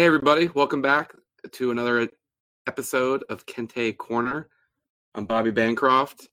Hey, 0.00 0.06
everybody. 0.06 0.48
Welcome 0.54 0.80
back 0.80 1.12
to 1.52 1.70
another 1.70 2.08
episode 2.66 3.22
of 3.28 3.44
Kente 3.44 3.94
Corner. 3.98 4.48
I'm 5.14 5.26
Bobby 5.26 5.50
Bancroft. 5.50 6.26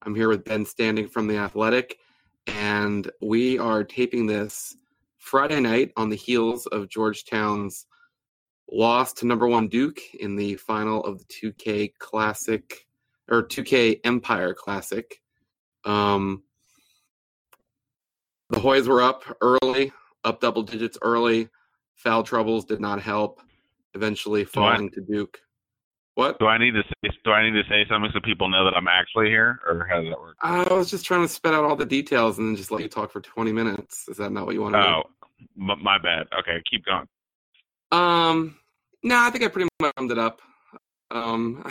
I'm 0.00 0.14
here 0.14 0.30
with 0.30 0.46
Ben 0.46 0.64
Standig 0.64 1.10
from 1.10 1.26
The 1.26 1.36
Athletic, 1.36 1.98
and 2.46 3.10
we 3.20 3.58
are 3.58 3.84
taping 3.84 4.26
this 4.26 4.74
Friday 5.18 5.60
night 5.60 5.92
on 5.98 6.08
the 6.08 6.16
heels 6.16 6.64
of 6.68 6.88
Georgetown's 6.88 7.84
loss 8.72 9.12
to 9.12 9.26
number 9.26 9.46
one 9.46 9.68
Duke 9.68 10.00
in 10.18 10.34
the 10.34 10.54
final 10.54 11.04
of 11.04 11.18
the 11.18 11.24
2K 11.26 11.92
Classic 11.98 12.86
or 13.28 13.46
2K 13.46 14.00
Empire 14.02 14.54
Classic. 14.54 15.20
Um, 15.84 16.42
the 18.48 18.60
Hoyas 18.60 18.88
were 18.88 19.02
up 19.02 19.24
early, 19.42 19.92
up 20.24 20.40
double 20.40 20.62
digits 20.62 20.96
early. 21.02 21.50
Foul 22.02 22.22
troubles 22.22 22.64
did 22.64 22.80
not 22.80 23.02
help. 23.02 23.40
Eventually 23.94 24.44
falling 24.44 24.90
to 24.90 25.00
Duke. 25.00 25.38
What? 26.14 26.38
Do 26.38 26.46
I 26.46 26.58
need 26.58 26.72
to 26.72 26.82
say, 26.82 27.10
do 27.24 27.32
I 27.32 27.48
need 27.48 27.62
to 27.62 27.68
say 27.68 27.84
something 27.88 28.10
so 28.12 28.20
people 28.20 28.48
know 28.48 28.64
that 28.64 28.74
I'm 28.74 28.88
actually 28.88 29.28
here, 29.28 29.60
or 29.66 29.86
how 29.88 30.00
does 30.00 30.10
that 30.10 30.20
work? 30.20 30.36
I 30.42 30.72
was 30.72 30.90
just 30.90 31.04
trying 31.04 31.22
to 31.22 31.28
spit 31.28 31.54
out 31.54 31.64
all 31.64 31.76
the 31.76 31.86
details 31.86 32.38
and 32.38 32.48
then 32.48 32.56
just 32.56 32.70
let 32.70 32.82
you 32.82 32.88
talk 32.88 33.10
for 33.10 33.20
20 33.20 33.52
minutes. 33.52 34.08
Is 34.08 34.16
that 34.16 34.30
not 34.30 34.46
what 34.46 34.54
you 34.54 34.62
want 34.62 34.74
to 34.74 34.80
oh, 34.80 35.02
do? 35.02 35.72
Oh, 35.72 35.76
my 35.76 35.98
bad. 35.98 36.26
Okay, 36.38 36.62
keep 36.70 36.84
going. 36.84 37.06
Um, 37.92 38.56
no, 39.02 39.18
I 39.18 39.30
think 39.30 39.44
I 39.44 39.48
pretty 39.48 39.68
much 39.80 39.92
summed 39.96 40.10
it 40.10 40.18
up. 40.18 40.40
Um, 41.10 41.64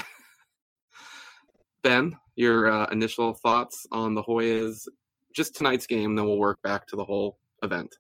Ben, 1.83 2.15
your 2.35 2.71
uh, 2.71 2.87
initial 2.91 3.33
thoughts 3.33 3.87
on 3.91 4.13
the 4.13 4.23
Hoyas, 4.23 4.87
just 5.33 5.55
tonight's 5.55 5.87
game, 5.87 6.15
then 6.15 6.25
we'll 6.25 6.37
work 6.37 6.61
back 6.61 6.85
to 6.87 6.95
the 6.95 7.05
whole 7.05 7.39
event. 7.63 7.95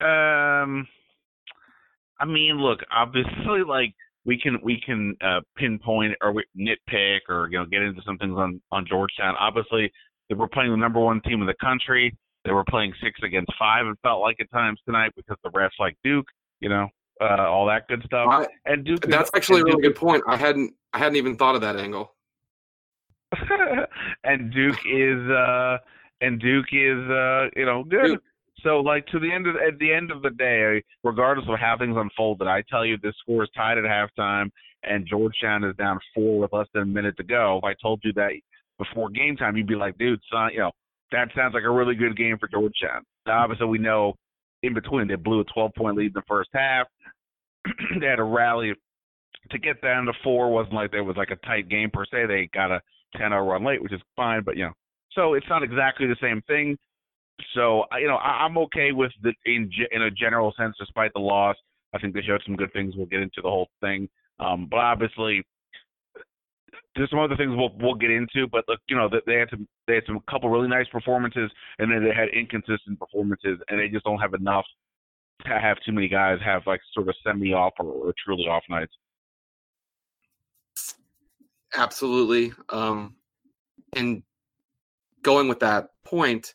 Um, 0.00 0.86
I 2.18 2.24
mean, 2.26 2.58
look, 2.58 2.80
obviously, 2.90 3.62
like 3.66 3.94
we 4.24 4.38
can 4.38 4.58
we 4.62 4.80
can 4.84 5.16
uh, 5.22 5.40
pinpoint 5.56 6.14
or 6.22 6.32
we, 6.32 6.44
nitpick 6.58 7.20
or 7.28 7.48
you 7.50 7.58
know 7.58 7.64
get 7.66 7.82
into 7.82 8.02
some 8.04 8.18
things 8.18 8.36
on 8.36 8.60
on 8.70 8.86
Georgetown. 8.88 9.34
Obviously, 9.38 9.90
they 10.28 10.34
were 10.34 10.48
playing 10.48 10.70
the 10.70 10.76
number 10.76 11.00
one 11.00 11.20
team 11.22 11.40
in 11.40 11.46
the 11.46 11.54
country. 11.60 12.16
They 12.44 12.52
were 12.52 12.64
playing 12.64 12.92
six 13.02 13.20
against 13.22 13.52
five. 13.58 13.86
It 13.86 13.98
felt 14.02 14.20
like 14.20 14.36
at 14.40 14.50
times 14.50 14.80
tonight 14.86 15.12
because 15.16 15.36
the 15.44 15.50
refs 15.50 15.78
like 15.78 15.96
Duke, 16.02 16.26
you 16.60 16.68
know, 16.70 16.88
uh, 17.20 17.48
all 17.48 17.66
that 17.66 17.86
good 17.88 18.02
stuff. 18.06 18.26
I, 18.30 18.46
and 18.64 18.84
Duke. 18.84 19.02
That's 19.02 19.30
actually 19.34 19.60
a 19.60 19.64
really 19.64 19.82
Duke, 19.82 19.94
good 19.94 20.00
point. 20.00 20.22
I 20.26 20.36
hadn't 20.36 20.74
I 20.92 20.98
hadn't 20.98 21.16
even 21.16 21.36
thought 21.36 21.54
of 21.54 21.60
that 21.60 21.76
angle. 21.76 22.14
and 24.24 24.52
Duke 24.52 24.78
is 24.86 25.30
uh 25.30 25.78
and 26.20 26.40
Duke 26.40 26.66
is 26.72 27.10
uh 27.10 27.46
you 27.56 27.66
know 27.66 27.84
good. 27.84 28.06
Duke. 28.06 28.22
So 28.62 28.80
like 28.80 29.06
to 29.06 29.18
the 29.18 29.32
end 29.32 29.46
of 29.46 29.56
at 29.56 29.78
the 29.78 29.92
end 29.92 30.10
of 30.10 30.22
the 30.22 30.30
day, 30.30 30.82
regardless 31.02 31.46
of 31.48 31.58
how 31.58 31.76
things 31.78 31.96
unfolded, 31.96 32.46
I 32.46 32.62
tell 32.68 32.84
you 32.84 32.96
this 32.98 33.14
score 33.22 33.44
is 33.44 33.50
tied 33.56 33.78
at 33.78 33.84
halftime 33.84 34.50
and 34.82 35.06
Georgetown 35.06 35.64
is 35.64 35.76
down 35.76 35.98
four 36.14 36.40
with 36.40 36.52
less 36.52 36.66
than 36.72 36.82
a 36.82 36.86
minute 36.86 37.16
to 37.18 37.22
go. 37.22 37.58
If 37.58 37.64
I 37.64 37.74
told 37.82 38.00
you 38.04 38.12
that 38.14 38.32
before 38.78 39.10
game 39.10 39.36
time, 39.36 39.56
you'd 39.56 39.66
be 39.66 39.74
like, 39.74 39.98
dude, 39.98 40.20
son, 40.32 40.50
you 40.52 40.60
know, 40.60 40.72
that 41.12 41.28
sounds 41.36 41.54
like 41.54 41.64
a 41.64 41.70
really 41.70 41.94
good 41.94 42.16
game 42.16 42.38
for 42.38 42.48
Georgetown. 42.48 43.02
Now, 43.26 43.42
obviously, 43.42 43.66
we 43.66 43.78
know 43.78 44.14
in 44.62 44.74
between 44.74 45.08
they 45.08 45.16
blew 45.16 45.40
a 45.40 45.44
12 45.44 45.72
point 45.76 45.96
lead 45.96 46.06
in 46.06 46.12
the 46.14 46.22
first 46.28 46.50
half. 46.52 46.86
they 48.00 48.06
had 48.06 48.18
a 48.18 48.24
rally 48.24 48.72
to 49.50 49.58
get 49.58 49.80
down 49.82 50.06
to 50.06 50.12
four. 50.22 50.50
wasn't 50.50 50.74
like 50.74 50.90
there 50.90 51.04
was 51.04 51.16
like 51.16 51.30
a 51.30 51.46
tight 51.46 51.68
game 51.68 51.90
per 51.92 52.04
se. 52.04 52.26
They 52.26 52.48
got 52.54 52.70
a 52.70 52.80
10 53.16 53.30
0 53.30 53.44
run 53.44 53.64
late, 53.64 53.82
which 53.82 53.92
is 53.92 54.00
fine, 54.16 54.42
but 54.44 54.56
you 54.56 54.64
know, 54.64 54.72
so 55.12 55.34
it's 55.34 55.48
not 55.48 55.62
exactly 55.62 56.06
the 56.06 56.16
same 56.20 56.42
thing. 56.46 56.78
So 57.54 57.84
you 57.98 58.08
know, 58.08 58.16
I, 58.16 58.44
I'm 58.44 58.56
okay 58.58 58.92
with 58.92 59.12
the 59.22 59.32
in 59.46 59.70
in 59.92 60.02
a 60.02 60.10
general 60.10 60.52
sense, 60.56 60.76
despite 60.78 61.12
the 61.12 61.20
loss. 61.20 61.56
I 61.92 61.98
think 61.98 62.14
they 62.14 62.22
showed 62.22 62.42
some 62.46 62.56
good 62.56 62.72
things. 62.72 62.94
We'll 62.96 63.06
get 63.06 63.20
into 63.20 63.42
the 63.42 63.48
whole 63.48 63.68
thing, 63.80 64.08
um, 64.38 64.68
but 64.70 64.78
obviously, 64.78 65.42
there's 66.94 67.10
some 67.10 67.18
other 67.18 67.36
things 67.36 67.52
we'll 67.56 67.74
we'll 67.80 67.94
get 67.94 68.10
into. 68.10 68.46
But 68.46 68.64
look, 68.68 68.80
you 68.88 68.96
know, 68.96 69.08
they 69.26 69.34
had 69.34 69.50
some 69.50 69.66
they 69.86 69.96
had 69.96 70.04
some 70.06 70.20
couple 70.30 70.50
really 70.50 70.68
nice 70.68 70.86
performances, 70.88 71.50
and 71.78 71.90
then 71.90 72.04
they 72.04 72.14
had 72.14 72.28
inconsistent 72.28 72.98
performances, 72.98 73.58
and 73.68 73.80
they 73.80 73.88
just 73.88 74.04
don't 74.04 74.20
have 74.20 74.34
enough 74.34 74.66
to 75.46 75.58
have 75.58 75.78
too 75.84 75.92
many 75.92 76.08
guys 76.08 76.38
have 76.44 76.62
like 76.66 76.80
sort 76.92 77.08
of 77.08 77.14
semi 77.24 77.52
off 77.52 77.72
or, 77.78 77.86
or 77.86 78.14
truly 78.24 78.44
off 78.44 78.62
nights. 78.68 78.92
Absolutely. 81.74 82.52
Um, 82.68 83.16
and 83.94 84.22
going 85.22 85.48
with 85.48 85.60
that 85.60 85.90
point, 86.04 86.54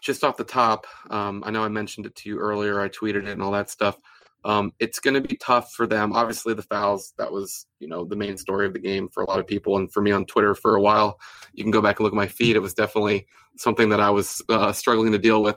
just 0.00 0.24
off 0.24 0.36
the 0.36 0.44
top, 0.44 0.86
um, 1.10 1.42
I 1.46 1.50
know 1.50 1.62
I 1.62 1.68
mentioned 1.68 2.06
it 2.06 2.14
to 2.16 2.28
you 2.28 2.38
earlier. 2.38 2.80
I 2.80 2.88
tweeted 2.88 3.26
it 3.26 3.28
and 3.28 3.42
all 3.42 3.52
that 3.52 3.70
stuff. 3.70 3.98
Um, 4.44 4.72
it's 4.80 4.98
going 4.98 5.14
to 5.14 5.20
be 5.20 5.36
tough 5.36 5.72
for 5.72 5.86
them. 5.86 6.12
Obviously, 6.12 6.54
the 6.54 6.62
fouls 6.62 7.14
that 7.18 7.30
was 7.30 7.66
you 7.78 7.88
know 7.88 8.04
the 8.04 8.16
main 8.16 8.36
story 8.36 8.66
of 8.66 8.72
the 8.72 8.80
game 8.80 9.08
for 9.08 9.22
a 9.22 9.30
lot 9.30 9.38
of 9.38 9.46
people, 9.46 9.76
and 9.76 9.92
for 9.92 10.02
me 10.02 10.10
on 10.10 10.26
Twitter 10.26 10.54
for 10.54 10.74
a 10.74 10.80
while. 10.80 11.20
You 11.52 11.64
can 11.64 11.70
go 11.70 11.80
back 11.80 11.98
and 11.98 12.04
look 12.04 12.12
at 12.12 12.16
my 12.16 12.26
feed. 12.26 12.56
It 12.56 12.62
was 12.62 12.74
definitely 12.74 13.26
something 13.56 13.90
that 13.90 14.00
I 14.00 14.10
was 14.10 14.42
uh, 14.48 14.72
struggling 14.72 15.12
to 15.12 15.18
deal 15.18 15.42
with. 15.42 15.56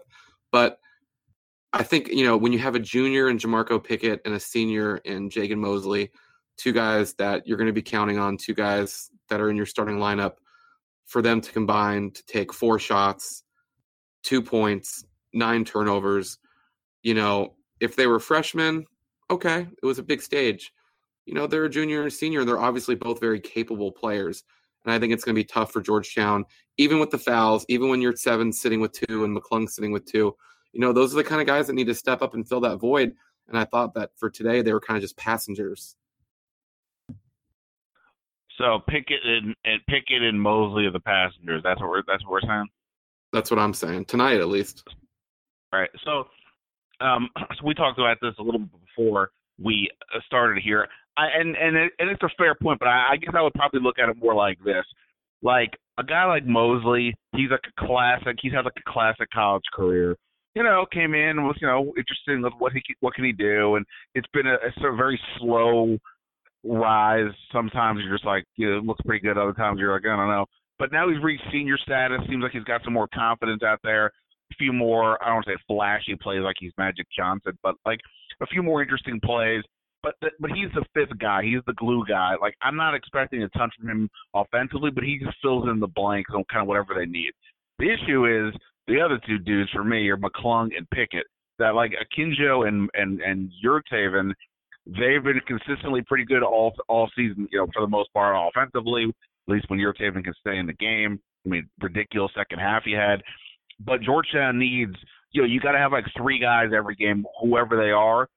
But 0.51 0.77
I 1.73 1.83
think 1.83 2.09
you 2.09 2.25
know 2.25 2.37
when 2.37 2.53
you 2.53 2.59
have 2.59 2.75
a 2.75 2.79
junior 2.79 3.27
in 3.27 3.39
Jamorko 3.39 3.83
Pickett 3.83 4.21
and 4.23 4.35
a 4.35 4.39
senior 4.39 4.97
in 4.97 5.29
Jagan 5.29 5.57
Mosely, 5.57 6.11
two 6.57 6.71
guys 6.71 7.13
that 7.15 7.47
you're 7.47 7.57
going 7.57 7.67
to 7.67 7.73
be 7.73 7.81
counting 7.81 8.19
on, 8.19 8.37
two 8.37 8.53
guys 8.53 9.09
that 9.29 9.41
are 9.41 9.49
in 9.49 9.57
your 9.57 9.65
starting 9.65 9.97
lineup, 9.97 10.33
for 11.07 11.23
them 11.23 11.41
to 11.41 11.51
combine 11.51 12.11
to 12.11 12.23
take 12.27 12.53
four 12.53 12.77
shots, 12.77 13.43
two 14.25 14.41
points, 14.41 15.05
nine 15.33 15.63
turnovers. 15.63 16.39
You 17.03 17.13
know, 17.13 17.53
if 17.79 17.95
they 17.95 18.07
were 18.07 18.19
freshmen, 18.19 18.85
okay, 19.29 19.67
it 19.81 19.85
was 19.85 19.99
a 19.99 20.03
big 20.03 20.21
stage. 20.21 20.73
You 21.25 21.33
know, 21.33 21.47
they're 21.47 21.65
a 21.65 21.69
junior 21.69 21.99
and 21.99 22.07
a 22.07 22.11
senior. 22.11 22.43
They're 22.43 22.59
obviously 22.59 22.95
both 22.95 23.19
very 23.19 23.39
capable 23.39 23.91
players. 23.91 24.43
And 24.83 24.93
I 24.93 24.99
think 24.99 25.13
it's 25.13 25.23
going 25.23 25.35
to 25.35 25.39
be 25.39 25.45
tough 25.45 25.71
for 25.71 25.81
Georgetown, 25.81 26.45
even 26.77 26.99
with 26.99 27.09
the 27.09 27.17
fouls, 27.17 27.65
even 27.69 27.89
when 27.89 28.01
Yurtseven 28.01 28.53
sitting 28.53 28.81
with 28.81 28.91
two 28.91 29.23
and 29.23 29.35
McClung 29.35 29.69
sitting 29.69 29.91
with 29.91 30.05
two. 30.05 30.35
You 30.73 30.81
know, 30.81 30.93
those 30.93 31.13
are 31.13 31.17
the 31.17 31.23
kind 31.23 31.41
of 31.41 31.47
guys 31.47 31.67
that 31.67 31.73
need 31.73 31.87
to 31.87 31.95
step 31.95 32.21
up 32.21 32.33
and 32.33 32.47
fill 32.47 32.61
that 32.61 32.77
void. 32.77 33.13
And 33.47 33.57
I 33.57 33.65
thought 33.65 33.93
that 33.95 34.11
for 34.17 34.29
today, 34.29 34.61
they 34.61 34.73
were 34.73 34.79
kind 34.79 34.97
of 34.97 35.01
just 35.01 35.17
passengers. 35.17 35.95
So 38.57 38.79
Pickett 38.87 39.25
and, 39.25 39.55
and 39.65 39.81
Pickett 39.87 40.21
and 40.21 40.41
Mosely 40.41 40.85
are 40.85 40.91
the 40.91 40.99
passengers. 40.99 41.61
That's 41.63 41.79
what 41.81 41.89
we're 41.89 42.03
that's 42.07 42.23
what 42.23 42.31
we're 42.31 42.41
saying. 42.41 42.67
That's 43.35 43.51
what 43.51 43.59
I'm 43.59 43.73
saying 43.73 44.05
tonight, 44.05 44.39
at 44.39 44.47
least. 44.47 44.87
All 45.73 45.81
right. 45.81 45.89
So, 46.05 46.23
um, 47.05 47.27
so 47.59 47.65
we 47.65 47.73
talked 47.73 47.99
about 47.99 48.15
this 48.21 48.33
a 48.39 48.41
little 48.41 48.61
bit 48.61 48.79
before 48.95 49.31
we 49.61 49.89
uh, 50.15 50.19
started 50.25 50.63
here. 50.63 50.87
I, 51.17 51.27
and 51.37 51.53
and 51.57 51.75
it, 51.75 51.91
and 51.99 52.09
it's 52.09 52.23
a 52.23 52.29
fair 52.37 52.55
point, 52.55 52.79
but 52.79 52.87
I, 52.87 53.07
I 53.11 53.17
guess 53.17 53.33
I 53.37 53.41
would 53.41 53.53
probably 53.53 53.81
look 53.81 53.99
at 53.99 54.07
it 54.07 54.15
more 54.21 54.33
like 54.33 54.57
this: 54.63 54.85
like 55.41 55.71
a 55.97 56.03
guy 56.03 56.23
like 56.23 56.45
Mosely, 56.45 57.13
he's 57.35 57.49
like 57.51 57.59
a 57.67 57.85
classic. 57.85 58.37
He's 58.41 58.53
had 58.53 58.63
like 58.63 58.77
a 58.77 58.89
classic 58.89 59.27
college 59.33 59.63
career. 59.73 60.15
You 60.55 60.63
know, 60.63 60.85
came 60.93 61.13
in 61.13 61.43
was 61.43 61.57
you 61.59 61.67
know 61.67 61.93
interested 61.97 62.31
in 62.37 62.43
what 62.57 62.71
he 62.71 62.81
what 63.01 63.15
can 63.15 63.25
he 63.25 63.33
do, 63.33 63.75
and 63.75 63.85
it's 64.13 64.27
been 64.31 64.47
a, 64.47 64.53
it's 64.53 64.77
a 64.77 64.95
very 64.95 65.19
slow 65.39 65.97
rise. 66.63 67.33
Sometimes 67.51 67.99
you're 68.01 68.15
just 68.15 68.25
like, 68.25 68.45
you 68.55 68.69
know, 68.69 68.77
it 68.77 68.85
looks 68.85 69.01
pretty 69.05 69.25
good. 69.25 69.37
Other 69.37 69.51
times 69.51 69.79
you're 69.81 69.93
like, 69.93 70.05
I 70.05 70.15
don't 70.15 70.29
know. 70.29 70.45
But 70.77 70.91
now 70.91 71.09
he's 71.09 71.23
reached 71.23 71.43
senior 71.51 71.77
status. 71.77 72.19
Seems 72.29 72.43
like 72.43 72.51
he's 72.51 72.63
got 72.63 72.83
some 72.83 72.93
more 72.93 73.07
confidence 73.13 73.63
out 73.63 73.79
there. 73.83 74.07
A 74.51 74.55
few 74.57 74.73
more, 74.73 75.21
I 75.23 75.27
don't 75.27 75.35
want 75.35 75.45
to 75.45 75.51
say 75.53 75.63
flashy 75.67 76.15
plays 76.21 76.41
like 76.41 76.55
he's 76.59 76.73
Magic 76.77 77.07
Johnson, 77.17 77.57
but 77.63 77.75
like 77.85 77.99
a 78.41 78.45
few 78.47 78.61
more 78.61 78.81
interesting 78.81 79.19
plays. 79.23 79.63
But 80.03 80.15
the, 80.21 80.29
but 80.39 80.51
he's 80.51 80.69
the 80.75 80.85
fifth 80.93 81.17
guy. 81.17 81.41
He's 81.43 81.61
the 81.65 81.73
glue 81.73 82.03
guy. 82.07 82.35
Like 82.39 82.53
I'm 82.61 82.75
not 82.75 82.93
expecting 82.93 83.41
a 83.41 83.49
ton 83.49 83.69
from 83.79 83.89
him 83.89 84.09
offensively, 84.35 84.91
but 84.91 85.03
he 85.03 85.17
just 85.17 85.35
fills 85.41 85.67
in 85.67 85.79
the 85.79 85.87
blanks 85.87 86.31
on 86.35 86.43
kind 86.51 86.61
of 86.61 86.67
whatever 86.67 86.93
they 86.95 87.07
need. 87.07 87.31
The 87.79 87.91
issue 87.91 88.25
is 88.25 88.53
the 88.87 89.01
other 89.01 89.19
two 89.25 89.39
dudes 89.39 89.71
for 89.71 89.83
me 89.83 90.07
are 90.09 90.17
McClung 90.17 90.69
and 90.77 90.87
Pickett. 90.93 91.25
That 91.57 91.73
like 91.73 91.93
Akinjo 91.93 92.67
and 92.67 92.89
and 92.93 93.21
and 93.21 93.49
Yurtseven 93.65 94.31
they've 94.85 95.23
been 95.23 95.41
consistently 95.47 96.03
pretty 96.07 96.25
good 96.25 96.43
all 96.43 96.73
all 96.87 97.09
season. 97.15 97.47
You 97.51 97.59
know, 97.59 97.67
for 97.73 97.81
the 97.81 97.87
most 97.87 98.11
part, 98.13 98.35
offensively. 98.35 99.11
At 99.47 99.53
least 99.53 99.69
when 99.69 99.79
Yurtseven 99.79 100.23
can 100.23 100.33
stay 100.39 100.57
in 100.57 100.65
the 100.65 100.73
game. 100.73 101.19
I 101.45 101.49
mean, 101.49 101.69
ridiculous 101.81 102.31
second 102.35 102.59
half 102.59 102.83
he 102.83 102.93
had. 102.93 103.21
But 103.79 104.01
Georgetown 104.01 104.57
needs, 104.57 104.95
you 105.31 105.41
know, 105.41 105.47
you 105.47 105.59
got 105.59 105.73
to 105.73 105.77
have 105.77 105.91
like 105.91 106.05
three 106.17 106.39
guys 106.39 106.69
every 106.75 106.95
game, 106.95 107.25
whoever 107.41 107.75
they 107.75 107.91
are, 107.91 108.27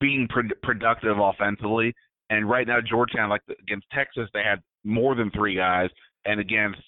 being 0.00 0.26
pro- 0.30 0.48
productive 0.62 1.18
offensively. 1.18 1.92
And 2.30 2.48
right 2.48 2.66
now, 2.66 2.78
Georgetown, 2.80 3.28
like 3.28 3.42
against 3.62 3.86
Texas, 3.92 4.28
they 4.32 4.42
had 4.42 4.60
more 4.84 5.14
than 5.14 5.30
three 5.30 5.56
guys, 5.56 5.90
and 6.24 6.40
against 6.40 6.80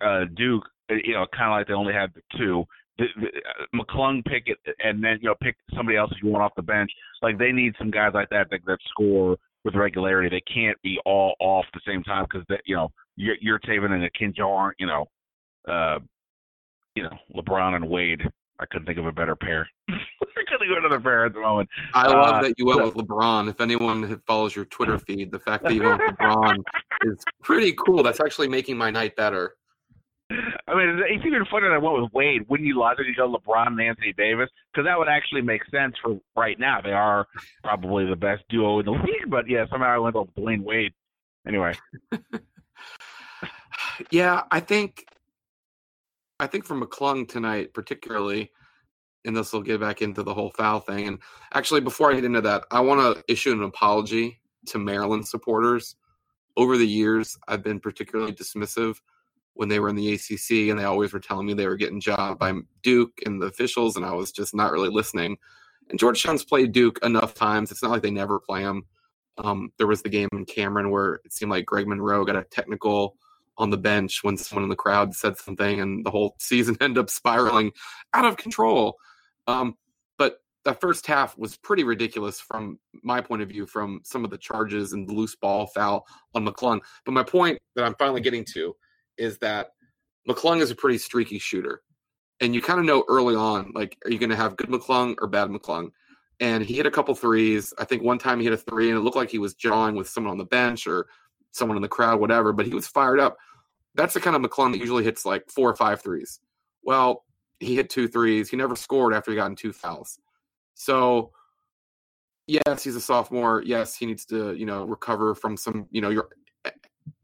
uh, 0.00 0.24
Duke, 0.34 0.64
you 0.90 1.14
know, 1.14 1.26
kind 1.36 1.52
of 1.52 1.58
like 1.58 1.66
they 1.68 1.74
only 1.74 1.92
had 1.92 2.10
two 2.36 2.64
the, 2.98 3.06
the, 3.16 3.26
uh, 3.26 3.66
McClung 3.74 4.24
Pickett, 4.24 4.58
and 4.78 5.02
then 5.02 5.18
you 5.20 5.28
know 5.28 5.34
pick 5.42 5.56
somebody 5.74 5.98
else 5.98 6.10
if 6.12 6.22
you 6.22 6.30
want 6.30 6.42
off 6.42 6.52
the 6.56 6.62
bench. 6.62 6.90
Like 7.22 7.38
they 7.38 7.52
need 7.52 7.74
some 7.78 7.90
guys 7.90 8.12
like 8.14 8.28
that 8.30 8.48
that, 8.50 8.60
that 8.66 8.78
score 8.90 9.36
with 9.66 9.74
regularity. 9.74 10.30
They 10.30 10.40
can't 10.52 10.80
be 10.82 10.98
all 11.04 11.34
off 11.40 11.66
the 11.74 11.80
same 11.86 12.02
time 12.04 12.24
because 12.30 12.46
you 12.64 12.76
know 12.76 12.88
you're, 13.16 13.36
Yurtseven 13.44 13.90
and 13.90 14.08
Akinjo 14.10 14.48
aren't 14.48 14.76
you 14.78 14.86
know, 14.86 15.04
uh, 15.68 15.98
you 16.94 17.02
know 17.02 17.18
LeBron 17.34 17.74
and 17.74 17.86
Wade. 17.86 18.22
I 18.58 18.64
couldn't 18.64 18.86
think 18.86 18.98
of 18.98 19.04
a 19.06 19.12
better 19.12 19.36
pair. 19.36 19.68
couldn't 20.48 20.68
go 20.68 20.78
another 20.78 21.00
pair 21.00 21.26
at 21.26 21.34
the 21.34 21.40
moment. 21.40 21.68
I 21.92 22.06
love 22.06 22.36
uh, 22.36 22.42
that 22.42 22.54
you 22.56 22.66
went 22.66 22.78
so, 22.78 22.86
with 22.86 22.94
LeBron. 22.94 23.50
If 23.50 23.60
anyone 23.60 24.22
follows 24.26 24.54
your 24.54 24.64
Twitter 24.66 24.98
feed, 24.98 25.30
the 25.30 25.40
fact 25.40 25.64
that 25.64 25.74
you 25.74 25.82
went 25.82 26.00
with 26.00 26.16
LeBron 26.20 26.62
is 27.02 27.22
pretty 27.42 27.74
cool. 27.84 28.02
That's 28.02 28.20
actually 28.20 28.48
making 28.48 28.78
my 28.78 28.90
night 28.90 29.16
better. 29.16 29.54
I 30.68 30.74
mean, 30.74 31.00
it's 31.08 31.24
even 31.24 31.44
funnier 31.46 31.70
than 31.70 31.80
what 31.80 32.02
with 32.02 32.12
Wade. 32.12 32.48
Wouldn't 32.48 32.66
you 32.66 32.78
logically 32.78 33.14
go 33.16 33.32
LeBron 33.32 33.68
and 33.68 33.80
Anthony 33.80 34.12
Davis? 34.12 34.50
Because 34.72 34.86
that 34.86 34.98
would 34.98 35.08
actually 35.08 35.42
make 35.42 35.62
sense 35.70 35.94
for 36.02 36.18
right 36.36 36.58
now. 36.58 36.80
They 36.80 36.92
are 36.92 37.26
probably 37.62 38.06
the 38.06 38.16
best 38.16 38.42
duo 38.48 38.80
in 38.80 38.86
the 38.86 38.92
league. 39.06 39.30
But 39.30 39.48
yeah, 39.48 39.66
somehow 39.70 39.94
I 39.94 39.98
went 39.98 40.16
with 40.16 40.34
Dwyane 40.34 40.64
Wade. 40.64 40.92
Anyway. 41.46 41.74
yeah, 44.10 44.42
I 44.50 44.58
think 44.58 45.06
I 46.40 46.48
think 46.48 46.64
for 46.64 46.74
McClung 46.74 47.28
tonight, 47.28 47.72
particularly, 47.72 48.50
and 49.24 49.36
this 49.36 49.52
will 49.52 49.62
get 49.62 49.80
back 49.80 50.02
into 50.02 50.24
the 50.24 50.34
whole 50.34 50.50
foul 50.50 50.80
thing. 50.80 51.06
And 51.06 51.18
actually, 51.54 51.80
before 51.80 52.10
I 52.10 52.16
get 52.16 52.24
into 52.24 52.40
that, 52.40 52.64
I 52.72 52.80
want 52.80 53.00
to 53.00 53.32
issue 53.32 53.52
an 53.52 53.62
apology 53.62 54.40
to 54.66 54.78
Maryland 54.78 55.28
supporters. 55.28 55.94
Over 56.56 56.76
the 56.76 56.86
years, 56.86 57.38
I've 57.46 57.62
been 57.62 57.78
particularly 57.78 58.32
dismissive 58.32 59.00
when 59.56 59.68
they 59.68 59.80
were 59.80 59.88
in 59.88 59.96
the 59.96 60.12
ACC, 60.12 60.70
and 60.70 60.78
they 60.78 60.84
always 60.84 61.12
were 61.12 61.20
telling 61.20 61.46
me 61.46 61.54
they 61.54 61.66
were 61.66 61.76
getting 61.76 62.00
jobbed 62.00 62.38
by 62.38 62.52
Duke 62.82 63.20
and 63.24 63.40
the 63.40 63.46
officials, 63.46 63.96
and 63.96 64.04
I 64.04 64.12
was 64.12 64.30
just 64.30 64.54
not 64.54 64.70
really 64.70 64.90
listening. 64.90 65.38
And 65.88 65.98
Georgetown's 65.98 66.44
played 66.44 66.72
Duke 66.72 66.98
enough 67.02 67.34
times; 67.34 67.70
it's 67.70 67.82
not 67.82 67.90
like 67.90 68.02
they 68.02 68.10
never 68.10 68.38
play 68.38 68.62
them. 68.62 68.84
Um, 69.38 69.72
there 69.78 69.86
was 69.86 70.02
the 70.02 70.08
game 70.08 70.28
in 70.32 70.44
Cameron 70.44 70.90
where 70.90 71.20
it 71.24 71.32
seemed 71.32 71.50
like 71.50 71.66
Greg 71.66 71.86
Monroe 71.86 72.24
got 72.24 72.36
a 72.36 72.44
technical 72.44 73.16
on 73.58 73.70
the 73.70 73.76
bench 73.76 74.22
when 74.22 74.36
someone 74.36 74.64
in 74.64 74.70
the 74.70 74.76
crowd 74.76 75.14
said 75.14 75.38
something, 75.38 75.80
and 75.80 76.04
the 76.04 76.10
whole 76.10 76.36
season 76.38 76.76
ended 76.80 76.98
up 76.98 77.10
spiraling 77.10 77.72
out 78.12 78.26
of 78.26 78.36
control. 78.36 78.96
Um, 79.46 79.76
but 80.18 80.38
that 80.64 80.80
first 80.80 81.06
half 81.06 81.36
was 81.38 81.56
pretty 81.56 81.84
ridiculous 81.84 82.40
from 82.40 82.78
my 83.02 83.22
point 83.22 83.40
of 83.40 83.48
view, 83.48 83.64
from 83.64 84.00
some 84.04 84.24
of 84.24 84.30
the 84.30 84.38
charges 84.38 84.92
and 84.92 85.08
the 85.08 85.14
loose 85.14 85.36
ball 85.36 85.66
foul 85.66 86.06
on 86.34 86.44
McClung. 86.44 86.80
But 87.06 87.12
my 87.12 87.22
point 87.22 87.58
that 87.74 87.84
I'm 87.84 87.94
finally 87.98 88.20
getting 88.20 88.44
to 88.52 88.74
is 89.18 89.38
that 89.38 89.70
McClung 90.28 90.60
is 90.60 90.70
a 90.70 90.74
pretty 90.74 90.98
streaky 90.98 91.38
shooter. 91.38 91.82
And 92.40 92.54
you 92.54 92.60
kind 92.60 92.78
of 92.78 92.84
know 92.84 93.04
early 93.08 93.34
on, 93.34 93.72
like, 93.74 93.96
are 94.04 94.10
you 94.10 94.18
going 94.18 94.30
to 94.30 94.36
have 94.36 94.56
good 94.56 94.68
McClung 94.68 95.14
or 95.20 95.26
bad 95.26 95.48
McClung? 95.48 95.90
And 96.38 96.62
he 96.62 96.74
hit 96.74 96.84
a 96.84 96.90
couple 96.90 97.14
threes. 97.14 97.72
I 97.78 97.84
think 97.84 98.02
one 98.02 98.18
time 98.18 98.38
he 98.38 98.44
hit 98.44 98.52
a 98.52 98.58
three, 98.58 98.90
and 98.90 98.98
it 98.98 99.00
looked 99.00 99.16
like 99.16 99.30
he 99.30 99.38
was 99.38 99.54
jawing 99.54 99.96
with 99.96 100.08
someone 100.08 100.32
on 100.32 100.38
the 100.38 100.44
bench 100.44 100.86
or 100.86 101.06
someone 101.52 101.76
in 101.76 101.82
the 101.82 101.88
crowd, 101.88 102.20
whatever, 102.20 102.52
but 102.52 102.66
he 102.66 102.74
was 102.74 102.86
fired 102.86 103.18
up. 103.18 103.38
That's 103.94 104.12
the 104.12 104.20
kind 104.20 104.36
of 104.36 104.42
McClung 104.42 104.72
that 104.72 104.78
usually 104.78 105.04
hits 105.04 105.24
like 105.24 105.50
four 105.50 105.70
or 105.70 105.76
five 105.76 106.02
threes. 106.02 106.40
Well, 106.82 107.24
he 107.58 107.74
hit 107.74 107.88
two 107.88 108.06
threes. 108.06 108.50
He 108.50 108.56
never 108.58 108.76
scored 108.76 109.14
after 109.14 109.30
he 109.30 109.36
got 109.36 109.46
in 109.46 109.56
two 109.56 109.72
fouls. 109.72 110.18
So, 110.74 111.32
yes, 112.46 112.84
he's 112.84 112.96
a 112.96 113.00
sophomore. 113.00 113.62
Yes, 113.64 113.96
he 113.96 114.04
needs 114.04 114.26
to, 114.26 114.52
you 114.52 114.66
know, 114.66 114.84
recover 114.84 115.34
from 115.34 115.56
some, 115.56 115.86
you 115.90 116.02
know, 116.02 116.10
you're 116.10 116.28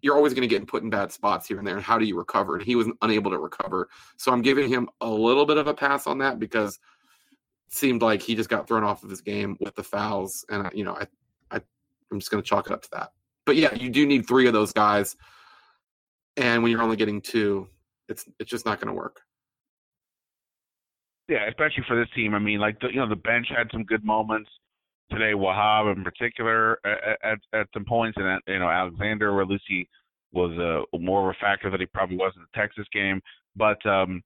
you're 0.03 0.17
always 0.17 0.35
going 0.35 0.47
to 0.47 0.49
get 0.49 0.67
put 0.67 0.83
in 0.83 0.91
bad 0.91 1.13
spots 1.13 1.47
here 1.47 1.59
and 1.59 1.67
there. 1.67 1.77
And 1.77 1.85
how 1.85 1.97
do 1.97 2.05
you 2.05 2.19
recover? 2.19 2.57
And 2.57 2.65
he 2.65 2.75
was 2.75 2.89
unable 3.01 3.31
to 3.31 3.39
recover. 3.39 3.89
So 4.17 4.33
I'm 4.33 4.43
giving 4.43 4.69
him 4.69 4.89
a 5.01 5.09
little 5.09 5.47
bit 5.47 5.57
of 5.57 5.69
a 5.69 5.75
pass 5.75 6.07
on 6.09 6.19
that 6.19 6.39
because 6.39 6.81
it 7.31 7.75
seemed 7.75 8.03
like 8.03 8.21
he 8.21 8.35
just 8.35 8.51
got 8.51 8.67
thrown 8.67 8.83
off 8.83 9.05
of 9.05 9.11
his 9.11 9.21
game 9.21 9.57
with 9.61 9.77
the 9.77 9.85
fouls. 9.85 10.45
And, 10.51 10.69
you 10.75 10.85
know, 10.85 10.95
I, 10.95 11.07
I, 11.53 11.61
I'm 12.11 12.19
just 12.19 12.31
going 12.31 12.43
to 12.43 12.49
chalk 12.49 12.67
it 12.67 12.73
up 12.73 12.83
to 12.83 12.89
that. 12.93 13.13
But 13.47 13.57
yeah, 13.57 13.73
you 13.75 13.91
do 13.91 14.05
need 14.05 14.27
three 14.27 14.47
of 14.47 14.53
those 14.53 14.73
guys. 14.73 15.17
And 16.37 16.63
when 16.63 16.73
you're 16.73 16.83
only 16.83 16.97
getting 16.97 17.21
two, 17.21 17.69
it's 18.09 18.25
it's 18.39 18.51
just 18.51 18.67
not 18.67 18.81
going 18.81 18.89
to 18.89 18.95
work. 18.95 19.21
Yeah, 21.29 21.49
especially 21.49 21.85
for 21.87 21.97
this 21.97 22.09
team. 22.15 22.35
I 22.35 22.39
mean, 22.39 22.59
like 22.59 22.81
the, 22.81 22.89
you 22.89 22.97
know, 22.97 23.09
the 23.09 23.17
bench 23.17 23.49
had 23.55 23.69
some 23.71 23.85
good 23.85 24.05
moments 24.05 24.51
today. 25.12 25.32
Wahab 25.32 25.94
in 25.94 26.05
particular 26.05 26.79
at, 26.85 27.19
at, 27.23 27.38
at 27.53 27.67
some 27.73 27.85
points, 27.85 28.17
and 28.20 28.41
you 28.47 28.59
know 28.59 28.69
Alexander, 28.69 29.35
where 29.35 29.47
Lucy 29.47 29.88
was 30.32 30.53
uh, 30.59 30.99
more 30.99 31.29
of 31.29 31.37
a 31.37 31.44
factor 31.44 31.70
that 31.70 31.81
he 31.81 31.87
probably 31.87 32.17
was 32.17 32.32
in 32.37 32.43
the 32.43 32.59
Texas 32.61 32.87
game. 32.93 33.20
But 33.56 33.85
um, 33.87 34.23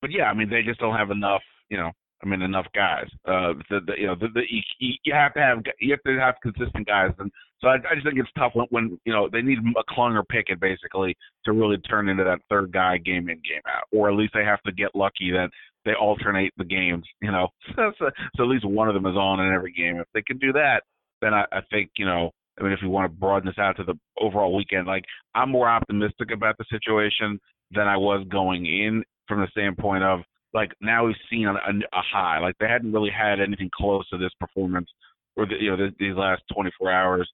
but 0.00 0.10
yeah, 0.10 0.24
I 0.24 0.34
mean, 0.34 0.50
they 0.50 0.62
just 0.62 0.80
don't 0.80 0.96
have 0.96 1.10
enough. 1.10 1.42
You 1.68 1.78
know, 1.78 1.90
I 2.22 2.26
mean, 2.26 2.42
enough 2.42 2.66
guys. 2.74 3.08
Uh, 3.26 3.54
the, 3.70 3.80
the 3.86 3.92
you 3.98 4.06
know, 4.06 4.14
the, 4.14 4.28
the 4.34 4.42
you, 4.48 4.94
you 5.04 5.14
have 5.14 5.34
to 5.34 5.40
have 5.40 5.58
you 5.80 5.92
have 5.92 6.02
to 6.02 6.18
have 6.18 6.34
consistent 6.42 6.86
guys, 6.86 7.12
and 7.18 7.30
so 7.60 7.68
I, 7.68 7.74
I 7.74 7.94
just 7.94 8.06
think 8.06 8.18
it's 8.18 8.28
tough 8.38 8.52
when, 8.54 8.66
when 8.70 9.00
you 9.04 9.12
know 9.12 9.28
they 9.30 9.42
need 9.42 9.58
McClung 9.58 10.14
or 10.14 10.24
Pickett 10.24 10.60
basically 10.60 11.16
to 11.44 11.52
really 11.52 11.78
turn 11.78 12.08
into 12.08 12.24
that 12.24 12.40
third 12.50 12.72
guy 12.72 12.98
game 12.98 13.28
in 13.28 13.36
game 13.36 13.62
out, 13.68 13.84
or 13.92 14.10
at 14.10 14.16
least 14.16 14.34
they 14.34 14.44
have 14.44 14.62
to 14.62 14.72
get 14.72 14.94
lucky 14.94 15.30
that 15.32 15.50
they 15.86 15.94
alternate 15.94 16.52
the 16.58 16.64
games. 16.64 17.04
You 17.22 17.32
know, 17.32 17.48
so, 17.76 17.92
so, 17.98 18.10
so 18.36 18.42
at 18.42 18.48
least 18.48 18.66
one 18.66 18.88
of 18.88 18.94
them 18.94 19.06
is 19.06 19.16
on 19.16 19.40
in 19.40 19.54
every 19.54 19.72
game. 19.72 19.96
If 19.96 20.06
they 20.12 20.22
can 20.22 20.36
do 20.38 20.52
that, 20.52 20.82
then 21.22 21.32
I, 21.32 21.44
I 21.52 21.60
think 21.70 21.90
you 21.96 22.04
know. 22.04 22.30
I 22.58 22.62
mean, 22.62 22.72
if 22.72 22.78
you 22.80 22.88
want 22.88 23.12
to 23.12 23.18
broaden 23.18 23.46
this 23.46 23.58
out 23.58 23.76
to 23.76 23.84
the 23.84 23.98
overall 24.18 24.56
weekend, 24.56 24.86
like 24.86 25.04
I'm 25.34 25.50
more 25.50 25.68
optimistic 25.68 26.30
about 26.32 26.56
the 26.56 26.64
situation 26.70 27.38
than 27.70 27.86
I 27.86 27.98
was 27.98 28.26
going 28.30 28.64
in 28.64 29.04
from 29.28 29.40
the 29.40 29.48
standpoint 29.50 30.04
of 30.04 30.20
like 30.54 30.72
now 30.80 31.04
we've 31.04 31.16
seen 31.30 31.46
a, 31.46 31.52
a 31.52 32.02
high. 32.12 32.38
Like 32.40 32.56
they 32.58 32.66
hadn't 32.66 32.92
really 32.92 33.10
had 33.10 33.40
anything 33.40 33.70
close 33.74 34.08
to 34.08 34.16
this 34.16 34.30
performance 34.40 34.88
or 35.36 35.46
the, 35.46 35.54
you 35.60 35.70
know 35.70 35.76
the, 35.76 35.90
these 35.98 36.16
last 36.16 36.42
24 36.54 36.90
hours. 36.90 37.30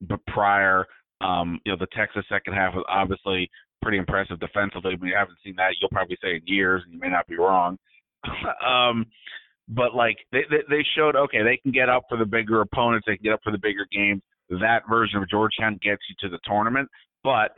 But 0.00 0.24
prior, 0.26 0.86
um, 1.20 1.60
you 1.64 1.72
know, 1.72 1.78
the 1.78 1.86
Texas 1.96 2.24
second 2.28 2.54
half 2.54 2.74
was 2.74 2.84
obviously 2.88 3.50
pretty 3.84 3.98
impressive 3.98 4.40
defensively. 4.40 4.96
We 5.00 5.14
haven't 5.16 5.38
seen 5.44 5.54
that. 5.56 5.74
You'll 5.80 5.90
probably 5.90 6.18
say 6.22 6.36
in 6.36 6.42
years, 6.46 6.82
and 6.84 6.92
you 6.92 6.98
may 6.98 7.10
not 7.10 7.26
be 7.26 7.36
wrong. 7.36 7.78
um, 8.66 9.06
but 9.68 9.94
like 9.94 10.16
they, 10.32 10.42
they 10.50 10.62
they 10.68 10.84
showed 10.96 11.16
okay, 11.16 11.42
they 11.42 11.58
can 11.62 11.72
get 11.72 11.88
up 11.88 12.04
for 12.08 12.18
the 12.18 12.26
bigger 12.26 12.60
opponents. 12.60 13.04
They 13.06 13.16
can 13.16 13.24
get 13.24 13.34
up 13.34 13.40
for 13.44 13.52
the 13.52 13.58
bigger 13.58 13.86
games. 13.92 14.22
That 14.50 14.82
version 14.88 15.22
of 15.22 15.28
Georgetown 15.28 15.78
gets 15.82 16.02
you 16.08 16.16
to 16.20 16.28
the 16.28 16.40
tournament, 16.44 16.88
but 17.22 17.52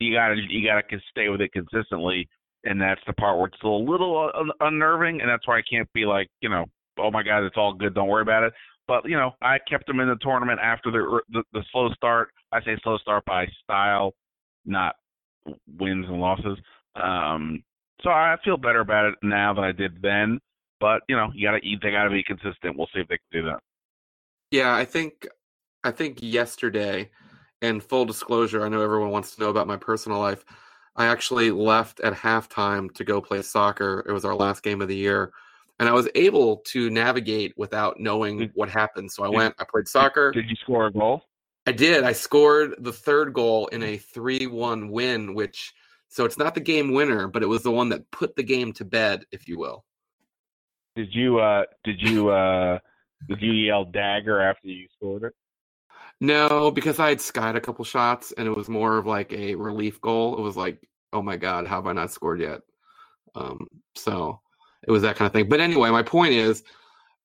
you 0.00 0.14
gotta 0.14 0.36
you 0.48 0.66
gotta 0.66 0.82
stay 1.10 1.28
with 1.28 1.40
it 1.40 1.52
consistently 1.52 2.28
and 2.64 2.80
that's 2.80 3.00
the 3.06 3.12
part 3.14 3.38
where 3.38 3.46
it's 3.46 3.62
a 3.64 3.68
little 3.68 4.30
unnerving, 4.60 5.20
and 5.20 5.28
that's 5.28 5.46
why 5.46 5.58
I 5.58 5.62
can't 5.68 5.92
be 5.92 6.04
like, 6.04 6.28
you 6.40 6.48
know, 6.48 6.66
oh 6.98 7.10
my 7.10 7.22
god, 7.22 7.44
it's 7.44 7.56
all 7.56 7.74
good, 7.74 7.94
don't 7.94 8.08
worry 8.08 8.22
about 8.22 8.44
it. 8.44 8.52
But 8.86 9.04
you 9.04 9.16
know, 9.16 9.32
I 9.42 9.58
kept 9.68 9.86
them 9.86 10.00
in 10.00 10.08
the 10.08 10.16
tournament 10.20 10.60
after 10.62 10.90
the 10.90 11.20
the, 11.30 11.42
the 11.52 11.64
slow 11.72 11.90
start. 11.94 12.30
I 12.52 12.60
say 12.62 12.76
slow 12.82 12.98
start 12.98 13.24
by 13.24 13.46
style, 13.62 14.14
not 14.64 14.96
wins 15.78 16.06
and 16.08 16.20
losses. 16.20 16.58
Um, 16.96 17.62
so 18.02 18.10
I 18.10 18.36
feel 18.44 18.56
better 18.56 18.80
about 18.80 19.06
it 19.06 19.14
now 19.22 19.54
than 19.54 19.64
I 19.64 19.72
did 19.72 20.00
then. 20.02 20.38
But 20.80 21.02
you 21.08 21.16
know, 21.16 21.30
you 21.34 21.46
gotta 21.46 21.60
they 21.62 21.90
gotta 21.90 22.10
be 22.10 22.24
consistent. 22.24 22.76
We'll 22.76 22.88
see 22.92 23.00
if 23.00 23.08
they 23.08 23.18
can 23.18 23.42
do 23.42 23.48
that. 23.48 23.60
Yeah, 24.50 24.74
I 24.74 24.84
think 24.84 25.26
I 25.84 25.92
think 25.92 26.18
yesterday, 26.20 27.10
and 27.60 27.82
full 27.82 28.04
disclosure, 28.04 28.64
I 28.64 28.68
know 28.68 28.82
everyone 28.82 29.10
wants 29.10 29.34
to 29.34 29.40
know 29.40 29.50
about 29.50 29.68
my 29.68 29.76
personal 29.76 30.18
life. 30.18 30.44
I 30.96 31.06
actually 31.06 31.50
left 31.50 32.00
at 32.00 32.12
halftime 32.12 32.92
to 32.94 33.04
go 33.04 33.20
play 33.20 33.42
soccer. 33.42 34.04
It 34.06 34.12
was 34.12 34.24
our 34.24 34.34
last 34.34 34.62
game 34.62 34.82
of 34.82 34.88
the 34.88 34.96
year. 34.96 35.32
And 35.78 35.88
I 35.88 35.92
was 35.92 36.08
able 36.14 36.58
to 36.66 36.90
navigate 36.90 37.54
without 37.56 37.98
knowing 37.98 38.50
what 38.54 38.68
happened. 38.68 39.10
So 39.10 39.24
I 39.24 39.28
went, 39.28 39.54
I 39.58 39.64
played 39.68 39.88
soccer. 39.88 40.30
Did 40.30 40.50
you 40.50 40.56
score 40.56 40.86
a 40.86 40.92
goal? 40.92 41.22
I 41.66 41.72
did. 41.72 42.04
I 42.04 42.12
scored 42.12 42.74
the 42.78 42.92
third 42.92 43.32
goal 43.32 43.68
in 43.68 43.82
a 43.82 43.96
3 43.96 44.46
1 44.46 44.90
win, 44.90 45.34
which, 45.34 45.72
so 46.08 46.24
it's 46.24 46.38
not 46.38 46.54
the 46.54 46.60
game 46.60 46.92
winner, 46.92 47.28
but 47.28 47.42
it 47.42 47.46
was 47.46 47.62
the 47.62 47.70
one 47.70 47.90
that 47.90 48.10
put 48.10 48.34
the 48.36 48.42
game 48.42 48.72
to 48.74 48.84
bed, 48.84 49.24
if 49.30 49.48
you 49.48 49.58
will. 49.58 49.84
Did 50.96 51.14
you, 51.14 51.38
uh, 51.38 51.64
did 51.84 52.02
you, 52.02 52.30
uh, 52.30 52.78
did 53.28 53.40
you 53.40 53.52
yell 53.52 53.84
dagger 53.84 54.40
after 54.40 54.68
you 54.68 54.88
scored 54.96 55.24
it? 55.24 55.34
No, 56.20 56.70
because 56.70 56.98
I 56.98 57.10
had 57.10 57.20
skied 57.20 57.56
a 57.56 57.60
couple 57.60 57.84
shots 57.84 58.32
and 58.36 58.46
it 58.46 58.56
was 58.56 58.68
more 58.68 58.96
of 58.96 59.06
like 59.06 59.32
a 59.32 59.54
relief 59.54 60.00
goal. 60.00 60.36
It 60.36 60.40
was 60.40 60.56
like, 60.56 60.78
oh 61.12 61.22
my 61.22 61.36
god, 61.36 61.66
how 61.66 61.76
have 61.76 61.86
I 61.86 61.92
not 61.92 62.10
scored 62.10 62.40
yet? 62.40 62.60
Um, 63.34 63.66
so 63.96 64.40
it 64.86 64.90
was 64.90 65.02
that 65.02 65.16
kind 65.16 65.26
of 65.26 65.32
thing. 65.32 65.48
But 65.48 65.60
anyway, 65.60 65.90
my 65.90 66.02
point 66.02 66.34
is, 66.34 66.62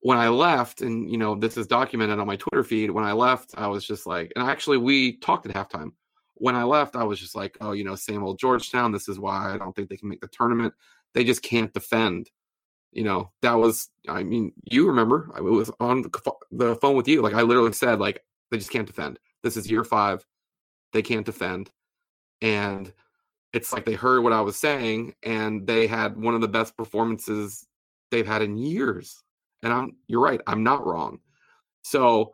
when 0.07 0.17
I 0.17 0.29
left, 0.29 0.79
and 0.79 1.11
you 1.11 1.17
know, 1.17 1.35
this 1.35 1.57
is 1.57 1.67
documented 1.67 2.17
on 2.17 2.27
my 2.27 2.37
Twitter 2.37 2.63
feed. 2.63 2.91
When 2.91 3.03
I 3.03 3.11
left, 3.11 3.53
I 3.57 3.67
was 3.67 3.85
just 3.85 4.07
like, 4.07 4.31
and 4.37 4.49
actually, 4.49 4.77
we 4.77 5.17
talked 5.17 5.45
at 5.45 5.53
halftime. 5.53 5.91
When 6.35 6.55
I 6.55 6.63
left, 6.63 6.95
I 6.95 7.03
was 7.03 7.19
just 7.19 7.35
like, 7.35 7.57
oh, 7.59 7.73
you 7.73 7.83
know, 7.83 7.95
same 7.95 8.23
old 8.23 8.39
Georgetown. 8.39 8.93
This 8.93 9.09
is 9.09 9.19
why 9.19 9.53
I 9.53 9.57
don't 9.57 9.75
think 9.75 9.89
they 9.89 9.97
can 9.97 10.07
make 10.07 10.21
the 10.21 10.29
tournament. 10.29 10.73
They 11.13 11.25
just 11.25 11.41
can't 11.41 11.73
defend. 11.73 12.31
You 12.93 13.03
know, 13.03 13.31
that 13.41 13.55
was, 13.55 13.89
I 14.07 14.23
mean, 14.23 14.53
you 14.63 14.87
remember, 14.87 15.29
I 15.35 15.41
was 15.41 15.69
on 15.81 16.05
the 16.51 16.77
phone 16.77 16.95
with 16.95 17.09
you. 17.09 17.21
Like, 17.21 17.33
I 17.33 17.41
literally 17.41 17.73
said, 17.73 17.99
like, 17.99 18.23
they 18.49 18.59
just 18.59 18.71
can't 18.71 18.87
defend. 18.87 19.19
This 19.43 19.57
is 19.57 19.69
year 19.69 19.83
five. 19.83 20.25
They 20.93 21.01
can't 21.01 21.25
defend. 21.25 21.69
And 22.41 22.93
it's 23.51 23.73
like 23.73 23.83
they 23.83 23.95
heard 23.95 24.23
what 24.23 24.31
I 24.31 24.39
was 24.39 24.55
saying 24.55 25.15
and 25.21 25.67
they 25.67 25.85
had 25.85 26.15
one 26.15 26.33
of 26.33 26.39
the 26.39 26.47
best 26.47 26.77
performances 26.77 27.67
they've 28.09 28.25
had 28.25 28.41
in 28.41 28.57
years. 28.57 29.21
And 29.63 29.73
I'm 29.73 29.95
you're 30.07 30.21
right, 30.21 30.41
I'm 30.47 30.63
not 30.63 30.85
wrong. 30.85 31.19
So 31.83 32.33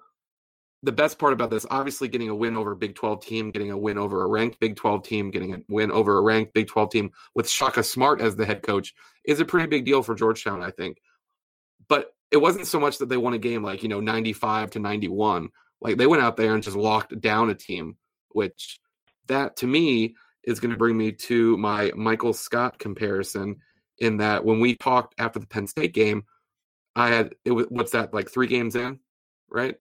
the 0.81 0.91
best 0.91 1.17
part 1.17 1.31
about 1.31 1.49
this, 1.49 1.65
obviously 1.69 2.09
getting 2.09 2.29
a 2.29 2.35
win 2.35 2.57
over 2.57 2.73
a 2.73 2.75
Big 2.75 2.95
12 2.95 3.25
team, 3.25 3.51
getting 3.51 3.71
a 3.71 3.77
win 3.77 3.97
over 3.97 4.23
a 4.23 4.27
ranked 4.27 4.59
Big 4.59 4.75
12 4.75 5.03
team, 5.03 5.31
getting 5.31 5.53
a 5.53 5.59
win 5.69 5.91
over 5.91 6.17
a 6.17 6.21
ranked 6.21 6.53
Big 6.53 6.67
12 6.67 6.89
team 6.89 7.11
with 7.35 7.49
Shaka 7.49 7.83
Smart 7.83 8.19
as 8.19 8.35
the 8.35 8.45
head 8.45 8.63
coach 8.63 8.93
is 9.25 9.39
a 9.39 9.45
pretty 9.45 9.67
big 9.67 9.85
deal 9.85 10.03
for 10.03 10.13
Georgetown, 10.13 10.61
I 10.61 10.71
think. 10.71 10.97
But 11.87 12.13
it 12.33 12.41
wasn't 12.41 12.65
so 12.65 12.79
much 12.79 12.97
that 12.97 13.09
they 13.09 13.15
won 13.15 13.33
a 13.33 13.37
game 13.37 13.63
like 13.63 13.83
you 13.83 13.89
know 13.89 14.01
95 14.01 14.71
to 14.71 14.79
91 14.79 15.49
like 15.79 15.97
they 15.97 16.07
went 16.07 16.23
out 16.23 16.35
there 16.35 16.55
and 16.55 16.63
just 16.63 16.75
locked 16.75 17.21
down 17.21 17.49
a 17.49 17.55
team 17.55 17.95
which 18.29 18.79
that 19.27 19.55
to 19.57 19.67
me 19.67 20.15
is 20.43 20.59
going 20.59 20.71
to 20.71 20.77
bring 20.77 20.97
me 20.97 21.11
to 21.11 21.55
my 21.57 21.91
michael 21.95 22.33
scott 22.33 22.79
comparison 22.79 23.55
in 23.99 24.17
that 24.17 24.43
when 24.43 24.59
we 24.59 24.75
talked 24.75 25.13
after 25.19 25.39
the 25.39 25.45
penn 25.45 25.67
state 25.67 25.93
game 25.93 26.23
i 26.95 27.07
had 27.07 27.35
it 27.45 27.51
was 27.51 27.65
what's 27.69 27.91
that 27.91 28.13
like 28.13 28.29
three 28.29 28.47
games 28.47 28.75
in 28.75 28.99
right 29.49 29.75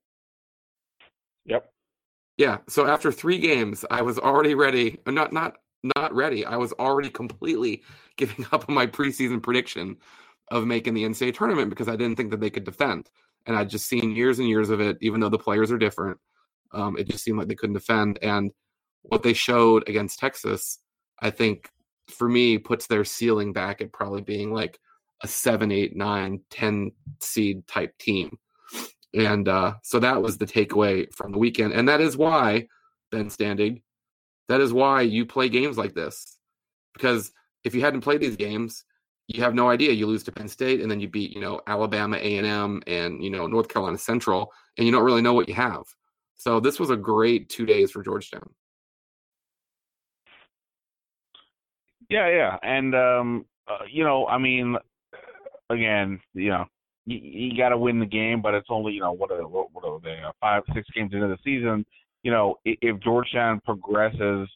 Yep. 1.45 1.73
yeah 2.37 2.59
so 2.69 2.87
after 2.87 3.11
three 3.11 3.39
games 3.39 3.85
i 3.91 4.03
was 4.03 4.19
already 4.19 4.55
ready 4.55 4.99
uh, 5.07 5.11
not 5.11 5.33
not 5.33 5.57
not 5.97 6.15
ready 6.15 6.45
i 6.45 6.57
was 6.57 6.73
already 6.75 7.11
completely 7.11 7.83
giving 8.17 8.47
up 8.53 8.69
on 8.69 8.75
my 8.75 8.87
preseason 8.87 9.43
prediction 9.43 9.97
of 10.53 10.67
making 10.67 10.93
the 10.95 11.05
NCAA 11.05 11.35
tournament 11.35 11.71
because 11.71 11.89
I 11.89 11.97
didn't 11.97 12.17
think 12.17 12.31
that 12.31 12.41
they 12.41 12.51
could 12.51 12.65
defend. 12.65 13.11
And 13.47 13.57
I'd 13.57 13.71
just 13.71 13.87
seen 13.89 14.15
years 14.15 14.39
and 14.39 14.49
years 14.49 14.69
of 14.69 14.81
it, 14.81 14.99
even 15.01 15.19
though 15.19 15.31
the 15.31 15.39
players 15.39 15.73
are 15.73 15.79
different. 15.79 16.19
Um, 16.73 16.97
it 16.99 17.09
just 17.09 17.25
seemed 17.25 17.39
like 17.39 17.49
they 17.49 17.55
couldn't 17.55 17.75
defend. 17.75 18.19
And 18.23 18.53
what 19.03 19.23
they 19.23 19.33
showed 19.33 19.89
against 19.89 20.19
Texas, 20.19 20.79
I 21.21 21.31
think 21.31 21.71
for 22.09 22.29
me, 22.29 22.59
puts 22.59 22.87
their 22.87 23.05
ceiling 23.05 23.53
back 23.53 23.81
at 23.81 23.93
probably 23.93 24.21
being 24.21 24.53
like 24.53 24.79
a 25.23 25.29
seven, 25.29 25.71
eight, 25.71 25.97
nine, 25.97 26.41
10 26.51 26.93
seed 27.21 27.67
type 27.67 27.97
team. 27.99 28.39
And 29.15 29.49
uh, 29.49 29.75
so 29.83 29.99
that 30.01 30.23
was 30.23 30.39
the 30.39 30.47
takeaway 30.47 31.13
from 31.15 31.33
the 31.33 31.39
weekend. 31.39 31.73
And 31.73 31.89
that 31.89 32.01
is 32.01 32.17
why, 32.17 32.69
Ben 33.11 33.29
Standig, 33.29 33.83
that 34.49 34.61
is 34.61 34.73
why 34.73 35.03
you 35.03 35.27
play 35.27 35.49
games 35.49 35.77
like 35.77 35.95
this. 35.95 36.39
Because 36.95 37.33
if 37.65 37.75
you 37.75 37.83
hadn't 37.83 38.01
played 38.01 38.21
these 38.21 38.37
games, 38.37 38.85
you 39.29 39.43
have 39.43 39.55
no 39.55 39.69
idea. 39.69 39.93
You 39.93 40.07
lose 40.07 40.25
to 40.25 40.33
Penn 40.33 40.49
State, 40.49 40.81
and 40.81 40.91
then 40.91 41.01
you 41.01 41.09
beat 41.09 41.33
you 41.33 41.41
know 41.41 41.61
Alabama 41.67 42.17
A 42.17 42.37
and 42.39 42.47
M 42.47 42.83
and 42.87 43.23
you 43.23 43.31
know 43.31 43.47
North 43.47 43.69
Carolina 43.69 43.99
Central, 43.99 44.53
and 44.77 44.87
you 44.87 44.93
don't 44.93 45.05
really 45.05 45.23
know 45.23 45.33
what 45.33 45.49
you 45.49 45.55
have. 45.55 45.85
So 46.35 46.61
this 46.61 46.81
was 46.81 46.91
a 46.91 46.97
great 46.97 47.49
two 47.49 47.65
days 47.65 47.93
for 47.93 48.03
Georgetown. 48.03 48.51
Yeah, 52.09 52.29
yeah, 52.29 52.59
and 52.63 52.95
um, 52.95 53.47
uh, 53.69 53.85
you 53.91 54.05
know, 54.05 54.27
I 54.27 54.39
mean, 54.39 54.77
again, 55.71 56.21
you 56.35 56.51
know, 56.51 56.65
you, 57.07 57.19
you 57.19 57.57
got 57.57 57.71
to 57.71 57.79
win 57.79 57.99
the 57.99 58.07
game, 58.07 58.43
but 58.43 58.55
it's 58.55 58.69
only 58.71 58.93
you 58.93 59.01
know 59.01 59.13
what 59.13 59.31
are 59.31 59.47
what, 59.47 59.69
what 59.73 59.85
are 59.85 60.01
they 60.01 60.19
uh, 60.25 60.33
five 60.41 60.63
six 60.75 60.87
games 60.95 61.13
into 61.13 61.29
the 61.29 61.39
season. 61.45 61.85
You 62.23 62.31
know, 62.31 62.57
if, 62.65 62.79
if 62.83 63.01
Georgetown 63.01 63.61
progresses, 63.65 64.49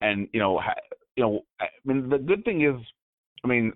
and 0.00 0.28
you 0.32 0.40
know, 0.40 0.58
ha, 0.58 0.74
you 1.16 1.24
know, 1.24 1.40
I 1.60 1.66
mean, 1.84 2.08
the 2.08 2.18
good 2.18 2.44
thing 2.44 2.64
is, 2.64 2.76
I 3.44 3.48
mean, 3.48 3.72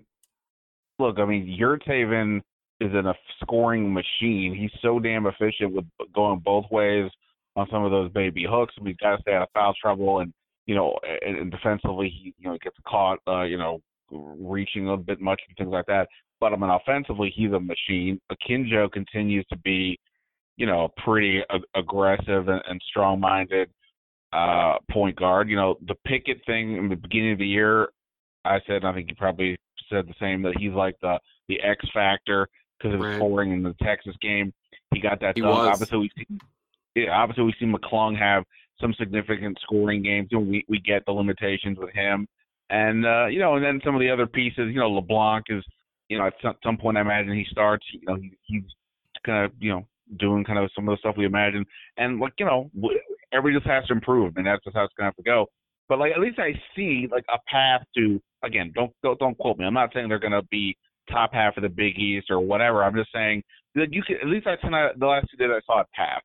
look, 0.99 1.19
I 1.19 1.25
mean, 1.25 1.57
Yurtseven 1.59 2.41
is 2.79 2.91
in 2.93 3.05
a 3.05 3.13
scoring 3.41 3.93
machine. 3.93 4.55
He's 4.55 4.71
so 4.81 4.99
damn 4.99 5.25
efficient 5.25 5.73
with 5.73 5.85
going 6.13 6.39
both 6.39 6.65
ways 6.71 7.09
on 7.55 7.67
some 7.71 7.83
of 7.83 7.91
those 7.91 8.11
baby 8.11 8.45
hooks. 8.49 8.73
I 8.77 8.83
mean, 8.83 8.93
he's 8.93 9.05
got 9.05 9.17
to 9.17 9.21
stay 9.21 9.33
out 9.33 9.43
of 9.43 9.49
foul 9.53 9.73
trouble, 9.81 10.19
and 10.19 10.33
you 10.65 10.75
know, 10.75 10.97
and, 11.25 11.37
and 11.37 11.51
defensively, 11.51 12.09
he 12.09 12.33
you 12.37 12.49
know 12.49 12.57
gets 12.63 12.77
caught, 12.87 13.19
uh, 13.27 13.43
you 13.43 13.57
know, 13.57 13.81
reaching 14.39 14.89
a 14.89 14.97
bit 14.97 15.19
much 15.21 15.41
and 15.47 15.57
things 15.57 15.71
like 15.71 15.85
that. 15.87 16.07
But 16.39 16.53
I 16.53 16.55
mean, 16.57 16.69
offensively, 16.69 17.33
he's 17.35 17.51
a 17.51 17.59
machine. 17.59 18.19
Akinjo 18.31 18.91
continues 18.91 19.45
to 19.49 19.57
be, 19.57 19.99
you 20.57 20.65
know, 20.65 20.89
pretty 21.03 21.41
ag- 21.49 21.61
aggressive 21.75 22.47
and, 22.49 22.61
and 22.67 22.81
strong-minded 22.89 23.69
uh, 24.33 24.75
point 24.91 25.15
guard. 25.15 25.49
You 25.49 25.55
know, 25.55 25.75
the 25.87 25.95
Pickett 26.05 26.41
thing 26.45 26.77
in 26.77 26.89
the 26.89 26.95
beginning 26.95 27.33
of 27.33 27.39
the 27.39 27.47
year, 27.47 27.89
I 28.45 28.59
said, 28.67 28.77
and 28.77 28.87
I 28.87 28.93
think 28.93 29.09
you 29.09 29.15
probably 29.15 29.57
said 29.89 30.07
the 30.07 30.13
same 30.19 30.41
that 30.43 30.57
he's 30.57 30.73
like 30.73 30.95
the 31.01 31.19
the 31.49 31.59
X 31.61 31.85
factor 31.93 32.47
because 32.77 32.93
of 32.93 32.99
his 32.99 33.07
Right. 33.07 33.17
scoring 33.17 33.51
in 33.51 33.63
the 33.63 33.75
Texas 33.81 34.15
game. 34.21 34.53
He 34.93 34.99
got 34.99 35.19
that 35.21 35.33
He 35.35 35.41
dunk. 35.41 35.55
was. 35.55 35.69
Obviously, 35.73 35.97
we 35.97 36.11
see, 36.17 36.27
yeah, 36.95 37.11
obviously 37.11 37.43
we 37.43 37.53
see 37.59 37.65
McClung 37.65 38.17
have 38.17 38.43
some 38.79 38.93
significant 38.95 39.57
scoring 39.61 40.01
games. 40.03 40.29
Know, 40.31 40.39
we 40.39 40.65
we 40.67 40.79
get 40.79 41.05
the 41.05 41.11
limitations 41.11 41.77
with 41.77 41.93
him, 41.93 42.27
and 42.73 43.05
uh, 43.05 43.27
you 43.27 43.39
know, 43.39 43.55
and 43.55 43.63
then 43.63 43.79
some 43.85 43.93
of 43.93 44.01
the 44.01 44.09
other 44.09 44.25
pieces. 44.25 44.73
You 44.73 44.79
know, 44.79 44.89
LeBlanc 44.89 45.45
is, 45.49 45.63
you 46.09 46.17
know, 46.17 46.25
at 46.25 46.33
some, 46.41 46.55
some 46.63 46.77
point 46.77 46.97
I 46.97 47.01
imagine 47.01 47.33
he 47.33 47.45
starts. 47.51 47.85
You 47.93 48.01
know, 48.07 48.15
he, 48.15 48.31
he's 48.45 48.63
kind 49.23 49.45
of 49.45 49.51
you 49.59 49.71
know 49.71 49.87
doing 50.19 50.43
kind 50.43 50.57
of 50.57 50.71
some 50.75 50.89
of 50.89 50.93
the 50.93 50.97
stuff 50.97 51.15
we 51.15 51.25
imagine, 51.25 51.65
and 51.97 52.19
like 52.19 52.33
you 52.39 52.47
know, 52.47 52.71
everybody 53.31 53.59
just 53.59 53.69
has 53.69 53.85
to 53.87 53.93
improve, 53.93 54.37
and 54.37 54.47
that's 54.47 54.63
just 54.63 54.75
how 54.75 54.83
it's 54.83 54.93
gonna 54.97 55.07
have 55.07 55.15
to 55.17 55.23
go. 55.23 55.45
But 55.87 55.99
like 55.99 56.13
at 56.13 56.19
least 56.19 56.39
I 56.39 56.53
see 56.75 57.07
like 57.11 57.25
a 57.31 57.37
path 57.47 57.85
to 57.95 58.19
again. 58.43 58.71
Don't 58.73 58.91
don't, 59.03 59.19
don't 59.19 59.37
quote 59.37 59.59
me. 59.59 59.65
I'm 59.65 59.73
not 59.75 59.91
saying 59.93 60.09
they're 60.09 60.17
gonna 60.17 60.41
be 60.49 60.75
top 61.11 61.31
half 61.31 61.55
of 61.57 61.63
the 61.63 61.69
Big 61.69 61.99
East 61.99 62.31
or 62.31 62.39
whatever. 62.39 62.83
I'm 62.83 62.95
just 62.95 63.11
saying 63.13 63.43
that 63.75 63.93
you 63.93 64.01
can 64.01 64.15
at 64.15 64.27
least 64.27 64.47
I 64.47 64.55
tonight 64.55 64.99
the 64.99 65.05
last 65.05 65.27
two 65.29 65.37
days 65.37 65.53
I 65.55 65.61
saw 65.67 65.81
a 65.81 65.85
path. 65.93 66.23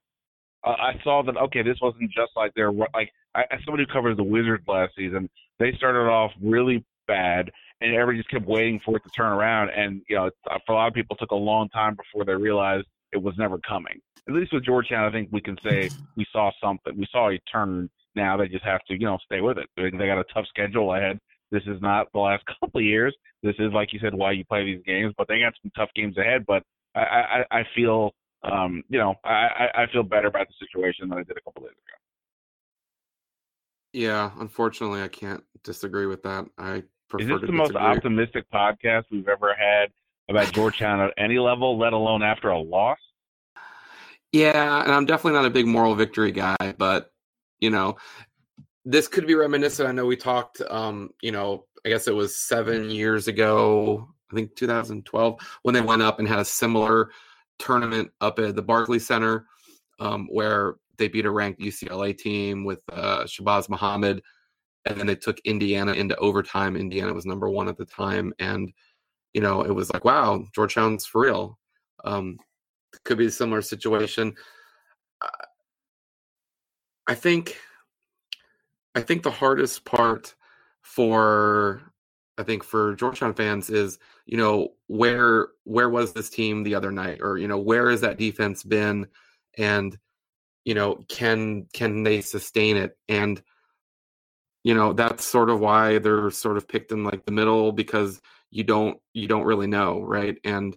Uh, 0.64 0.70
I 0.70 0.92
saw 1.04 1.22
that 1.24 1.36
okay, 1.36 1.62
this 1.62 1.76
wasn't 1.82 2.10
just 2.10 2.32
like 2.36 2.52
they're 2.56 2.72
like 2.72 3.12
I, 3.34 3.42
as 3.50 3.60
somebody 3.66 3.84
who 3.86 3.92
covers 3.92 4.16
the 4.16 4.24
Wizards 4.24 4.64
last 4.66 4.94
season. 4.96 5.28
They 5.58 5.72
started 5.76 6.08
off 6.08 6.32
really 6.42 6.84
bad, 7.06 7.50
and 7.80 7.94
everybody 7.94 8.18
just 8.18 8.30
kept 8.30 8.46
waiting 8.46 8.80
for 8.84 8.96
it 8.96 9.04
to 9.04 9.10
turn 9.10 9.32
around. 9.32 9.70
And 9.70 10.02
you 10.08 10.16
know, 10.16 10.30
uh, 10.50 10.58
for 10.66 10.72
a 10.72 10.74
lot 10.76 10.88
of 10.88 10.94
people, 10.94 11.16
it 11.16 11.22
took 11.22 11.32
a 11.32 11.36
long 11.36 11.68
time 11.70 11.96
before 11.96 12.24
they 12.24 12.34
realized 12.34 12.86
it 13.12 13.22
was 13.22 13.34
never 13.38 13.58
coming. 13.58 14.00
At 14.28 14.34
least 14.34 14.52
with 14.52 14.64
Georgetown, 14.64 15.04
I 15.04 15.10
think 15.10 15.30
we 15.32 15.40
can 15.40 15.56
say 15.64 15.90
we 16.16 16.26
saw 16.32 16.50
something. 16.62 16.96
We 16.96 17.06
saw 17.10 17.30
a 17.30 17.38
turn. 17.50 17.90
Now 18.14 18.36
they 18.36 18.48
just 18.48 18.64
have 18.64 18.84
to, 18.88 18.94
you 18.94 19.06
know, 19.06 19.18
stay 19.24 19.40
with 19.40 19.58
it. 19.58 19.68
They, 19.76 19.90
got 19.90 20.18
a 20.18 20.24
tough 20.34 20.46
schedule 20.48 20.94
ahead. 20.94 21.18
This 21.50 21.62
is 21.66 21.80
not 21.80 22.08
the 22.12 22.18
last 22.18 22.44
couple 22.60 22.80
of 22.80 22.84
years. 22.84 23.14
This 23.42 23.54
is, 23.58 23.72
like 23.72 23.92
you 23.92 24.00
said, 24.02 24.14
why 24.14 24.32
you 24.32 24.44
play 24.44 24.64
these 24.64 24.82
games. 24.84 25.14
But 25.16 25.28
they 25.28 25.40
got 25.40 25.54
some 25.62 25.70
tough 25.76 25.90
games 25.94 26.18
ahead. 26.18 26.44
But 26.46 26.62
I, 26.94 27.44
I, 27.50 27.58
I 27.58 27.62
feel, 27.76 28.12
um, 28.42 28.82
you 28.88 28.98
know, 28.98 29.14
I, 29.24 29.30
I 29.74 29.82
I 29.82 29.86
feel 29.92 30.02
better 30.02 30.28
about 30.28 30.48
the 30.48 30.54
situation 30.66 31.08
than 31.08 31.18
I 31.18 31.22
did 31.22 31.36
a 31.36 31.40
couple 31.40 31.62
days 31.62 31.72
ago. 31.72 31.97
Yeah, 33.92 34.30
unfortunately, 34.38 35.02
I 35.02 35.08
can't 35.08 35.42
disagree 35.64 36.06
with 36.06 36.22
that. 36.22 36.46
I 36.58 36.82
prefer 37.08 37.24
Is 37.24 37.28
this 37.28 37.40
to 37.40 37.46
the 37.46 37.52
most 37.52 37.74
optimistic 37.74 38.44
podcast 38.52 39.04
we've 39.10 39.28
ever 39.28 39.54
had 39.54 39.90
about 40.28 40.52
Georgetown 40.52 41.00
at 41.00 41.14
any 41.16 41.38
level, 41.38 41.78
let 41.78 41.92
alone 41.92 42.22
after 42.22 42.50
a 42.50 42.58
loss? 42.58 42.98
Yeah, 44.32 44.82
and 44.82 44.92
I'm 44.92 45.06
definitely 45.06 45.38
not 45.38 45.46
a 45.46 45.50
big 45.50 45.66
moral 45.66 45.94
victory 45.94 46.32
guy, 46.32 46.74
but 46.76 47.10
you 47.60 47.70
know, 47.70 47.96
this 48.84 49.08
could 49.08 49.26
be 49.26 49.34
reminiscent. 49.34 49.88
I 49.88 49.92
know 49.92 50.06
we 50.06 50.16
talked, 50.16 50.60
um, 50.68 51.10
you 51.22 51.32
know, 51.32 51.64
I 51.84 51.88
guess 51.88 52.08
it 52.08 52.14
was 52.14 52.36
seven 52.36 52.90
years 52.90 53.28
ago, 53.28 54.08
I 54.30 54.34
think 54.34 54.54
2012, 54.56 55.38
when 55.62 55.74
they 55.74 55.80
went 55.80 56.02
up 56.02 56.18
and 56.18 56.28
had 56.28 56.38
a 56.38 56.44
similar 56.44 57.10
tournament 57.58 58.10
up 58.20 58.38
at 58.38 58.54
the 58.54 58.62
Barclays 58.62 59.06
Center, 59.06 59.46
um, 59.98 60.28
where 60.30 60.76
they 60.98 61.08
beat 61.08 61.26
a 61.26 61.30
ranked 61.30 61.60
UCLA 61.60 62.16
team 62.16 62.64
with 62.64 62.80
uh, 62.92 63.24
Shabazz 63.24 63.68
Muhammad, 63.68 64.22
and 64.84 64.98
then 64.98 65.06
they 65.06 65.16
took 65.16 65.38
Indiana 65.40 65.92
into 65.92 66.16
overtime. 66.16 66.76
Indiana 66.76 67.12
was 67.14 67.26
number 67.26 67.48
one 67.48 67.68
at 67.68 67.76
the 67.76 67.86
time, 67.86 68.32
and 68.38 68.72
you 69.34 69.40
know, 69.40 69.62
it 69.62 69.74
was 69.74 69.92
like, 69.92 70.04
wow, 70.04 70.44
Georgetown's 70.54 71.06
for 71.06 71.22
real. 71.22 71.58
Um, 72.04 72.38
could 73.04 73.18
be 73.18 73.26
a 73.26 73.30
similar 73.30 73.62
situation. 73.62 74.34
I 77.08 77.14
think 77.14 77.56
I 78.94 79.00
think 79.00 79.22
the 79.22 79.30
hardest 79.30 79.84
part 79.84 80.34
for 80.82 81.80
I 82.36 82.42
think 82.42 82.62
for 82.62 82.94
Georgetown 82.94 83.34
fans 83.34 83.70
is, 83.70 83.98
you 84.26 84.36
know, 84.36 84.74
where 84.88 85.48
where 85.64 85.88
was 85.88 86.12
this 86.12 86.28
team 86.30 86.62
the 86.62 86.74
other 86.74 86.92
night 86.92 87.18
or 87.22 87.38
you 87.38 87.48
know, 87.48 87.58
where 87.58 87.90
has 87.90 88.02
that 88.02 88.18
defense 88.18 88.62
been 88.62 89.06
and 89.56 89.98
you 90.68 90.74
know, 90.74 91.02
can 91.08 91.66
can 91.72 92.02
they 92.02 92.20
sustain 92.20 92.76
it 92.76 92.94
and 93.08 93.42
you 94.64 94.74
know, 94.74 94.92
that's 94.92 95.24
sort 95.24 95.48
of 95.48 95.60
why 95.60 95.96
they're 95.96 96.30
sort 96.30 96.58
of 96.58 96.68
picked 96.68 96.92
in 96.92 97.04
like 97.04 97.24
the 97.24 97.32
middle 97.32 97.72
because 97.72 98.20
you 98.50 98.64
don't 98.64 98.98
you 99.14 99.26
don't 99.28 99.46
really 99.46 99.66
know, 99.66 100.02
right? 100.02 100.36
And 100.44 100.76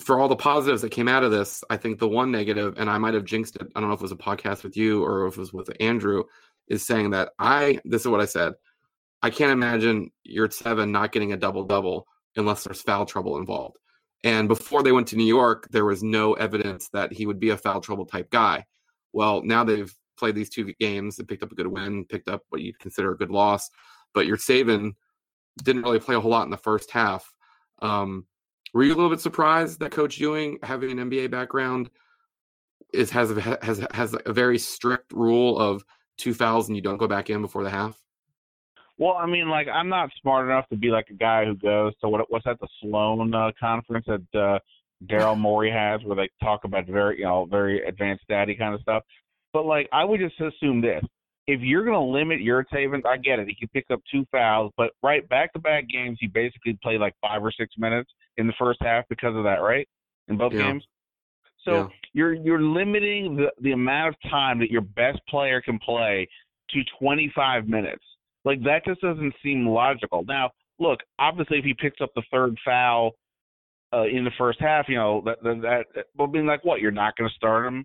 for 0.00 0.20
all 0.20 0.28
the 0.28 0.36
positives 0.36 0.82
that 0.82 0.90
came 0.90 1.08
out 1.08 1.24
of 1.24 1.30
this, 1.30 1.64
I 1.70 1.78
think 1.78 1.98
the 1.98 2.06
one 2.06 2.30
negative, 2.30 2.74
and 2.76 2.90
I 2.90 2.98
might 2.98 3.14
have 3.14 3.24
jinxed 3.24 3.56
it. 3.56 3.66
I 3.74 3.80
don't 3.80 3.88
know 3.88 3.94
if 3.94 4.00
it 4.00 4.02
was 4.02 4.12
a 4.12 4.16
podcast 4.16 4.62
with 4.62 4.76
you 4.76 5.02
or 5.02 5.26
if 5.26 5.38
it 5.38 5.40
was 5.40 5.54
with 5.54 5.70
Andrew, 5.80 6.24
is 6.68 6.86
saying 6.86 7.12
that 7.12 7.30
I. 7.38 7.80
This 7.86 8.02
is 8.02 8.08
what 8.08 8.20
I 8.20 8.26
said. 8.26 8.52
I 9.22 9.30
can't 9.30 9.52
imagine 9.52 10.10
Yurtseven 10.28 10.90
not 10.90 11.12
getting 11.12 11.32
a 11.32 11.38
double 11.38 11.64
double 11.64 12.06
unless 12.36 12.64
there's 12.64 12.82
foul 12.82 13.06
trouble 13.06 13.38
involved. 13.38 13.78
And 14.26 14.48
before 14.48 14.82
they 14.82 14.90
went 14.90 15.06
to 15.08 15.16
New 15.16 15.24
York, 15.24 15.68
there 15.70 15.84
was 15.84 16.02
no 16.02 16.32
evidence 16.32 16.88
that 16.88 17.12
he 17.12 17.26
would 17.26 17.38
be 17.38 17.50
a 17.50 17.56
foul 17.56 17.80
trouble 17.80 18.04
type 18.04 18.28
guy. 18.28 18.64
Well, 19.12 19.40
now 19.44 19.62
they've 19.62 19.94
played 20.18 20.34
these 20.34 20.50
two 20.50 20.72
games, 20.80 21.20
and 21.20 21.28
picked 21.28 21.44
up 21.44 21.52
a 21.52 21.54
good 21.54 21.68
win, 21.68 22.04
picked 22.04 22.28
up 22.28 22.42
what 22.48 22.60
you'd 22.60 22.80
consider 22.80 23.12
a 23.12 23.16
good 23.16 23.30
loss, 23.30 23.70
but 24.14 24.26
Yurtseven 24.26 24.94
didn't 25.62 25.82
really 25.82 26.00
play 26.00 26.16
a 26.16 26.20
whole 26.20 26.32
lot 26.32 26.42
in 26.42 26.50
the 26.50 26.56
first 26.56 26.90
half. 26.90 27.32
Um, 27.82 28.26
were 28.74 28.82
you 28.82 28.92
a 28.92 28.96
little 28.96 29.10
bit 29.10 29.20
surprised 29.20 29.78
that 29.78 29.92
Coach 29.92 30.18
Ewing, 30.18 30.58
having 30.64 30.98
an 30.98 31.08
NBA 31.08 31.30
background, 31.30 31.88
is 32.92 33.10
has 33.10 33.30
a, 33.30 33.58
has 33.62 33.86
has 33.92 34.16
a 34.26 34.32
very 34.32 34.58
strict 34.58 35.12
rule 35.12 35.56
of 35.56 35.84
two 36.18 36.34
fouls 36.34 36.66
and 36.66 36.74
you 36.74 36.82
don't 36.82 36.96
go 36.96 37.06
back 37.06 37.30
in 37.30 37.42
before 37.42 37.62
the 37.62 37.70
half? 37.70 37.96
Well, 38.98 39.14
I 39.14 39.26
mean, 39.26 39.48
like 39.48 39.68
I'm 39.68 39.88
not 39.88 40.10
smart 40.20 40.46
enough 40.46 40.68
to 40.70 40.76
be 40.76 40.88
like 40.88 41.08
a 41.10 41.14
guy 41.14 41.44
who 41.44 41.54
goes 41.56 41.92
to 42.00 42.08
what 42.08 42.30
what's 42.30 42.44
that 42.46 42.58
the 42.60 42.68
Sloan 42.80 43.34
uh, 43.34 43.50
conference 43.58 44.06
that 44.06 44.38
uh, 44.38 44.58
Daryl 45.06 45.36
Morey 45.38 45.70
has, 45.70 46.02
where 46.04 46.16
they 46.16 46.30
talk 46.42 46.64
about 46.64 46.86
very 46.86 47.18
you 47.18 47.24
know 47.24 47.46
very 47.46 47.86
advanced 47.86 48.24
daddy 48.28 48.54
kind 48.54 48.74
of 48.74 48.80
stuff. 48.80 49.02
But 49.52 49.66
like 49.66 49.88
I 49.92 50.04
would 50.04 50.20
just 50.20 50.40
assume 50.40 50.80
this: 50.80 51.04
if 51.46 51.60
you're 51.60 51.84
going 51.84 51.94
to 51.94 52.00
limit 52.00 52.40
Yurtseven, 52.40 53.04
I 53.06 53.18
get 53.18 53.38
it. 53.38 53.48
He 53.48 53.54
can 53.54 53.68
pick 53.68 53.86
up 53.90 54.00
two 54.10 54.24
fouls, 54.32 54.72
but 54.76 54.92
right 55.02 55.26
back 55.28 55.52
to 55.52 55.58
back 55.58 55.88
games, 55.88 56.18
he 56.20 56.26
basically 56.26 56.78
played 56.82 57.00
like 57.00 57.14
five 57.20 57.44
or 57.44 57.52
six 57.52 57.74
minutes 57.78 58.10
in 58.36 58.46
the 58.46 58.54
first 58.58 58.80
half 58.82 59.04
because 59.08 59.36
of 59.36 59.44
that, 59.44 59.60
right? 59.60 59.86
In 60.28 60.36
both 60.36 60.52
Yeah. 60.52 60.58
games. 60.70 60.86
So 61.64 61.72
Yeah. 61.72 61.88
you're 62.14 62.34
you're 62.34 62.62
limiting 62.62 63.36
the 63.36 63.52
the 63.60 63.72
amount 63.72 64.14
of 64.14 64.30
time 64.30 64.58
that 64.60 64.70
your 64.70 64.80
best 64.82 65.20
player 65.28 65.60
can 65.60 65.78
play 65.78 66.26
to 66.70 66.82
25 66.98 67.68
minutes. 67.68 68.04
Like 68.46 68.62
that 68.62 68.84
just 68.86 69.00
doesn't 69.00 69.34
seem 69.42 69.66
logical. 69.66 70.24
Now, 70.26 70.52
look, 70.78 71.00
obviously, 71.18 71.58
if 71.58 71.64
he 71.64 71.74
picks 71.74 72.00
up 72.00 72.10
the 72.14 72.22
third 72.30 72.56
foul 72.64 73.10
uh, 73.92 74.04
in 74.04 74.24
the 74.24 74.30
first 74.38 74.60
half, 74.60 74.86
you 74.88 74.94
know 74.94 75.20
that 75.26 75.42
that, 75.42 75.84
that 75.94 76.04
will 76.16 76.28
be 76.28 76.38
like 76.38 76.64
what 76.64 76.80
you're 76.80 76.92
not 76.92 77.16
going 77.16 77.28
to 77.28 77.34
start 77.34 77.66
him. 77.66 77.84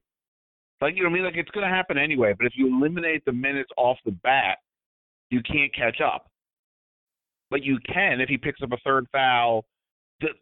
Like 0.79 0.95
you 0.95 1.03
know, 1.03 1.09
what 1.09 1.15
I 1.15 1.17
mean, 1.17 1.25
like 1.25 1.35
it's 1.35 1.49
going 1.49 1.67
to 1.67 1.75
happen 1.75 1.97
anyway. 1.97 2.35
But 2.37 2.45
if 2.45 2.53
you 2.55 2.67
eliminate 2.67 3.25
the 3.25 3.31
minutes 3.31 3.71
off 3.75 3.97
the 4.05 4.11
bat, 4.11 4.59
you 5.31 5.41
can't 5.41 5.73
catch 5.73 5.99
up. 5.99 6.27
But 7.49 7.63
you 7.63 7.79
can 7.91 8.21
if 8.21 8.29
he 8.29 8.37
picks 8.37 8.61
up 8.61 8.71
a 8.71 8.77
third 8.85 9.07
foul, 9.11 9.65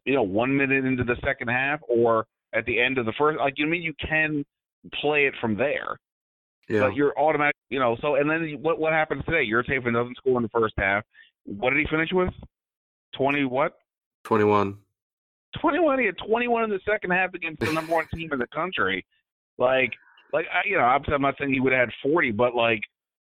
you 0.03 0.15
know, 0.15 0.23
one 0.23 0.55
minute 0.55 0.83
into 0.83 1.05
the 1.05 1.15
second 1.25 1.47
half 1.47 1.79
or 1.87 2.25
at 2.53 2.65
the 2.65 2.77
end 2.77 2.97
of 2.97 3.05
the 3.05 3.13
first. 3.17 3.39
Like 3.39 3.53
you 3.55 3.65
know 3.65 3.69
I 3.69 3.71
mean, 3.71 3.83
you 3.83 3.93
can 4.05 4.43
play 5.01 5.27
it 5.27 5.33
from 5.39 5.55
there. 5.55 5.97
Yeah. 6.69 6.81
But 6.81 6.95
you're 6.95 7.17
automatic, 7.17 7.55
you 7.69 7.79
know. 7.79 7.97
So 8.01 8.15
and 8.15 8.29
then 8.29 8.57
what 8.61 8.79
what 8.79 8.93
happens 8.93 9.25
today? 9.25 9.43
Yurtseven 9.45 9.93
doesn't 9.93 10.17
score 10.17 10.37
in 10.37 10.43
the 10.43 10.49
first 10.49 10.75
half. 10.77 11.03
What 11.45 11.71
did 11.71 11.79
he 11.79 11.87
finish 11.89 12.09
with? 12.11 12.29
Twenty 13.15 13.43
what? 13.43 13.79
21. 14.25 14.77
Twenty 15.59 15.79
one. 15.79 15.99
He 15.99 16.05
had 16.05 16.17
twenty 16.17 16.47
one 16.47 16.63
in 16.63 16.69
the 16.69 16.79
second 16.87 17.11
half 17.11 17.33
against 17.33 17.59
the 17.59 17.71
number 17.73 17.93
one 17.93 18.05
team 18.13 18.31
in 18.31 18.39
the 18.39 18.47
country. 18.47 19.03
Like, 19.57 19.91
like 20.31 20.45
I, 20.53 20.67
you 20.67 20.77
know, 20.77 20.83
obviously 20.83 21.15
I'm 21.15 21.23
not 21.23 21.35
saying 21.39 21.51
he 21.51 21.59
would 21.59 21.73
have 21.73 21.89
had 21.89 21.93
forty, 22.03 22.31
but 22.31 22.53
like 22.55 22.81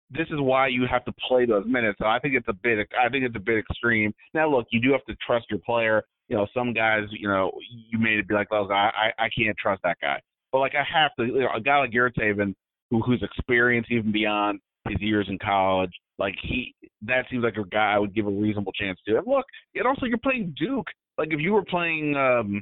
this 0.09 0.27
is 0.29 0.39
why 0.39 0.67
you 0.67 0.85
have 0.89 1.03
to 1.05 1.13
play 1.27 1.45
those 1.45 1.65
minutes. 1.65 1.97
So 1.99 2.05
I 2.05 2.19
think 2.19 2.35
it's 2.35 2.47
a 2.47 2.53
bit. 2.53 2.87
I 2.97 3.09
think 3.09 3.25
it's 3.25 3.35
a 3.35 3.39
bit 3.39 3.57
extreme. 3.57 4.13
Now 4.33 4.49
look, 4.49 4.67
you 4.71 4.79
do 4.79 4.91
have 4.91 5.03
to 5.05 5.15
trust 5.25 5.47
your 5.49 5.59
player. 5.59 6.03
You 6.29 6.37
know, 6.37 6.47
some 6.53 6.73
guys, 6.73 7.03
you 7.11 7.27
know, 7.27 7.51
you 7.91 7.99
may 7.99 8.21
be 8.21 8.33
like, 8.33 8.51
"Well, 8.51 8.71
I 8.71 9.11
I 9.19 9.25
I 9.25 9.29
can't 9.37 9.57
trust 9.57 9.81
that 9.83 9.97
guy." 10.01 10.21
But 10.51 10.59
like 10.59 10.73
I 10.75 10.83
have 10.83 11.13
to. 11.19 11.25
You 11.25 11.41
know, 11.41 11.49
a 11.55 11.59
guy 11.59 11.79
like 11.79 11.91
Yurtseven, 11.91 12.55
who 12.93 13.01
whose 13.01 13.23
experience 13.23 13.87
even 13.89 14.11
beyond 14.11 14.59
his 14.87 15.01
years 15.01 15.25
in 15.29 15.39
college, 15.39 15.91
like 16.19 16.35
he, 16.41 16.75
that 17.01 17.25
seems 17.31 17.43
like 17.43 17.57
a 17.57 17.65
guy 17.65 17.93
I 17.93 17.99
would 17.99 18.13
give 18.13 18.27
a 18.27 18.31
reasonable 18.31 18.73
chance 18.73 18.99
to. 19.07 19.17
And 19.17 19.27
look, 19.27 19.45
and 19.75 19.87
also 19.87 20.05
you're 20.05 20.17
playing 20.17 20.53
Duke. 20.57 20.87
Like 21.17 21.29
if 21.31 21.39
you 21.39 21.53
were 21.53 21.63
playing, 21.65 22.15
um, 22.15 22.61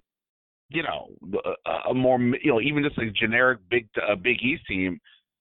you 0.70 0.84
know, 0.84 1.10
a, 1.66 1.90
a 1.90 1.94
more, 1.94 2.20
you 2.20 2.52
know, 2.52 2.62
even 2.62 2.84
just 2.84 2.98
a 2.98 3.12
generic 3.12 3.60
Big 3.70 3.88
uh, 4.10 4.16
Big 4.16 4.42
East 4.42 4.64
team, 4.68 5.00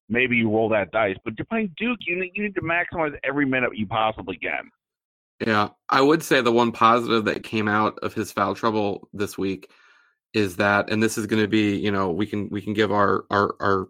maybe 0.09 0.37
you 0.37 0.51
roll 0.51 0.69
that 0.71 0.91
dice. 0.91 1.17
But 1.25 1.35
you're 1.39 1.47
playing 1.47 1.73
Duke. 1.77 1.99
You 2.07 2.21
need, 2.21 2.33
you 2.35 2.43
need 2.45 2.55
to 2.57 2.63
maximize 2.63 3.17
every 3.23 3.47
minute 3.47 3.77
you 3.77 3.87
possibly 3.87 4.37
can. 4.37 4.71
Yeah, 5.47 5.69
I 5.89 6.03
would 6.03 6.23
say 6.23 6.41
the 6.41 6.53
one 6.53 6.73
positive 6.73 7.25
that 7.27 7.45
came 7.45 7.69
out 7.69 7.99
of 8.03 8.13
his 8.13 8.33
foul 8.33 8.55
trouble 8.55 9.09
this 9.13 9.39
week 9.39 9.71
is 10.35 10.57
that, 10.57 10.91
and 10.91 11.03
this 11.03 11.17
is 11.17 11.27
going 11.27 11.43
to 11.43 11.49
be, 11.49 11.77
you 11.77 11.91
know, 11.91 12.11
we 12.11 12.27
can 12.27 12.49
we 12.51 12.61
can 12.61 12.75
give 12.75 12.93
our 12.93 13.25
our 13.31 13.55
our 13.61 13.89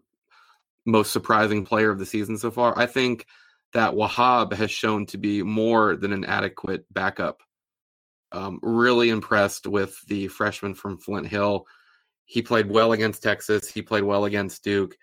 most 0.86 1.12
surprising 1.12 1.64
player 1.64 1.90
of 1.90 1.98
the 1.98 2.06
season 2.06 2.38
so 2.38 2.50
far. 2.50 2.76
I 2.78 2.86
think 2.86 3.26
that 3.72 3.94
Wahab 3.94 4.52
has 4.52 4.70
shown 4.70 5.06
to 5.06 5.18
be 5.18 5.42
more 5.42 5.96
than 5.96 6.12
an 6.12 6.24
adequate 6.24 6.84
backup. 6.92 7.42
Um, 8.32 8.58
really 8.62 9.10
impressed 9.10 9.66
with 9.66 10.00
the 10.06 10.28
freshman 10.28 10.74
from 10.74 10.98
Flint 10.98 11.26
Hill. 11.26 11.66
He 12.24 12.42
played 12.42 12.70
well 12.70 12.92
against 12.92 13.22
Texas. 13.22 13.68
He 13.68 13.82
played 13.82 14.04
well 14.04 14.24
against 14.24 14.62
Duke. 14.62 14.96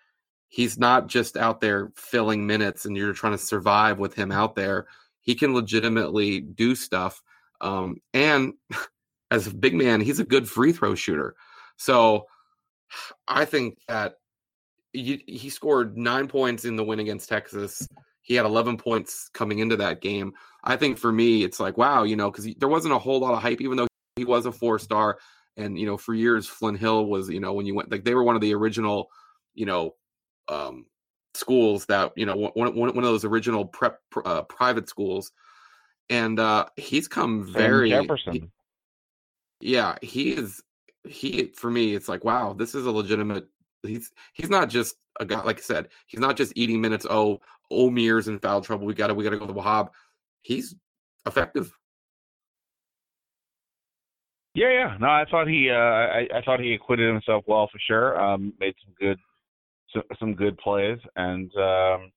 He's 0.47 0.77
not 0.77 1.07
just 1.07 1.35
out 1.35 1.59
there 1.59 1.91
filling 1.97 2.47
minutes 2.47 2.85
and 2.85 2.95
you're 2.95 3.13
trying 3.13 3.33
to 3.33 3.37
survive 3.37 3.99
with 3.99 4.13
him 4.13 4.31
out 4.31 4.55
there 4.55 4.87
he 5.27 5.35
can 5.35 5.53
legitimately 5.53 6.39
do 6.39 6.73
stuff. 6.73 7.21
Um, 7.59 7.97
and 8.13 8.53
as 9.31 9.45
a 9.45 9.53
big 9.53 9.75
man, 9.75 10.01
he's 10.01 10.19
a 10.19 10.25
good 10.25 10.49
free 10.49 10.71
throw 10.71 10.95
shooter. 10.95 11.35
So 11.75 12.25
I 13.27 13.45
think 13.45 13.77
that 13.87 14.15
he, 14.93 15.23
he 15.27 15.49
scored 15.49 15.97
nine 15.97 16.27
points 16.27 16.65
in 16.65 16.75
the 16.75 16.83
win 16.83 16.99
against 16.99 17.29
Texas. 17.29 17.87
He 18.21 18.35
had 18.35 18.45
11 18.45 18.77
points 18.77 19.29
coming 19.33 19.59
into 19.59 19.77
that 19.77 20.01
game. 20.01 20.33
I 20.63 20.75
think 20.75 20.97
for 20.97 21.11
me, 21.11 21.43
it's 21.43 21.59
like, 21.59 21.77
wow, 21.77 22.03
you 22.03 22.15
know, 22.15 22.29
because 22.29 22.53
there 22.57 22.69
wasn't 22.69 22.93
a 22.93 22.99
whole 22.99 23.19
lot 23.19 23.33
of 23.33 23.41
hype, 23.41 23.61
even 23.61 23.77
though 23.77 23.87
he 24.15 24.25
was 24.25 24.45
a 24.45 24.51
four 24.51 24.79
star. 24.79 25.19
And, 25.55 25.79
you 25.79 25.85
know, 25.85 25.97
for 25.97 26.13
years, 26.13 26.47
Flint 26.47 26.79
Hill 26.79 27.05
was, 27.05 27.29
you 27.29 27.39
know, 27.39 27.53
when 27.53 27.65
you 27.65 27.73
went, 27.73 27.91
like, 27.91 28.03
they 28.03 28.13
were 28.13 28.23
one 28.23 28.35
of 28.35 28.41
the 28.41 28.53
original, 28.53 29.09
you 29.55 29.65
know, 29.65 29.95
um, 30.49 30.85
schools 31.37 31.85
that 31.85 32.11
you 32.15 32.25
know 32.25 32.35
one, 32.35 32.75
one, 32.75 32.95
one 32.95 32.97
of 32.97 33.03
those 33.03 33.23
original 33.23 33.63
prep 33.65 33.99
uh, 34.25 34.41
private 34.43 34.89
schools 34.89 35.31
and 36.09 36.39
uh 36.39 36.65
he's 36.75 37.07
come 37.07 37.45
very 37.45 37.89
Jefferson. 37.89 38.33
he- 38.33 38.49
yeah 39.59 39.95
he 40.01 40.31
is 40.31 40.61
he 41.07 41.51
for 41.55 41.69
me 41.69 41.95
it's 41.95 42.09
like 42.09 42.23
wow 42.23 42.53
this 42.53 42.75
is 42.75 42.85
a 42.85 42.91
legitimate 42.91 43.47
he's 43.83 44.11
he's 44.33 44.49
not 44.49 44.69
just 44.69 44.95
a 45.19 45.25
guy 45.25 45.41
like 45.43 45.57
i 45.57 45.61
said 45.61 45.87
he's 46.07 46.19
not 46.19 46.35
just 46.37 46.53
eating 46.55 46.81
minutes 46.81 47.05
oh 47.09 47.39
Omer's 47.71 48.27
in 48.27 48.39
foul 48.39 48.61
trouble 48.61 48.85
we 48.85 48.93
gotta 48.93 49.13
we 49.13 49.23
gotta 49.23 49.37
go 49.37 49.47
to 49.47 49.53
wahab 49.53 49.89
he's 50.41 50.75
effective 51.25 51.73
Yeah, 54.57 54.71
yeah. 54.71 54.97
No, 54.99 55.05
I 55.07 55.23
thought 55.29 55.47
he, 55.47 55.69
uh, 55.69 55.75
I, 55.75 56.27
I 56.35 56.41
thought 56.43 56.59
he 56.59 56.73
acquitted 56.73 57.13
himself 57.13 57.43
well 57.45 57.69
for 57.71 57.77
sure. 57.85 58.19
Um, 58.19 58.53
made 58.59 58.73
some 58.83 58.95
good, 58.99 59.19
some, 59.93 60.01
some 60.19 60.33
good 60.33 60.57
plays, 60.57 60.97
and 61.15 61.51
um, 61.57 62.11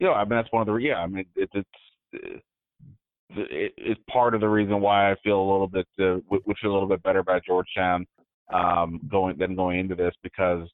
you 0.00 0.08
know, 0.08 0.12
I 0.12 0.24
mean, 0.24 0.30
that's 0.30 0.50
one 0.50 0.62
of 0.62 0.66
the, 0.66 0.74
yeah, 0.74 0.96
I 0.96 1.06
mean, 1.06 1.24
it, 1.36 1.48
it's, 1.54 1.68
it, 2.12 3.72
it's 3.76 4.00
part 4.10 4.34
of 4.34 4.40
the 4.40 4.48
reason 4.48 4.80
why 4.80 5.12
I 5.12 5.16
feel 5.22 5.40
a 5.40 5.48
little 5.48 5.68
bit, 5.68 5.86
uh, 6.00 6.16
would 6.28 6.58
feel 6.60 6.72
a 6.72 6.74
little 6.74 6.88
bit 6.88 7.04
better 7.04 7.20
about 7.20 7.44
Georgetown, 7.44 8.04
um, 8.52 9.00
going 9.08 9.38
than 9.38 9.54
going 9.54 9.78
into 9.78 9.94
this 9.94 10.14
because, 10.24 10.68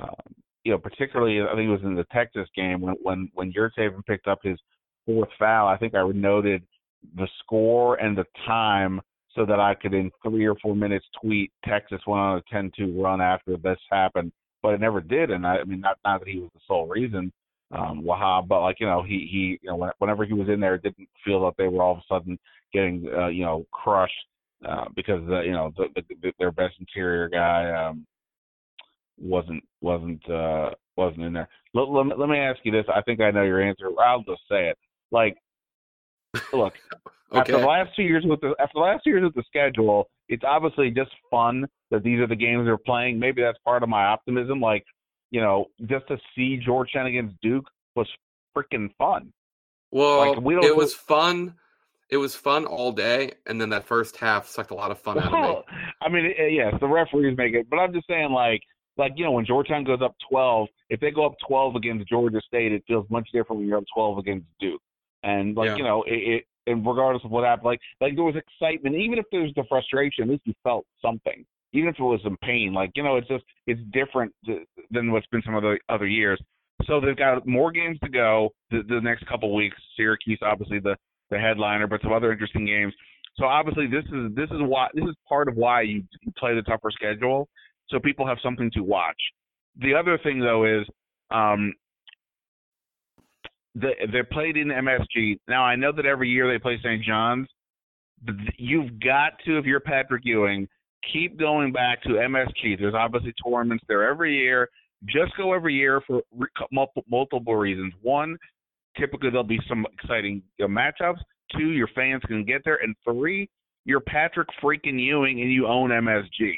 um, 0.00 0.14
you 0.64 0.72
know, 0.72 0.78
particularly 0.78 1.40
I 1.40 1.54
think 1.54 1.68
it 1.68 1.70
was 1.70 1.82
in 1.84 1.94
the 1.94 2.06
Texas 2.12 2.48
game 2.56 2.80
when 2.80 2.94
when 3.02 3.30
when 3.34 3.52
Yurtseven 3.52 4.04
picked 4.06 4.26
up 4.26 4.40
his 4.42 4.58
fourth 5.04 5.28
foul. 5.38 5.68
I 5.68 5.76
think 5.76 5.94
I 5.94 6.06
noted 6.08 6.62
the 7.16 7.28
score 7.38 7.96
and 7.96 8.16
the 8.16 8.24
time 8.46 9.00
so 9.36 9.44
that 9.46 9.60
I 9.60 9.74
could, 9.74 9.94
in 9.94 10.10
three 10.22 10.46
or 10.46 10.56
four 10.56 10.74
minutes, 10.74 11.06
tweet 11.22 11.52
Texas 11.64 12.00
went 12.06 12.20
on 12.20 12.38
a 12.38 12.54
10-2 12.54 13.00
run 13.00 13.20
after 13.20 13.56
this 13.58 13.78
happened, 13.90 14.32
but 14.62 14.70
it 14.70 14.80
never 14.80 15.00
did. 15.00 15.30
And 15.30 15.46
I, 15.46 15.58
I 15.58 15.64
mean, 15.64 15.80
not 15.80 15.98
not 16.04 16.20
that 16.20 16.28
he 16.28 16.40
was 16.40 16.50
the 16.54 16.60
sole 16.66 16.88
reason, 16.88 17.32
um, 17.70 18.02
Wahab, 18.02 18.48
but 18.48 18.62
like 18.62 18.80
you 18.80 18.86
know, 18.86 19.02
he 19.02 19.28
he, 19.30 19.58
you 19.62 19.70
know, 19.70 19.90
whenever 19.98 20.24
he 20.24 20.32
was 20.32 20.48
in 20.48 20.58
there, 20.60 20.74
it 20.74 20.82
didn't 20.82 21.08
feel 21.24 21.44
that 21.44 21.54
they 21.58 21.68
were 21.68 21.82
all 21.82 21.92
of 21.92 21.98
a 21.98 22.02
sudden 22.08 22.38
getting, 22.72 23.08
uh, 23.16 23.28
you 23.28 23.44
know, 23.44 23.66
crushed 23.70 24.12
uh, 24.66 24.86
because 24.94 25.22
uh, 25.30 25.40
you 25.42 25.52
know 25.52 25.72
the, 25.76 26.02
the, 26.22 26.32
their 26.38 26.50
best 26.50 26.74
interior 26.80 27.28
guy 27.28 27.70
um, 27.70 28.06
wasn't 29.18 29.62
wasn't 29.80 30.28
uh, 30.30 30.70
wasn't 30.96 31.22
in 31.22 31.32
there. 31.32 31.48
Let, 31.74 31.88
let, 31.88 32.06
me- 32.06 32.14
let 32.16 32.28
me 32.28 32.38
ask 32.38 32.58
you 32.64 32.72
this. 32.72 32.84
I 32.94 33.02
think 33.02 33.20
I 33.20 33.30
know 33.30 33.42
your 33.42 33.60
answer. 33.62 33.88
I'll 34.00 34.22
just 34.22 34.42
say 34.50 34.68
it. 34.68 34.78
Like, 35.10 35.36
look, 36.52 36.74
after 37.34 37.52
the 37.52 37.66
last 37.66 37.90
two 37.96 38.02
years 38.02 38.24
with 38.26 38.40
the 38.40 38.54
after 38.60 38.74
the 38.74 38.80
last 38.80 39.04
two 39.04 39.10
years 39.10 39.22
with 39.24 39.34
the 39.34 39.44
schedule, 39.46 40.08
it's 40.28 40.44
obviously 40.46 40.90
just 40.90 41.10
fun 41.30 41.66
that 41.90 42.02
these 42.02 42.18
are 42.20 42.26
the 42.26 42.36
games 42.36 42.64
they're 42.66 42.76
playing. 42.78 43.18
Maybe 43.18 43.42
that's 43.42 43.58
part 43.64 43.82
of 43.82 43.88
my 43.88 44.04
optimism. 44.06 44.60
Like, 44.60 44.84
you 45.30 45.40
know, 45.40 45.66
just 45.86 46.06
to 46.08 46.18
see 46.34 46.56
Georgetown 46.56 47.06
against 47.06 47.36
Duke 47.42 47.66
was 47.94 48.08
freaking 48.56 48.90
fun. 48.98 49.32
well 49.92 50.30
like, 50.34 50.40
we 50.40 50.54
don't- 50.54 50.64
it 50.64 50.74
was 50.76 50.94
fun 50.94 51.54
it 52.08 52.16
was 52.16 52.34
fun 52.36 52.64
all 52.64 52.90
day 52.92 53.32
and 53.46 53.60
then 53.60 53.68
that 53.70 53.84
first 53.84 54.16
half 54.16 54.46
sucked 54.46 54.70
a 54.70 54.74
lot 54.74 54.90
of 54.90 54.98
fun 54.98 55.18
out 55.18 55.26
of 55.26 55.32
me 55.66 55.74
I 56.00 56.08
mean, 56.08 56.32
eh, 56.38 56.46
yes, 56.46 56.72
the 56.80 56.86
referees 56.86 57.36
make 57.36 57.52
it, 57.54 57.68
but 57.68 57.78
I'm 57.78 57.92
just 57.92 58.06
saying, 58.06 58.30
like, 58.30 58.62
like 58.98 59.12
you 59.16 59.24
know, 59.24 59.32
when 59.32 59.46
Georgetown 59.46 59.84
goes 59.84 60.00
up 60.02 60.14
12, 60.30 60.68
if 60.90 61.00
they 61.00 61.10
go 61.10 61.26
up 61.26 61.34
12 61.46 61.76
against 61.76 62.08
Georgia 62.08 62.40
State, 62.46 62.72
it 62.72 62.82
feels 62.86 63.06
much 63.10 63.28
different 63.32 63.60
when 63.60 63.68
you're 63.68 63.78
up 63.78 63.84
12 63.94 64.18
against 64.18 64.46
Duke. 64.60 64.80
And 65.22 65.56
like 65.56 65.68
Yeah. 65.68 65.76
you 65.76 65.84
know, 65.84 66.02
it, 66.06 66.14
it 66.14 66.44
and 66.68 66.84
regardless 66.84 67.24
of 67.24 67.30
what 67.30 67.44
happened, 67.44 67.66
like 67.66 67.80
like 68.00 68.14
there 68.14 68.24
was 68.24 68.36
excitement, 68.36 68.96
even 68.96 69.18
if 69.18 69.24
there's 69.30 69.52
the 69.54 69.64
frustration, 69.68 70.24
at 70.24 70.30
least 70.30 70.42
you 70.46 70.54
felt 70.62 70.86
something. 71.00 71.44
Even 71.72 71.88
if 71.90 71.98
it 71.98 72.02
was 72.02 72.20
some 72.22 72.38
pain, 72.42 72.72
like 72.72 72.90
you 72.94 73.02
know, 73.02 73.16
it's 73.16 73.28
just 73.28 73.44
it's 73.66 73.80
different 73.92 74.32
th- 74.44 74.66
than 74.90 75.12
what's 75.12 75.26
been 75.26 75.42
some 75.44 75.54
of 75.54 75.62
the 75.62 75.78
other 75.88 76.06
years. 76.06 76.40
So 76.84 77.00
they've 77.00 77.16
got 77.16 77.46
more 77.46 77.72
games 77.72 77.98
to 78.04 78.08
go 78.08 78.50
the, 78.70 78.82
the 78.88 79.00
next 79.00 79.26
couple 79.26 79.54
weeks. 79.54 79.76
Syracuse, 79.96 80.38
obviously 80.42 80.78
the 80.78 80.96
the 81.30 81.38
headliner, 81.38 81.86
but 81.86 82.00
some 82.02 82.12
other 82.12 82.32
interesting 82.32 82.66
games. 82.66 82.94
So 83.36 83.44
obviously 83.44 83.86
this 83.86 84.04
is 84.06 84.34
this 84.34 84.50
is 84.50 84.60
why 84.60 84.88
this 84.94 85.04
is 85.04 85.16
part 85.28 85.48
of 85.48 85.56
why 85.56 85.82
you 85.82 86.04
play 86.38 86.54
the 86.54 86.62
tougher 86.62 86.90
schedule, 86.90 87.48
so 87.88 87.98
people 87.98 88.26
have 88.26 88.38
something 88.42 88.70
to 88.72 88.80
watch. 88.80 89.20
The 89.80 89.94
other 89.94 90.18
thing 90.22 90.40
though 90.40 90.64
is 90.64 90.86
um, 91.30 91.72
they're 93.74 94.24
played 94.24 94.56
in 94.56 94.68
MSG. 94.68 95.38
Now 95.48 95.64
I 95.64 95.76
know 95.76 95.92
that 95.92 96.06
every 96.06 96.28
year 96.28 96.50
they 96.50 96.58
play 96.58 96.78
St. 96.78 97.02
John's, 97.04 97.48
but 98.24 98.34
you've 98.56 98.98
got 99.00 99.32
to, 99.44 99.58
if 99.58 99.66
you're 99.66 99.80
Patrick 99.80 100.22
Ewing, 100.24 100.66
keep 101.12 101.38
going 101.38 101.72
back 101.72 102.02
to 102.02 102.10
MSG. 102.10 102.78
There's 102.78 102.94
obviously 102.94 103.34
tournaments 103.44 103.84
there 103.88 104.08
every 104.08 104.36
year. 104.36 104.68
Just 105.04 105.36
go 105.36 105.52
every 105.52 105.74
year 105.74 106.00
for 106.06 106.22
multiple, 106.72 107.04
multiple 107.08 107.56
reasons. 107.56 107.92
One, 108.00 108.36
typically 108.98 109.30
there'll 109.30 109.44
be 109.44 109.60
some 109.68 109.86
exciting 109.92 110.42
you 110.58 110.66
know, 110.66 110.74
matchups. 110.74 111.18
Two, 111.56 111.70
your 111.70 111.88
fans 111.94 112.22
can 112.26 112.44
get 112.44 112.62
there, 112.64 112.78
and 112.82 112.96
three, 113.04 113.48
you're 113.84 114.00
Patrick 114.00 114.48
freaking 114.62 115.00
Ewing 115.00 115.40
and 115.42 115.52
you 115.52 115.66
own 115.66 115.90
MSG. 115.90 116.54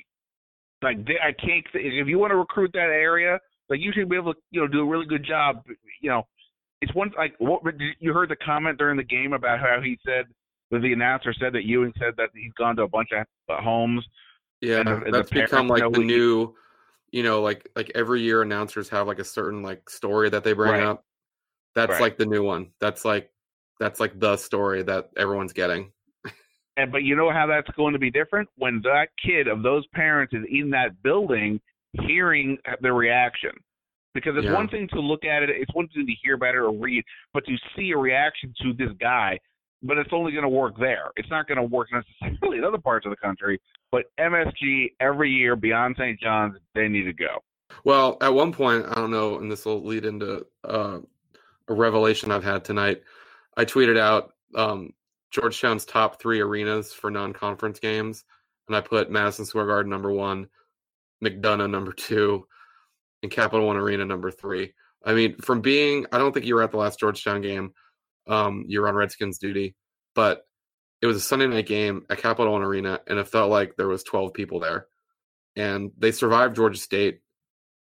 Like 0.83 0.99
I 1.23 1.33
can't. 1.33 1.67
If 1.75 2.07
you 2.07 2.19
want 2.19 2.31
to 2.31 2.37
recruit 2.37 2.71
that 2.75 2.91
area, 2.91 3.39
like 3.69 3.81
you 3.81 3.93
should 3.93 4.09
be 4.09 4.17
able 4.17 4.35
to, 4.35 4.41
you 4.51 4.61
know, 4.61 4.69
do 4.69 4.81
a 4.81 4.87
really 4.87 5.07
good 5.07 5.25
job. 5.25 5.63
You 6.01 6.11
know, 6.11 6.23
it's 6.81 6.95
one 6.95 7.11
like 7.17 7.35
what 7.39 7.63
you 7.99 8.13
heard 8.13 8.31
the 8.31 8.37
comment 8.37 8.79
during 8.79 8.97
the 8.97 9.05
game 9.05 9.33
about 9.33 9.61
how 9.61 9.81
he 9.83 9.99
said 10.05 10.27
that 10.71 10.81
the 10.81 10.93
announcer 10.93 11.35
said 11.39 11.53
that 11.55 11.65
Ewing 11.65 11.93
said 11.99 12.15
that 12.17 12.31
he's 12.35 12.53
gone 12.55 12.77
to 12.77 12.83
a 12.83 12.89
bunch 12.89 13.11
of 13.13 13.27
uh, 13.49 13.61
homes. 13.61 14.07
Yeah, 14.61 14.81
and, 14.81 14.89
and 14.89 15.15
that's 15.15 15.31
become 15.31 15.69
like 15.69 15.93
the 15.93 16.01
new, 16.01 16.55
you 17.11 17.23
know, 17.23 17.43
like 17.43 17.69
like 17.77 17.91
every 17.95 18.23
year 18.23 18.43
announcers 18.43 18.89
have 18.91 19.07
like 19.07 19.19
a 19.19 19.25
certain 19.25 19.63
like 19.63 19.89
story 19.91 20.31
that 20.31 20.45
they 20.45 20.53
bring 20.53 20.73
right. 20.73 20.83
up. 20.85 21.05
That's 21.75 21.93
right. 21.93 22.01
like 22.01 22.19
the 22.19 22.27
new 22.27 22.43
one. 22.43 22.71
That's 22.81 23.05
like 23.05 23.31
that's 23.81 24.01
like 24.01 24.19
the 24.19 24.37
story 24.37 24.83
that 24.85 25.11
everyone's 25.17 25.53
getting. 25.53 25.93
And 26.79 26.93
but 26.93 27.03
you 27.03 27.17
know 27.17 27.31
how 27.31 27.47
that's 27.47 27.69
going 27.77 27.93
to 27.93 27.99
be 27.99 28.11
different 28.11 28.49
when 28.57 28.81
that 28.85 29.09
kid 29.23 29.49
of 29.49 29.63
those 29.63 29.85
parents 29.89 30.33
is 30.33 30.45
in 30.49 30.71
that 30.71 31.03
building 31.03 31.61
hearing 32.07 32.57
the 32.81 32.93
reaction. 32.93 33.51
Because 34.15 34.35
it's 34.37 34.47
yeah. 34.47 34.55
one 34.55 34.69
thing 34.69 34.89
to 34.93 35.01
look 35.01 35.25
at 35.25 35.43
it, 35.43 35.51
it's 35.51 35.75
one 35.75 35.89
thing 35.89 36.07
to 36.07 36.13
hear 36.23 36.35
about 36.35 36.55
it 36.55 36.59
or 36.59 36.73
read, 36.73 37.05
but 37.35 37.45
to 37.47 37.57
see 37.77 37.91
a 37.91 37.99
reaction 37.99 38.55
to 38.63 38.73
this 38.73 38.91
guy, 39.01 39.39
but 39.83 39.99
it's 39.99 40.11
only 40.13 40.33
going 40.33 40.45
to 40.45 40.49
work 40.49 40.75
there. 40.79 41.11
It's 41.17 41.29
not 41.31 41.47
going 41.49 41.57
to 41.57 41.65
work 41.65 41.89
necessarily 42.23 42.59
in 42.59 42.65
other 42.65 42.79
parts 42.79 43.07
of 43.07 43.11
the 43.11 43.17
country. 43.17 43.61
But 43.91 44.05
MSG 44.19 44.93
every 45.01 45.31
year 45.31 45.57
beyond 45.57 45.97
St. 45.99 46.19
John's, 46.21 46.57
they 46.75 46.89
need 46.89 47.05
to 47.05 47.13
go. 47.13 47.43
Well, 47.85 48.17
at 48.21 48.33
one 48.33 48.53
point, 48.53 48.87
I 48.89 48.95
don't 48.95 49.11
know, 49.11 49.39
and 49.39 49.51
this 49.51 49.65
will 49.65 49.85
lead 49.85 50.05
into 50.05 50.47
uh, 50.65 50.99
a 51.69 51.75
revelation 51.75 52.31
I've 52.31 52.45
had 52.45 52.65
tonight. 52.65 53.03
I 53.57 53.65
tweeted 53.65 53.99
out 53.99 54.33
um, 54.55 54.93
Georgetown's 55.31 55.85
top 55.85 56.21
three 56.21 56.41
arenas 56.41 56.93
for 56.93 57.11
non-conference 57.11 57.79
games, 57.79 58.25
and 58.67 58.77
I 58.77 58.81
put 58.81 59.11
Madison 59.11 59.45
Square 59.45 59.67
Garden 59.67 59.91
number 59.91 60.13
one, 60.13 60.49
McDonough 61.23 61.71
number 61.71 61.93
two, 61.93 62.47
and 63.23 63.31
Capital 63.31 63.67
One 63.67 63.77
Arena 63.77 64.05
number 64.05 64.31
three. 64.31 64.73
I 65.05 65.15
mean, 65.15 65.37
from 65.37 65.61
being, 65.61 66.07
I 66.13 66.19
don't 66.19 66.33
think 66.33 66.47
you 66.47 66.55
were 66.55 66.63
at 66.63 66.71
the 66.71 66.77
last 66.77 66.99
Georgetown 66.99 67.41
game. 67.41 67.73
Um, 68.27 68.65
you 68.67 68.81
were 68.81 68.89
on 68.89 68.95
Redskins 68.95 69.39
duty, 69.39 69.75
but 70.15 70.47
it 71.01 71.07
was 71.07 71.17
a 71.17 71.21
Sunday 71.21 71.47
night 71.47 71.67
game 71.67 72.05
at 72.11 72.19
Capital 72.19 72.53
One 72.53 72.63
Arena, 72.63 73.01
and 73.07 73.19
it 73.19 73.29
felt 73.29 73.51
like 73.51 73.77
there 73.77 73.89
was 73.89 74.03
12 74.03 74.33
people 74.35 74.61
there, 74.61 74.87
and 75.57 75.91
they 75.99 76.13
survived 76.13 76.57
Georgia 76.57 76.79
State. 76.79 77.21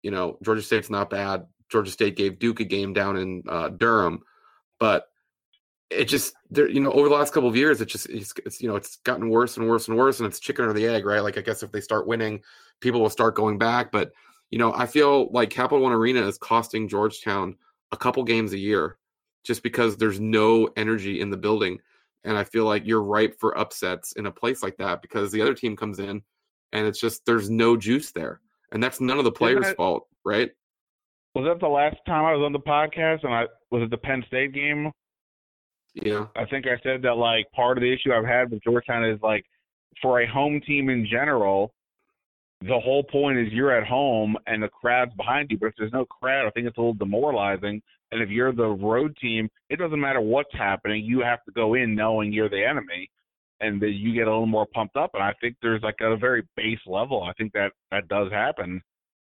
You 0.04 0.12
know, 0.12 0.38
Georgia 0.44 0.62
State's 0.62 0.90
not 0.90 1.10
bad. 1.10 1.48
Georgia 1.70 1.92
State 1.92 2.16
gave 2.16 2.40
Duke 2.40 2.60
a 2.60 2.66
game 2.66 2.94
down 2.94 3.18
in 3.18 3.44
uh, 3.50 3.70
Durham, 3.70 4.22
but 4.80 5.08
it 5.90 6.06
just 6.06 6.34
there 6.50 6.68
you 6.68 6.80
know 6.80 6.92
over 6.92 7.08
the 7.08 7.16
last 7.16 7.34
couple 7.34 7.48
of 7.48 7.56
years 7.56 7.80
it 7.80 7.86
just 7.86 8.10
it's, 8.10 8.34
it's, 8.46 8.62
you 8.62 8.68
know 8.68 8.76
it's 8.76 8.98
gotten 8.98 9.30
worse 9.30 9.58
and 9.58 9.68
worse 9.68 9.88
and 9.88 9.98
worse 9.98 10.20
and 10.20 10.28
it's 10.28 10.40
chicken 10.40 10.66
or 10.66 10.74
the 10.74 10.86
egg 10.86 11.06
right? 11.06 11.22
Like 11.22 11.38
i 11.38 11.42
guess 11.42 11.64
if 11.64 11.72
they 11.72 11.82
start 11.82 12.08
winning 12.08 12.42
people 12.82 13.02
will 13.02 13.10
start 13.10 13.36
going 13.36 13.58
back 13.58 13.92
but 13.92 14.12
you 14.50 14.60
know 14.60 14.74
i 14.74 14.86
feel 14.86 15.30
like 15.32 15.50
capital 15.50 15.82
one 15.82 15.94
arena 15.94 16.26
is 16.28 16.38
costing 16.38 16.88
georgetown 16.88 17.56
a 17.92 17.98
couple 17.98 18.24
games 18.24 18.54
a 18.54 18.58
year 18.58 18.98
just 19.44 19.64
because 19.64 19.96
there's 19.98 20.20
no 20.20 20.70
energy 20.76 21.22
in 21.22 21.30
the 21.30 21.38
building 21.38 21.80
and 22.24 22.38
i 22.38 22.44
feel 22.44 22.66
like 22.66 22.86
you're 22.86 23.04
ripe 23.04 23.40
for 23.40 23.58
upsets 23.58 24.12
in 24.14 24.26
a 24.26 24.32
place 24.32 24.62
like 24.62 24.78
that 24.78 25.02
because 25.02 25.32
the 25.32 25.42
other 25.42 25.54
team 25.54 25.76
comes 25.76 26.00
in 26.00 26.22
and 26.74 26.86
it's 26.86 27.00
just 27.00 27.26
there's 27.26 27.50
no 27.50 27.78
juice 27.78 28.12
there 28.12 28.42
and 28.74 28.84
that's 28.84 29.00
none 29.00 29.18
of 29.18 29.24
the 29.24 29.32
players 29.32 29.72
fault 29.74 30.08
right? 30.26 30.52
Was 31.34 31.46
that 31.46 31.60
the 31.60 31.68
last 31.68 31.98
time 32.06 32.26
i 32.26 32.34
was 32.34 32.44
on 32.44 32.52
the 32.52 32.60
podcast 32.60 33.24
and 33.24 33.34
i 33.34 33.46
was 33.72 33.84
it 33.84 33.90
the 33.90 33.98
penn 33.98 34.24
state 34.28 34.54
game 34.54 34.92
yeah. 36.04 36.26
I 36.36 36.46
think 36.46 36.66
I 36.66 36.80
said 36.84 37.02
that 37.04 37.14
like 37.14 37.52
part 37.52 37.78
of 37.78 37.82
the 37.82 37.94
issue 37.94 38.14
I've 38.14 38.26
had 38.26 38.52
with 38.52 38.64
Georgetown 38.64 39.06
is 39.06 39.20
like 39.22 39.46
for 40.02 40.22
a 40.22 40.28
home 40.28 40.62
team 40.66 40.90
in 40.90 41.08
general, 41.10 41.74
the 42.62 42.80
whole 42.80 43.04
point 43.04 43.38
is 43.38 43.52
you're 43.52 43.76
at 43.76 43.88
home 43.88 44.36
and 44.48 44.64
the 44.64 44.68
crowd's 44.68 45.14
behind 45.16 45.52
you. 45.52 45.58
But 45.58 45.68
if 45.68 45.74
there's 45.78 45.94
no 45.94 46.06
crowd, 46.06 46.48
I 46.48 46.52
think 46.52 46.68
it's 46.68 46.78
a 46.78 46.82
little 46.82 46.94
demoralizing. 46.94 47.82
And 48.12 48.22
if 48.22 48.30
you're 48.30 48.54
the 48.54 48.68
road 48.68 49.16
team, 49.22 49.50
it 49.70 49.80
doesn't 49.80 50.00
matter 50.00 50.22
what's 50.22 50.54
happening. 50.54 51.04
You 51.04 51.22
have 51.22 51.44
to 51.46 51.52
go 51.52 51.74
in 51.74 51.94
knowing 51.94 52.32
you're 52.32 52.50
the 52.50 52.64
enemy, 52.64 53.10
and 53.60 53.82
that 53.82 53.92
you 53.92 54.14
get 54.14 54.28
a 54.28 54.32
little 54.32 54.46
more 54.46 54.68
pumped 54.74 54.96
up. 54.96 55.12
And 55.14 55.24
I 55.24 55.34
think 55.42 55.56
there's 55.62 55.82
like 55.82 55.98
a 56.02 56.16
very 56.16 56.44
base 56.56 56.80
level. 56.86 57.24
I 57.24 57.34
think 57.34 57.54
that 57.54 57.72
that 57.92 58.08
does 58.08 58.32
happen. 58.32 58.82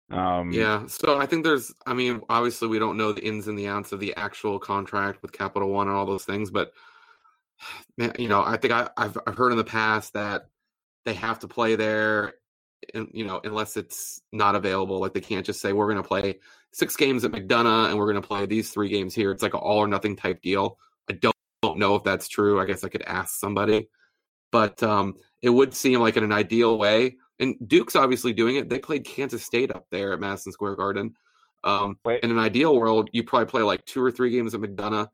Um, 0.10 0.52
yeah, 0.52 0.86
so 0.88 1.18
I 1.18 1.26
think 1.26 1.44
there's, 1.44 1.74
I 1.86 1.94
mean, 1.94 2.22
obviously 2.30 2.68
we 2.68 2.80
don't 2.80 2.98
know 2.98 3.14
the 3.14 3.26
ins 3.26 3.48
and 3.48 3.58
the 3.58 3.68
outs 3.68 3.92
of 3.92 4.00
the 4.00 4.16
actual 4.16 4.60
contract 4.60 5.22
with 5.22 5.32
Capital 5.32 5.70
One 5.70 5.88
and 5.88 5.96
all 5.96 6.06
those 6.06 6.26
things, 6.26 6.52
but 6.52 6.74
man, 7.98 8.14
you 8.20 8.28
know, 8.28 8.44
I 8.44 8.58
think 8.58 8.74
I, 8.74 8.90
have 8.98 9.18
I've 9.26 9.38
heard 9.38 9.52
in 9.52 9.58
the 9.58 9.64
past 9.64 10.14
that 10.14 10.48
they 11.06 11.14
have 11.14 11.40
to 11.40 11.48
play 11.48 11.76
there, 11.76 12.36
and 12.94 13.08
you 13.14 13.26
know, 13.26 13.42
unless 13.44 13.78
it's 13.78 14.22
not 14.32 14.56
available, 14.56 15.00
like 15.00 15.14
they 15.14 15.22
can't 15.22 15.46
just 15.46 15.62
say 15.62 15.74
we're 15.74 15.92
going 15.92 16.02
to 16.02 16.08
play 16.08 16.40
six 16.74 16.96
games 16.96 17.24
at 17.24 17.32
McDonough 17.32 17.90
and 17.90 17.98
we're 17.98 18.12
going 18.12 18.22
to 18.22 18.28
play 18.28 18.46
these 18.46 18.72
three 18.72 18.90
games 18.90 19.14
here. 19.14 19.32
It's 19.32 19.44
like 19.44 19.54
an 19.54 19.60
all 19.62 19.80
or 19.80 19.88
nothing 19.88 20.16
type 20.16 20.42
deal. 20.42 20.78
I 21.10 21.14
don't, 21.14 21.36
don't 21.62 21.78
know 21.78 21.96
if 21.96 22.04
that's 22.04 22.28
true. 22.28 22.60
I 22.60 22.66
guess 22.66 22.84
I 22.84 22.90
could 22.90 23.04
ask 23.04 23.40
somebody, 23.40 23.90
but 24.52 24.82
um, 24.84 25.16
it 25.42 25.50
would 25.50 25.74
seem 25.74 26.00
like 26.00 26.18
in 26.18 26.24
an 26.24 26.32
ideal 26.32 26.78
way 26.78 27.18
and 27.40 27.56
Duke's 27.68 27.96
obviously 27.96 28.34
doing 28.34 28.56
it. 28.58 28.70
They 28.70 28.80
played 28.80 29.06
Kansas 29.06 29.44
State 29.44 29.72
up 29.72 29.86
there 29.92 30.14
at 30.14 30.20
Madison 30.20 30.52
Square 30.52 30.76
Garden. 30.76 31.16
Um, 31.64 31.98
in 32.06 32.32
an 32.32 32.40
ideal 32.40 32.78
world, 32.78 33.10
you 33.14 33.24
probably 33.24 33.46
play 33.48 33.62
like 33.62 33.86
two 33.86 34.04
or 34.04 34.12
three 34.12 34.32
games 34.32 34.54
at 34.54 34.62
McDonough. 34.62 35.08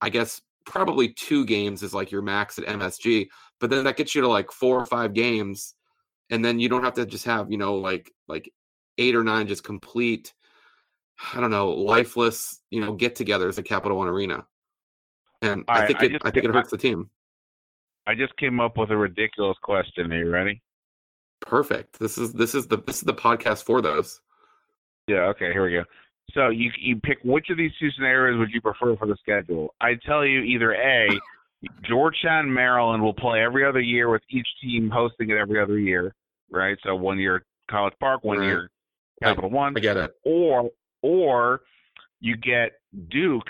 I 0.00 0.08
guess 0.08 0.40
probably 0.64 1.08
two 1.08 1.44
games 1.44 1.82
is 1.82 1.94
like 1.94 2.12
your 2.12 2.22
max 2.22 2.58
at 2.58 2.66
MSG, 2.66 3.28
but 3.58 3.70
then 3.70 3.84
that 3.84 3.96
gets 3.96 4.14
you 4.14 4.20
to 4.20 4.28
like 4.28 4.52
four 4.52 4.78
or 4.78 4.86
five 4.86 5.14
games, 5.14 5.74
and 6.30 6.44
then 6.44 6.60
you 6.60 6.68
don't 6.68 6.84
have 6.84 6.94
to 6.94 7.06
just 7.06 7.24
have 7.24 7.50
you 7.50 7.58
know 7.58 7.76
like 7.76 8.12
like 8.28 8.52
eight 8.98 9.16
or 9.16 9.24
nine 9.24 9.48
just 9.48 9.64
complete. 9.64 10.32
I 11.34 11.40
don't 11.40 11.50
know, 11.50 11.70
lifeless, 11.70 12.60
you 12.70 12.80
know, 12.80 12.92
get-togethers 12.92 13.58
at 13.58 13.64
Capital 13.64 13.98
One 13.98 14.06
Arena, 14.06 14.46
and 15.42 15.64
I 15.66 15.84
think 15.86 16.00
it, 16.00 16.22
I, 16.24 16.28
I 16.28 16.30
think 16.30 16.44
it 16.44 16.54
hurts 16.54 16.70
the 16.70 16.78
team. 16.78 17.10
I 18.06 18.14
just 18.14 18.36
came 18.36 18.60
up 18.60 18.78
with 18.78 18.90
a 18.92 18.96
ridiculous 18.96 19.58
question. 19.60 20.12
Are 20.12 20.18
you 20.18 20.30
ready? 20.30 20.62
Perfect. 21.40 21.98
This 21.98 22.18
is 22.18 22.32
this 22.32 22.54
is 22.54 22.66
the 22.66 22.78
this 22.78 22.96
is 22.96 23.02
the 23.02 23.14
podcast 23.14 23.64
for 23.64 23.80
those. 23.80 24.20
Yeah. 25.06 25.26
Okay. 25.28 25.52
Here 25.52 25.64
we 25.64 25.72
go. 25.72 25.84
So 26.34 26.48
you 26.50 26.70
you 26.78 26.96
pick 26.96 27.18
which 27.24 27.48
of 27.50 27.56
these 27.56 27.72
two 27.80 27.90
scenarios 27.92 28.38
would 28.38 28.50
you 28.50 28.60
prefer 28.60 28.96
for 28.96 29.06
the 29.06 29.16
schedule? 29.20 29.74
I 29.80 29.94
tell 30.06 30.24
you 30.24 30.40
either 30.40 30.74
a 30.74 31.08
Georgetown, 31.88 32.52
Maryland 32.52 33.02
will 33.02 33.14
play 33.14 33.40
every 33.40 33.64
other 33.64 33.80
year 33.80 34.10
with 34.10 34.22
each 34.30 34.46
team 34.62 34.90
hosting 34.90 35.30
it 35.30 35.36
every 35.36 35.60
other 35.60 35.78
year, 35.78 36.14
right? 36.50 36.76
So 36.84 36.94
one 36.94 37.18
year 37.18 37.44
College 37.70 37.94
Park, 37.98 38.24
one 38.24 38.38
right. 38.38 38.46
year 38.46 38.70
Capital 39.22 39.50
I, 39.50 39.54
One. 39.54 39.74
I 39.76 39.80
get 39.80 39.96
it. 39.96 40.12
Or 40.24 40.70
or 41.02 41.62
you 42.20 42.36
get 42.36 42.72
Duke 43.10 43.48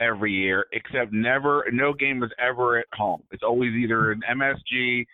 every 0.00 0.32
year, 0.32 0.66
except 0.72 1.12
never 1.12 1.64
no 1.72 1.92
game 1.92 2.22
is 2.22 2.30
ever 2.38 2.78
at 2.78 2.86
home. 2.92 3.22
It's 3.30 3.42
always 3.42 3.72
either 3.74 4.12
an 4.12 4.22
MSG 4.30 5.06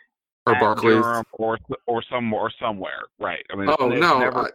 or 0.49 0.61
Barclays 0.61 1.05
or 1.33 1.59
or 1.87 2.03
some 2.11 2.33
or 2.33 2.51
somewhere, 2.61 3.03
right? 3.19 3.45
I 3.53 3.57
mean, 3.57 3.75
oh 3.79 3.89
no. 3.89 4.19
Never... 4.19 4.47
I, 4.47 4.51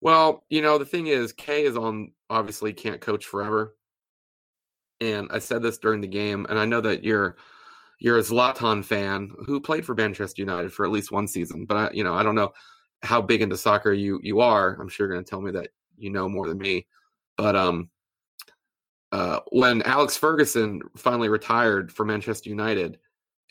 well, 0.00 0.44
you 0.48 0.62
know 0.62 0.78
the 0.78 0.84
thing 0.84 1.08
is, 1.08 1.32
K 1.32 1.64
is 1.64 1.76
on 1.76 2.12
obviously 2.30 2.72
can't 2.72 3.00
coach 3.00 3.26
forever, 3.26 3.74
and 5.00 5.28
I 5.32 5.38
said 5.38 5.62
this 5.62 5.78
during 5.78 6.00
the 6.00 6.08
game, 6.08 6.46
and 6.48 6.58
I 6.58 6.64
know 6.64 6.80
that 6.80 7.04
you're 7.04 7.36
you're 8.00 8.18
a 8.18 8.22
Zlatan 8.22 8.84
fan 8.84 9.30
who 9.46 9.60
played 9.60 9.84
for 9.84 9.94
Manchester 9.94 10.42
United 10.42 10.72
for 10.72 10.84
at 10.84 10.92
least 10.92 11.10
one 11.10 11.26
season, 11.26 11.64
but 11.64 11.76
I, 11.76 11.90
you 11.92 12.04
know 12.04 12.14
I 12.14 12.22
don't 12.22 12.34
know 12.34 12.52
how 13.02 13.20
big 13.20 13.42
into 13.42 13.56
soccer 13.56 13.92
you 13.92 14.20
you 14.22 14.40
are. 14.40 14.74
I'm 14.80 14.88
sure 14.88 15.06
you're 15.06 15.14
going 15.14 15.24
to 15.24 15.30
tell 15.30 15.40
me 15.40 15.52
that 15.52 15.68
you 15.96 16.10
know 16.10 16.28
more 16.28 16.48
than 16.48 16.58
me, 16.58 16.86
but 17.36 17.56
um. 17.56 17.90
Uh, 19.10 19.40
when 19.52 19.80
Alex 19.84 20.18
Ferguson 20.18 20.82
finally 20.94 21.30
retired 21.30 21.90
for 21.90 22.04
Manchester 22.04 22.50
United, 22.50 22.98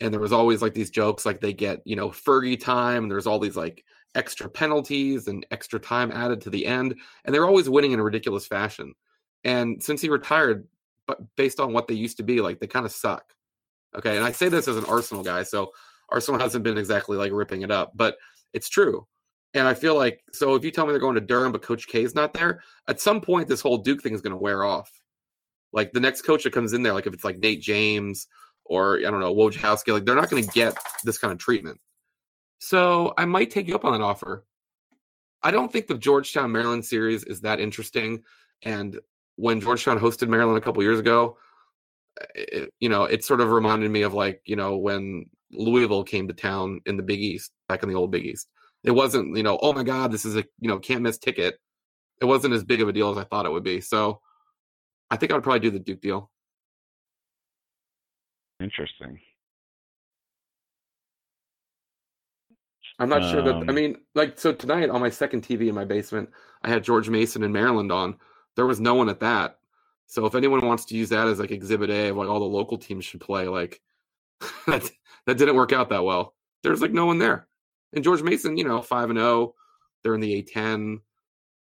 and 0.00 0.12
there 0.12 0.20
was 0.20 0.32
always 0.32 0.62
like 0.62 0.74
these 0.74 0.90
jokes 0.90 1.26
like 1.26 1.40
they 1.40 1.52
get 1.52 1.80
you 1.84 1.96
know 1.96 2.08
fergie 2.08 2.58
time 2.58 3.04
and 3.04 3.10
there's 3.10 3.26
all 3.26 3.38
these 3.38 3.56
like 3.56 3.84
extra 4.14 4.48
penalties 4.48 5.28
and 5.28 5.46
extra 5.50 5.78
time 5.78 6.10
added 6.12 6.40
to 6.40 6.50
the 6.50 6.66
end 6.66 6.94
and 7.24 7.34
they're 7.34 7.46
always 7.46 7.68
winning 7.68 7.92
in 7.92 8.00
a 8.00 8.02
ridiculous 8.02 8.46
fashion. 8.46 8.94
And 9.44 9.82
since 9.82 10.00
he 10.00 10.08
retired 10.08 10.66
but 11.06 11.18
based 11.36 11.60
on 11.60 11.72
what 11.72 11.88
they 11.88 11.94
used 11.94 12.18
to 12.18 12.22
be 12.22 12.40
like 12.40 12.60
they 12.60 12.66
kind 12.66 12.86
of 12.86 12.92
suck. 12.92 13.34
Okay 13.96 14.16
and 14.16 14.24
i 14.24 14.32
say 14.32 14.48
this 14.48 14.68
as 14.68 14.76
an 14.76 14.84
arsenal 14.84 15.22
guy 15.22 15.42
so 15.42 15.72
arsenal 16.10 16.40
hasn't 16.40 16.64
been 16.64 16.78
exactly 16.78 17.16
like 17.16 17.32
ripping 17.32 17.62
it 17.62 17.70
up 17.70 17.92
but 17.94 18.16
it's 18.52 18.68
true. 18.68 19.06
And 19.54 19.66
I 19.66 19.74
feel 19.74 19.94
like 19.94 20.22
so 20.32 20.54
if 20.54 20.64
you 20.64 20.70
tell 20.70 20.86
me 20.86 20.92
they're 20.92 21.00
going 21.00 21.14
to 21.14 21.20
Durham, 21.20 21.52
but 21.52 21.62
Coach 21.62 21.88
K 21.88 22.02
is 22.02 22.14
not 22.14 22.34
there, 22.34 22.62
at 22.86 23.00
some 23.00 23.20
point 23.20 23.48
this 23.48 23.60
whole 23.60 23.78
Duke 23.78 24.02
thing 24.02 24.14
is 24.14 24.20
going 24.20 24.32
to 24.32 24.36
wear 24.36 24.64
off. 24.64 24.90
Like 25.72 25.92
the 25.92 26.00
next 26.00 26.22
coach 26.22 26.44
that 26.44 26.52
comes 26.52 26.72
in 26.72 26.82
there, 26.82 26.92
like 26.92 27.06
if 27.06 27.14
it's 27.14 27.24
like 27.24 27.38
Nate 27.38 27.60
James 27.60 28.26
or 28.68 28.98
I 28.98 29.10
don't 29.10 29.20
know 29.20 29.34
Wojciechowski, 29.34 29.92
like 29.92 30.04
they're 30.04 30.14
not 30.14 30.30
going 30.30 30.44
to 30.44 30.50
get 30.50 30.76
this 31.04 31.18
kind 31.18 31.32
of 31.32 31.38
treatment. 31.38 31.80
So 32.58 33.14
I 33.16 33.24
might 33.24 33.50
take 33.50 33.68
you 33.68 33.74
up 33.74 33.84
on 33.84 33.92
that 33.92 34.04
offer. 34.04 34.44
I 35.42 35.50
don't 35.50 35.72
think 35.72 35.86
the 35.86 35.96
Georgetown 35.96 36.52
Maryland 36.52 36.84
series 36.84 37.24
is 37.24 37.40
that 37.42 37.60
interesting. 37.60 38.22
And 38.62 38.98
when 39.36 39.60
Georgetown 39.60 39.98
hosted 39.98 40.28
Maryland 40.28 40.58
a 40.58 40.60
couple 40.60 40.82
years 40.82 40.98
ago, 40.98 41.38
eh, 42.20 42.24
it, 42.34 42.74
you 42.80 42.88
know, 42.88 43.04
it 43.04 43.24
sort 43.24 43.40
of 43.40 43.50
reminded 43.50 43.90
me 43.90 44.02
of 44.02 44.14
like 44.14 44.42
you 44.44 44.56
know 44.56 44.76
when 44.76 45.26
Louisville 45.52 46.04
came 46.04 46.28
to 46.28 46.34
town 46.34 46.80
in 46.86 46.96
the 46.96 47.02
Big 47.02 47.20
East 47.20 47.52
back 47.68 47.82
in 47.82 47.88
the 47.88 47.94
old 47.94 48.10
Big 48.10 48.26
East. 48.26 48.48
It 48.84 48.90
wasn't 48.90 49.36
you 49.36 49.42
know 49.42 49.58
oh 49.62 49.72
my 49.72 49.82
god 49.82 50.12
this 50.12 50.24
is 50.24 50.36
a 50.36 50.44
you 50.60 50.68
know 50.68 50.78
can't 50.78 51.02
miss 51.02 51.18
ticket. 51.18 51.58
It 52.20 52.24
wasn't 52.24 52.54
as 52.54 52.64
big 52.64 52.80
of 52.80 52.88
a 52.88 52.92
deal 52.92 53.10
as 53.10 53.16
I 53.16 53.24
thought 53.24 53.46
it 53.46 53.52
would 53.52 53.62
be. 53.62 53.80
So 53.80 54.20
I 55.08 55.16
think 55.16 55.30
I 55.30 55.36
would 55.36 55.44
probably 55.44 55.60
do 55.60 55.70
the 55.70 55.78
Duke 55.78 56.00
deal. 56.00 56.30
Interesting. 58.60 59.20
I'm 62.98 63.08
not 63.08 63.22
um, 63.22 63.30
sure 63.30 63.42
that 63.42 63.54
I 63.54 63.60
Um, 63.60 63.74
mean 63.74 63.96
like 64.14 64.38
so 64.38 64.52
tonight 64.52 64.90
on 64.90 65.00
my 65.00 65.10
second 65.10 65.42
TV 65.42 65.68
in 65.68 65.74
my 65.74 65.84
basement 65.84 66.30
I 66.62 66.68
had 66.68 66.82
George 66.82 67.08
Mason 67.08 67.42
in 67.44 67.52
Maryland 67.52 67.92
on. 67.92 68.16
There 68.56 68.66
was 68.66 68.80
no 68.80 68.94
one 68.94 69.08
at 69.08 69.20
that. 69.20 69.58
So 70.06 70.26
if 70.26 70.34
anyone 70.34 70.66
wants 70.66 70.84
to 70.86 70.96
use 70.96 71.10
that 71.10 71.28
as 71.28 71.38
like 71.38 71.50
exhibit 71.50 71.90
A 71.90 72.08
of 72.08 72.16
like 72.16 72.28
all 72.28 72.40
the 72.40 72.46
local 72.46 72.78
teams 72.78 73.04
should 73.04 73.20
play, 73.20 73.46
like 73.46 73.80
that 74.66 74.90
that 75.26 75.38
didn't 75.38 75.56
work 75.56 75.72
out 75.72 75.90
that 75.90 76.04
well. 76.04 76.34
There's 76.62 76.80
like 76.80 76.92
no 76.92 77.06
one 77.06 77.18
there. 77.18 77.46
And 77.92 78.02
George 78.02 78.22
Mason, 78.22 78.56
you 78.56 78.64
know, 78.64 78.82
five 78.82 79.10
and 79.10 79.18
zero. 79.18 79.54
They're 80.02 80.14
in 80.14 80.20
the 80.20 80.42
A10. 80.42 80.98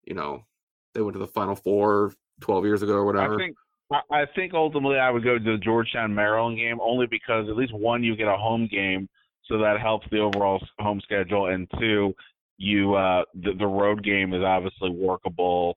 You 0.04 0.14
know, 0.14 0.44
they 0.92 1.00
went 1.00 1.14
to 1.14 1.18
the 1.18 1.26
Final 1.26 1.56
Four 1.56 2.12
12 2.40 2.64
years 2.64 2.82
ago 2.82 2.94
or 2.94 3.04
whatever. 3.04 3.34
I 3.34 3.38
think 3.38 3.56
I 3.92 4.00
I 4.10 4.26
think 4.34 4.54
ultimately 4.54 4.98
I 4.98 5.10
would 5.10 5.24
go 5.24 5.38
to 5.38 5.44
the 5.44 5.58
Georgetown 5.58 6.14
Maryland 6.14 6.58
game 6.58 6.78
only 6.80 7.06
because 7.06 7.48
at 7.48 7.56
least 7.56 7.74
one 7.74 8.02
you 8.02 8.16
get 8.16 8.28
a 8.28 8.36
home 8.36 8.68
game, 8.70 9.08
so 9.46 9.58
that 9.58 9.80
helps 9.80 10.06
the 10.10 10.18
overall 10.18 10.60
home 10.78 11.00
schedule, 11.00 11.46
and 11.46 11.68
two, 11.78 12.14
you 12.58 12.94
uh 12.94 13.24
the, 13.34 13.52
the 13.58 13.66
road 13.66 14.02
game 14.04 14.34
is 14.34 14.42
obviously 14.42 14.90
workable 14.90 15.76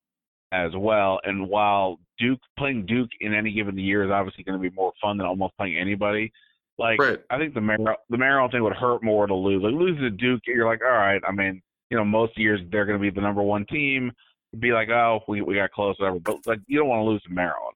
as 0.51 0.71
well. 0.75 1.19
And 1.23 1.47
while 1.49 1.99
Duke 2.17 2.39
playing 2.57 2.85
Duke 2.85 3.09
in 3.19 3.33
any 3.33 3.51
given 3.51 3.77
year 3.77 4.03
is 4.03 4.11
obviously 4.11 4.43
going 4.43 4.61
to 4.61 4.69
be 4.69 4.75
more 4.75 4.93
fun 5.01 5.17
than 5.17 5.27
almost 5.27 5.57
playing 5.57 5.77
anybody, 5.77 6.31
like 6.77 6.99
Right. 7.01 7.19
I 7.29 7.37
think 7.37 7.53
the 7.53 7.61
Mar- 7.61 7.97
the 8.09 8.17
Maryland 8.17 8.51
thing 8.51 8.63
would 8.63 8.73
hurt 8.73 9.03
more 9.03 9.27
to 9.27 9.35
lose. 9.35 9.63
Like 9.63 9.73
losing 9.73 10.03
to 10.03 10.09
Duke, 10.09 10.41
you're 10.47 10.67
like, 10.67 10.81
all 10.83 10.91
right. 10.91 11.21
I 11.27 11.31
mean, 11.31 11.61
you 11.89 11.97
know, 11.97 12.05
most 12.05 12.37
years 12.37 12.61
they're 12.71 12.85
going 12.85 12.97
to 12.97 13.01
be 13.01 13.09
the 13.09 13.21
number 13.21 13.41
one 13.41 13.65
team. 13.65 14.11
Be 14.59 14.71
like, 14.71 14.89
oh, 14.89 15.19
we 15.27 15.41
we 15.41 15.55
got 15.55 15.71
close, 15.71 15.99
whatever. 15.99 16.19
But 16.19 16.47
like, 16.47 16.59
you 16.67 16.79
don't 16.79 16.87
want 16.87 17.01
to 17.01 17.09
lose 17.09 17.21
to 17.23 17.29
Maryland 17.29 17.75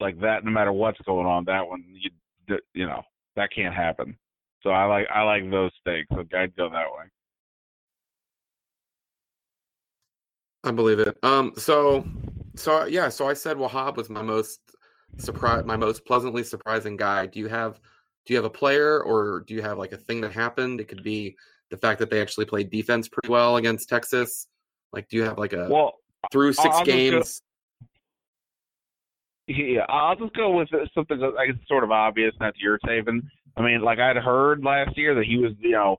like 0.00 0.20
that. 0.20 0.44
No 0.44 0.50
matter 0.50 0.72
what's 0.72 1.00
going 1.02 1.26
on, 1.26 1.44
that 1.46 1.66
one, 1.66 1.84
you 1.88 2.10
you 2.74 2.86
know, 2.86 3.02
that 3.36 3.50
can't 3.54 3.74
happen. 3.74 4.16
So 4.62 4.70
I 4.70 4.84
like 4.84 5.06
I 5.12 5.22
like 5.22 5.50
those 5.50 5.72
stakes. 5.80 6.08
So 6.12 6.24
I'd 6.36 6.56
go 6.56 6.68
that 6.70 6.86
way. 6.86 7.04
I 10.64 10.70
believe 10.70 10.98
it. 10.98 11.16
Um, 11.22 11.52
so, 11.56 12.06
so 12.56 12.86
yeah, 12.86 13.10
so 13.10 13.28
I 13.28 13.34
said 13.34 13.58
Wahab 13.58 13.96
was 13.96 14.08
my 14.08 14.22
most 14.22 14.60
surprise, 15.18 15.64
my 15.64 15.76
most 15.76 16.06
pleasantly 16.06 16.42
surprising 16.42 16.96
guy. 16.96 17.26
Do 17.26 17.38
you 17.38 17.48
have, 17.48 17.78
do 18.24 18.32
you 18.32 18.36
have 18.38 18.46
a 18.46 18.50
player, 18.50 19.02
or 19.02 19.44
do 19.46 19.52
you 19.52 19.60
have 19.60 19.76
like 19.76 19.92
a 19.92 19.98
thing 19.98 20.22
that 20.22 20.32
happened? 20.32 20.80
It 20.80 20.88
could 20.88 21.04
be 21.04 21.36
the 21.70 21.76
fact 21.76 21.98
that 21.98 22.08
they 22.08 22.20
actually 22.20 22.46
played 22.46 22.70
defense 22.70 23.08
pretty 23.08 23.28
well 23.28 23.58
against 23.58 23.90
Texas. 23.90 24.46
Like, 24.92 25.06
do 25.08 25.18
you 25.18 25.24
have 25.24 25.38
like 25.38 25.52
a 25.52 25.68
Well, 25.68 25.92
through 26.32 26.54
6 26.54 26.66
I'll 26.66 26.84
games? 26.84 27.42
Yeah, 29.46 29.84
I'll 29.88 30.16
just 30.16 30.34
go 30.34 30.56
with 30.56 30.68
something 30.94 31.18
that 31.18 31.34
I 31.38 31.46
guess 31.46 31.56
sort 31.68 31.84
of 31.84 31.90
obvious, 31.90 32.32
and 32.40 32.46
that's 32.46 32.56
saving. 32.86 33.22
I 33.56 33.62
mean, 33.62 33.82
like 33.82 33.98
I'd 33.98 34.16
heard 34.16 34.64
last 34.64 34.96
year 34.96 35.14
that 35.14 35.24
he 35.24 35.36
was, 35.36 35.52
you 35.60 35.72
know, 35.72 35.98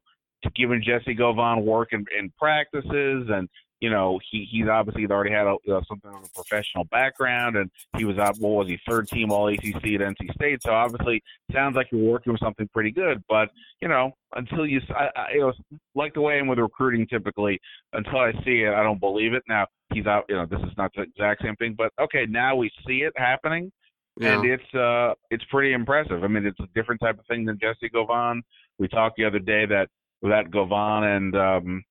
giving 0.56 0.84
Jesse 0.84 1.14
Govan 1.14 1.66
work 1.66 1.90
in, 1.92 2.06
in 2.18 2.32
practices, 2.40 3.28
and 3.30 3.48
you 3.82 3.92
know, 3.92 4.20
he 4.32 4.48
he's 4.50 4.68
obviously 4.68 5.06
already 5.06 5.32
had 5.32 5.46
a, 5.46 5.56
know, 5.68 5.82
something 5.88 6.12
of 6.12 6.24
a 6.24 6.30
professional 6.34 6.86
background, 6.86 7.56
and 7.56 7.70
he 7.98 8.04
was 8.06 8.18
out. 8.18 8.36
What 8.40 8.52
was 8.52 8.68
he? 8.68 8.80
Third 8.90 9.08
team 9.10 9.32
All 9.32 9.48
ACC 9.48 9.76
at 9.76 10.02
NC 10.02 10.34
State. 10.34 10.64
So 10.64 10.72
obviously, 10.72 11.22
sounds 11.52 11.76
like 11.76 11.88
you're 11.92 12.02
working 12.02 12.34
with 12.34 12.42
something 12.42 12.68
pretty 12.74 12.92
good. 12.92 13.24
But 13.30 13.50
you 13.80 13.88
know, 13.88 14.14
until 14.34 14.66
you, 14.66 14.82
I, 14.90 15.10
I, 15.16 15.32
you 15.34 15.40
know, 15.42 15.54
like 15.94 16.16
the 16.16 16.22
way 16.22 16.40
I'm 16.40 16.48
with 16.48 16.58
recruiting 16.58 17.06
typically, 17.06 17.60
until 17.94 18.18
I 18.18 18.32
see 18.44 18.64
it, 18.64 18.74
I 18.74 18.82
don't 18.82 19.00
believe 19.00 19.34
it. 19.34 19.44
Now 19.48 19.68
he's 19.96 20.06
out. 20.06 20.26
You 20.30 20.36
know, 20.36 20.46
this 20.46 20.60
is 20.60 20.78
not 20.78 20.92
the 20.96 21.04
exact 21.04 21.42
same 21.44 21.56
thing, 21.56 21.76
but 21.78 21.92
okay, 22.02 22.26
now 22.30 22.56
we 22.56 22.70
see 22.88 23.00
it 23.00 23.14
happening 23.18 23.72
Yeah. 24.20 24.36
and 24.40 24.46
it's 24.46 24.74
uh 24.76 25.14
it's 25.32 25.44
pretty 25.52 25.74
impressive. 25.74 26.24
I 26.24 26.28
mean, 26.28 26.46
it's 26.46 26.60
a 26.60 26.68
different 26.76 27.02
type 27.02 27.18
of 27.20 27.26
thing 27.28 27.46
than 27.46 27.58
Jesse 27.60 27.90
Govan. 27.90 28.42
We 28.80 28.88
talked 28.88 29.18
the 29.18 29.26
other 29.26 29.40
day 29.40 29.66
that 29.66 29.88
that 30.22 30.52
Govan 30.52 31.04
and 31.04 31.36
um 31.36 31.84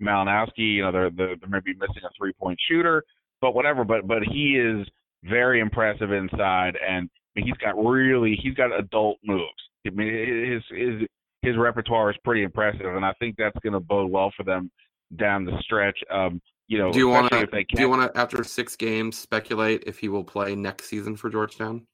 Malinowski, 0.00 0.76
you 0.76 0.82
know, 0.82 0.92
they're, 0.92 1.10
they're 1.10 1.36
they're 1.36 1.48
maybe 1.48 1.74
missing 1.78 2.02
a 2.04 2.10
three 2.18 2.32
point 2.32 2.58
shooter, 2.68 3.04
but 3.40 3.54
whatever. 3.54 3.84
But 3.84 4.06
but 4.06 4.22
he 4.22 4.56
is 4.58 4.86
very 5.24 5.60
impressive 5.60 6.10
inside, 6.12 6.76
and 6.86 7.08
I 7.36 7.40
mean, 7.40 7.46
he's 7.46 7.56
got 7.58 7.74
really 7.82 8.38
he's 8.42 8.54
got 8.54 8.76
adult 8.78 9.18
moves. 9.24 9.44
I 9.86 9.90
mean, 9.90 10.52
his 10.52 10.62
his 10.76 11.08
his 11.42 11.56
repertoire 11.56 12.10
is 12.10 12.16
pretty 12.24 12.42
impressive, 12.42 12.86
and 12.96 13.04
I 13.04 13.12
think 13.18 13.36
that's 13.36 13.58
going 13.62 13.72
to 13.72 13.80
bode 13.80 14.10
well 14.10 14.32
for 14.36 14.42
them 14.44 14.70
down 15.16 15.44
the 15.44 15.56
stretch. 15.60 15.98
Um, 16.10 16.40
you 16.72 16.78
know, 16.78 16.90
do 16.90 16.98
you 16.98 17.08
want 17.08 17.28
to? 17.30 17.36
especially 17.36 17.60
if 17.60 17.68
they 17.68 17.76
Do 17.76 17.82
you 17.82 17.88
want 17.90 18.14
to, 18.14 18.18
after 18.18 18.42
six 18.42 18.76
games, 18.76 19.18
speculate 19.18 19.84
if 19.86 19.98
he 19.98 20.08
will 20.08 20.24
play 20.24 20.54
next 20.54 20.86
season 20.86 21.16
for 21.16 21.28
Georgetown? 21.28 21.86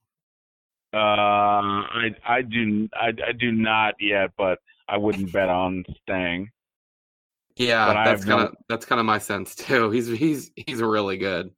Uh, 0.95 0.97
I 0.97 2.11
I 2.25 2.43
do 2.43 2.88
I, 2.95 3.09
I 3.09 3.33
do 3.33 3.51
not 3.51 3.95
yet, 3.99 4.31
but 4.38 4.61
I 4.88 4.97
wouldn't 4.97 5.33
bet 5.33 5.49
on 5.49 5.85
staying. 6.05 6.51
Yeah, 7.57 7.87
But 7.87 8.05
that's 8.05 8.25
kind 8.25 8.41
of 8.41 8.55
that's 8.69 8.87
kind 8.87 9.01
of 9.01 9.05
my 9.07 9.19
sense 9.19 9.57
too. 9.57 9.91
He's 9.95 10.07
he's 10.07 10.53
he's 10.55 10.81
really 10.81 11.17
good. 11.17 11.51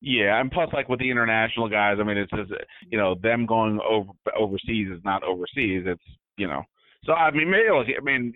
Yeah, 0.00 0.40
and 0.40 0.50
plus, 0.50 0.70
like 0.72 0.88
with 0.88 1.00
the 1.00 1.10
international 1.10 1.68
guys, 1.68 1.98
I 2.00 2.04
mean, 2.04 2.16
it's 2.16 2.32
just 2.32 2.50
you 2.90 2.96
know 2.96 3.14
them 3.14 3.44
going 3.44 3.78
over 3.86 4.12
overseas 4.34 4.88
is 4.90 5.04
not 5.04 5.22
overseas. 5.22 5.82
It's 5.84 6.02
you 6.38 6.48
know, 6.48 6.62
so 7.04 7.12
I 7.12 7.30
mean, 7.30 7.50
maybe 7.50 7.68
I 7.68 8.00
mean, 8.00 8.32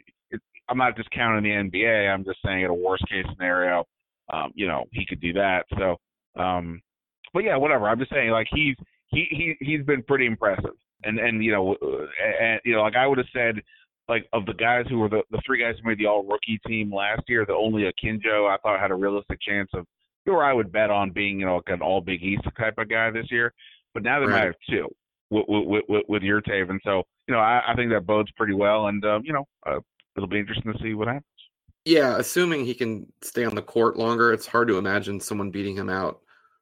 I'm 0.68 0.79
not 0.79 0.96
discounting 0.96 1.42
the 1.42 1.70
NBA. 1.70 2.12
I'm 2.12 2.25
just 2.25 2.38
saying, 2.44 2.64
at 2.64 2.70
a 2.70 2.75
worst 2.75 3.05
case 3.09 3.25
scenario, 3.35 3.85
um, 4.33 4.53
you 4.55 4.66
know, 4.66 4.85
he 4.92 5.05
could 5.07 5.20
do 5.20 5.33
that. 5.35 5.64
So, 5.79 5.96
um, 6.40 6.81
but 7.35 7.44
yeah, 7.44 7.57
whatever. 7.57 7.88
I'm 7.88 7.98
just 7.98 8.12
saying, 8.12 8.31
like 8.31 8.48
he's 8.53 8.77
he 9.09 9.27
he 9.31 9.57
he's 9.61 9.85
been 9.85 10.03
pretty 10.03 10.27
impressive, 10.27 10.77
and 11.05 11.18
and 11.18 11.44
you 11.44 11.53
know, 11.53 11.77
and 12.40 12.61
you 12.64 12.75
know, 12.75 12.83
like 12.83 12.96
I 12.96 13.07
would 13.07 13.18
have 13.18 13.29
said. 13.35 13.57
Like 14.09 14.27
of 14.33 14.44
the 14.46 14.55
guys 14.55 14.85
who 14.90 14.98
were 14.98 15.09
the, 15.09 15.22
the 15.31 15.40
three 15.46 15.61
guys 15.61 15.77
who 15.81 15.88
made 15.88 15.96
the 15.96 16.07
all 16.07 16.25
rookie 16.25 16.61
team 16.66 16.92
last 16.92 17.22
year, 17.29 17.46
the 17.46 17.55
only 17.55 17.85
Akinjo 17.85 18.51
I 18.51 18.57
thought 18.59 18.81
had 18.81 18.90
a 18.90 18.96
realistic 18.96 19.38
chance 19.40 19.70
of 19.75 19.87
who 20.27 20.33
or 20.33 20.44
I 20.44 20.53
would 20.53 20.72
bet 20.72 20.90
on 20.90 21.11
being, 21.12 21.38
you 21.38 21.46
know, 21.46 21.57
like 21.57 21.68
an 21.68 21.83
all 21.83 22.01
Big 22.01 22.20
East 22.20 22.42
type 22.59 22.75
of 22.79 22.90
guy 22.90 23.11
this 23.11 23.31
year. 23.31 23.55
But 23.94 24.03
now 24.03 24.18
they 24.20 24.27
might 24.27 24.44
have 24.44 24.55
two 24.68 24.88
with 25.31 25.44
with 25.48 25.85
with, 25.88 26.05
with 26.09 26.22
Yurtseven. 26.22 26.79
So 26.85 27.03
you 27.27 27.35
know, 27.35 27.40
I, 27.40 27.62
I 27.68 27.75
think 27.75 27.90
that 27.90 28.07
bodes 28.07 28.31
pretty 28.33 28.55
well, 28.55 28.88
and 28.88 29.05
um, 29.05 29.22
you 29.25 29.33
know, 29.33 29.46
uh, 29.66 29.81
it'll 30.16 30.29
be 30.29 30.38
interesting 30.38 30.72
to 30.72 30.79
see 30.83 30.94
what 30.94 31.09
happens. 31.09 31.25
Yeah, 31.85 32.16
assuming 32.18 32.64
he 32.64 32.75
can 32.75 33.12
stay 33.22 33.44
on 33.44 33.55
the 33.55 33.62
court 33.62 33.96
longer, 33.96 34.33
it's 34.33 34.46
hard 34.46 34.68
to 34.68 34.79
imagine 34.79 35.18
someone 35.18 35.51
beating 35.51 35.77
him 35.77 35.88
out 35.88 36.20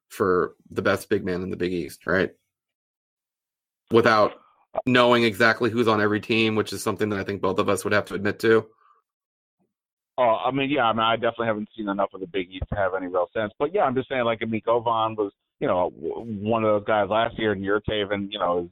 for 0.09 0.55
the 0.71 0.81
best 0.81 1.09
big 1.09 1.23
man 1.23 1.41
in 1.41 1.49
the 1.49 1.57
Big 1.57 1.73
East, 1.73 2.07
right? 2.07 2.31
Without 3.91 4.33
knowing 4.85 5.23
exactly 5.23 5.69
who's 5.69 5.87
on 5.87 6.01
every 6.01 6.19
team, 6.19 6.55
which 6.55 6.73
is 6.73 6.81
something 6.81 7.09
that 7.09 7.19
I 7.19 7.23
think 7.23 7.41
both 7.41 7.59
of 7.59 7.69
us 7.69 7.83
would 7.83 7.93
have 7.93 8.05
to 8.05 8.15
admit 8.15 8.39
to. 8.39 8.65
Oh, 10.17 10.37
I 10.45 10.51
mean, 10.51 10.69
yeah, 10.69 10.85
I 10.85 10.93
mean, 10.93 11.01
I 11.01 11.15
definitely 11.15 11.47
haven't 11.47 11.69
seen 11.75 11.89
enough 11.89 12.13
of 12.13 12.21
the 12.21 12.27
Big 12.27 12.49
East 12.51 12.65
to 12.69 12.75
have 12.75 12.93
any 12.95 13.07
real 13.07 13.29
sense. 13.33 13.53
But 13.57 13.73
yeah, 13.73 13.83
I'm 13.83 13.95
just 13.95 14.09
saying, 14.09 14.23
like, 14.23 14.39
I 14.41 14.45
mean, 14.45 14.61
Govan 14.65 15.15
was, 15.15 15.31
you 15.59 15.67
know, 15.67 15.91
one 15.95 16.63
of 16.63 16.69
those 16.69 16.87
guys 16.87 17.09
last 17.09 17.37
year, 17.39 17.51
and 17.53 17.63
Yurtseven, 17.63 18.31
you 18.31 18.39
know, 18.39 18.59
is, 18.65 18.69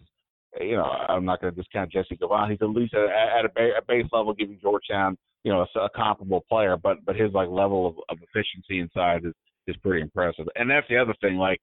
you 0.60 0.76
know, 0.76 0.84
I'm 0.84 1.26
not 1.26 1.42
going 1.42 1.54
to 1.54 1.62
discount 1.62 1.92
Jesse 1.92 2.16
Govan. 2.16 2.50
He's 2.50 2.62
at 2.62 2.70
least 2.70 2.94
at, 2.94 3.02
at 3.04 3.46
a, 3.46 3.78
a 3.78 3.82
base 3.88 4.06
level 4.12 4.34
giving 4.34 4.60
Georgetown, 4.62 5.18
you 5.44 5.52
know, 5.52 5.66
a, 5.76 5.80
a 5.80 5.90
comparable 5.90 6.44
player. 6.50 6.78
But 6.78 6.98
but 7.06 7.16
his 7.16 7.32
like 7.34 7.50
level 7.50 7.88
of, 7.88 7.96
of 8.10 8.18
efficiency 8.24 8.80
inside 8.80 9.26
is 9.26 9.34
is 9.68 9.78
pretty 9.78 10.02
impressive. 10.02 10.48
And 10.56 10.70
that's 10.70 10.88
the 10.90 10.98
other 10.98 11.14
thing, 11.22 11.38
like 11.38 11.60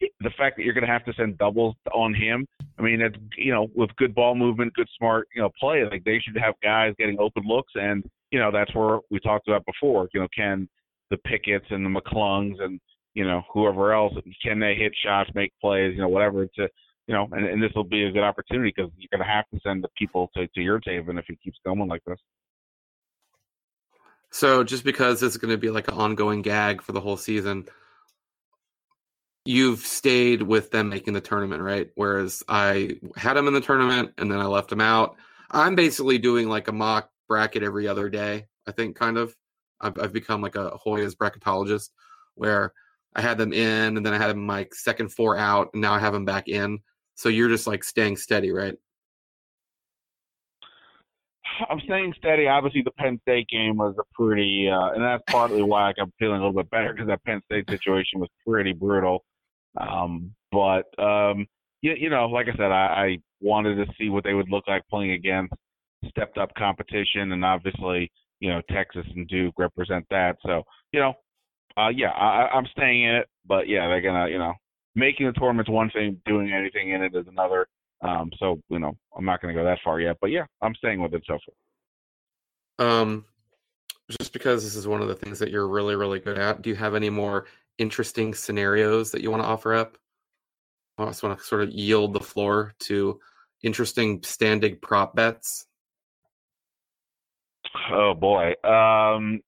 the 0.00 0.30
fact 0.36 0.56
that 0.56 0.62
you're 0.62 0.74
going 0.74 0.86
to 0.86 0.92
have 0.92 1.04
to 1.06 1.12
send 1.14 1.38
doubles 1.38 1.74
on 1.92 2.14
him. 2.14 2.46
I 2.78 2.82
mean, 2.82 3.00
it's 3.00 3.16
you 3.36 3.52
know, 3.52 3.68
with 3.74 3.94
good 3.96 4.14
ball 4.14 4.34
movement, 4.34 4.74
good 4.74 4.88
smart, 4.96 5.28
you 5.34 5.42
know, 5.42 5.50
play, 5.58 5.82
like 5.90 6.04
they 6.04 6.20
should 6.20 6.40
have 6.40 6.54
guys 6.62 6.94
getting 6.98 7.18
open 7.18 7.44
looks, 7.46 7.72
and 7.74 8.04
you 8.30 8.38
know, 8.38 8.50
that's 8.52 8.74
where 8.74 9.00
we 9.10 9.18
talked 9.20 9.48
about 9.48 9.64
before. 9.64 10.08
You 10.12 10.20
know, 10.20 10.28
can 10.34 10.68
the 11.10 11.16
Pickets 11.18 11.66
and 11.70 11.84
the 11.84 12.00
McClungs 12.00 12.60
and 12.60 12.78
you 13.14 13.24
know 13.24 13.42
whoever 13.52 13.92
else 13.92 14.12
can 14.42 14.60
they 14.60 14.74
hit 14.74 14.92
shots, 15.04 15.30
make 15.34 15.52
plays, 15.60 15.94
you 15.94 16.02
know, 16.02 16.08
whatever 16.08 16.46
to 16.46 16.68
you 17.08 17.14
know, 17.14 17.26
and, 17.32 17.46
and 17.46 17.62
this 17.62 17.72
will 17.74 17.84
be 17.84 18.04
a 18.04 18.12
good 18.12 18.22
opportunity 18.22 18.72
because 18.74 18.92
you're 18.98 19.08
going 19.10 19.26
to 19.26 19.32
have 19.32 19.48
to 19.52 19.58
send 19.66 19.82
the 19.82 19.88
people 19.96 20.30
to 20.36 20.46
to 20.46 20.60
Yurtseven 20.60 21.18
if 21.18 21.24
he 21.26 21.36
keeps 21.36 21.58
going 21.64 21.88
like 21.88 22.04
this. 22.06 22.18
So 24.30 24.62
just 24.62 24.84
because 24.84 25.20
this 25.20 25.32
is 25.32 25.38
going 25.38 25.50
to 25.50 25.58
be 25.58 25.70
like 25.70 25.88
an 25.88 25.94
ongoing 25.94 26.42
gag 26.42 26.82
for 26.82 26.92
the 26.92 27.00
whole 27.00 27.16
season, 27.16 27.64
you've 29.46 29.80
stayed 29.80 30.42
with 30.42 30.70
them 30.70 30.90
making 30.90 31.14
the 31.14 31.22
tournament, 31.22 31.62
right? 31.62 31.88
Whereas 31.94 32.42
I 32.46 32.98
had 33.16 33.34
them 33.34 33.48
in 33.48 33.54
the 33.54 33.62
tournament 33.62 34.12
and 34.18 34.30
then 34.30 34.38
I 34.38 34.44
left 34.44 34.68
them 34.68 34.82
out. 34.82 35.16
I'm 35.50 35.74
basically 35.74 36.18
doing 36.18 36.46
like 36.46 36.68
a 36.68 36.72
mock 36.72 37.08
bracket 37.26 37.62
every 37.62 37.88
other 37.88 38.10
day. 38.10 38.46
I 38.66 38.72
think 38.72 38.96
kind 38.96 39.16
of. 39.16 39.34
I've, 39.80 39.96
I've 39.98 40.12
become 40.12 40.42
like 40.42 40.56
a 40.56 40.76
Hoyas 40.84 41.14
bracketologist 41.14 41.90
where 42.34 42.72
I 43.14 43.22
had 43.22 43.38
them 43.38 43.52
in 43.52 43.96
and 43.96 44.04
then 44.04 44.12
I 44.12 44.18
had 44.18 44.28
them 44.28 44.46
like 44.46 44.74
second 44.74 45.12
four 45.12 45.38
out 45.38 45.70
and 45.72 45.80
now 45.80 45.94
I 45.94 46.00
have 46.00 46.12
them 46.12 46.24
back 46.24 46.48
in. 46.48 46.80
So 47.18 47.28
you're 47.28 47.48
just 47.48 47.66
like 47.66 47.82
staying 47.82 48.16
steady, 48.16 48.52
right? 48.52 48.76
I'm 51.68 51.80
staying 51.80 52.14
steady. 52.16 52.46
Obviously, 52.46 52.82
the 52.82 52.92
Penn 52.92 53.18
State 53.22 53.48
game 53.48 53.76
was 53.76 53.96
a 53.98 54.04
pretty, 54.14 54.68
uh, 54.70 54.92
and 54.92 55.02
that's 55.02 55.24
partly 55.28 55.64
why 55.64 55.92
I'm 55.98 56.12
feeling 56.20 56.40
a 56.40 56.46
little 56.46 56.62
bit 56.62 56.70
better 56.70 56.92
because 56.92 57.08
that 57.08 57.24
Penn 57.24 57.42
State 57.46 57.68
situation 57.68 58.20
was 58.20 58.28
pretty 58.46 58.72
brutal. 58.72 59.24
Um, 59.76 60.32
but 60.52 60.84
um, 61.02 61.48
you, 61.82 61.94
you 61.98 62.08
know, 62.08 62.26
like 62.26 62.46
I 62.46 62.56
said, 62.56 62.70
I, 62.70 62.86
I 62.86 63.18
wanted 63.40 63.84
to 63.84 63.92
see 63.98 64.10
what 64.10 64.22
they 64.22 64.34
would 64.34 64.48
look 64.48 64.68
like 64.68 64.86
playing 64.88 65.10
against 65.10 65.52
stepped 66.10 66.38
up 66.38 66.54
competition, 66.56 67.32
and 67.32 67.44
obviously, 67.44 68.12
you 68.38 68.48
know, 68.48 68.62
Texas 68.70 69.06
and 69.16 69.26
Duke 69.26 69.54
represent 69.58 70.06
that. 70.10 70.36
So, 70.46 70.62
you 70.92 71.00
know, 71.00 71.14
uh, 71.76 71.88
yeah, 71.88 72.10
I, 72.10 72.48
I'm 72.54 72.66
staying 72.70 73.02
in 73.02 73.16
it, 73.16 73.26
but 73.44 73.66
yeah, 73.66 73.88
they're 73.88 74.02
gonna, 74.02 74.28
you 74.30 74.38
know, 74.38 74.54
making 74.94 75.26
the 75.26 75.32
tournament's 75.32 75.70
one 75.70 75.90
thing, 75.90 76.20
doing 76.26 76.52
anything 76.52 76.90
in 76.90 77.02
it 77.02 77.14
is 77.14 77.26
another. 77.28 77.66
Um, 78.00 78.30
so 78.38 78.60
you 78.68 78.78
know, 78.78 78.96
I'm 79.16 79.24
not 79.24 79.42
going 79.42 79.54
to 79.54 79.60
go 79.60 79.64
that 79.64 79.78
far 79.84 80.00
yet, 80.00 80.16
but 80.20 80.30
yeah, 80.30 80.44
I'm 80.62 80.74
staying 80.76 81.02
with 81.02 81.14
it 81.14 81.22
so 81.26 81.38
far. 82.78 82.86
Um, 82.86 83.24
just 84.10 84.32
because 84.32 84.64
this 84.64 84.76
is 84.76 84.86
one 84.86 85.02
of 85.02 85.08
the 85.08 85.14
things 85.14 85.38
that 85.40 85.50
you're 85.50 85.68
really, 85.68 85.96
really 85.96 86.20
good 86.20 86.38
at, 86.38 86.62
do 86.62 86.70
you 86.70 86.76
have 86.76 86.94
any 86.94 87.10
more 87.10 87.46
interesting 87.78 88.34
scenarios 88.34 89.10
that 89.10 89.20
you 89.20 89.30
want 89.30 89.42
to 89.42 89.48
offer 89.48 89.74
up? 89.74 89.98
I 90.96 91.06
just 91.06 91.22
want 91.22 91.38
to 91.38 91.44
sort 91.44 91.62
of 91.62 91.70
yield 91.70 92.12
the 92.12 92.20
floor 92.20 92.74
to 92.80 93.20
interesting 93.62 94.22
standing 94.22 94.78
prop 94.80 95.14
bets. 95.14 95.66
Oh 97.90 98.14
boy. 98.14 98.54
Um, 98.64 99.40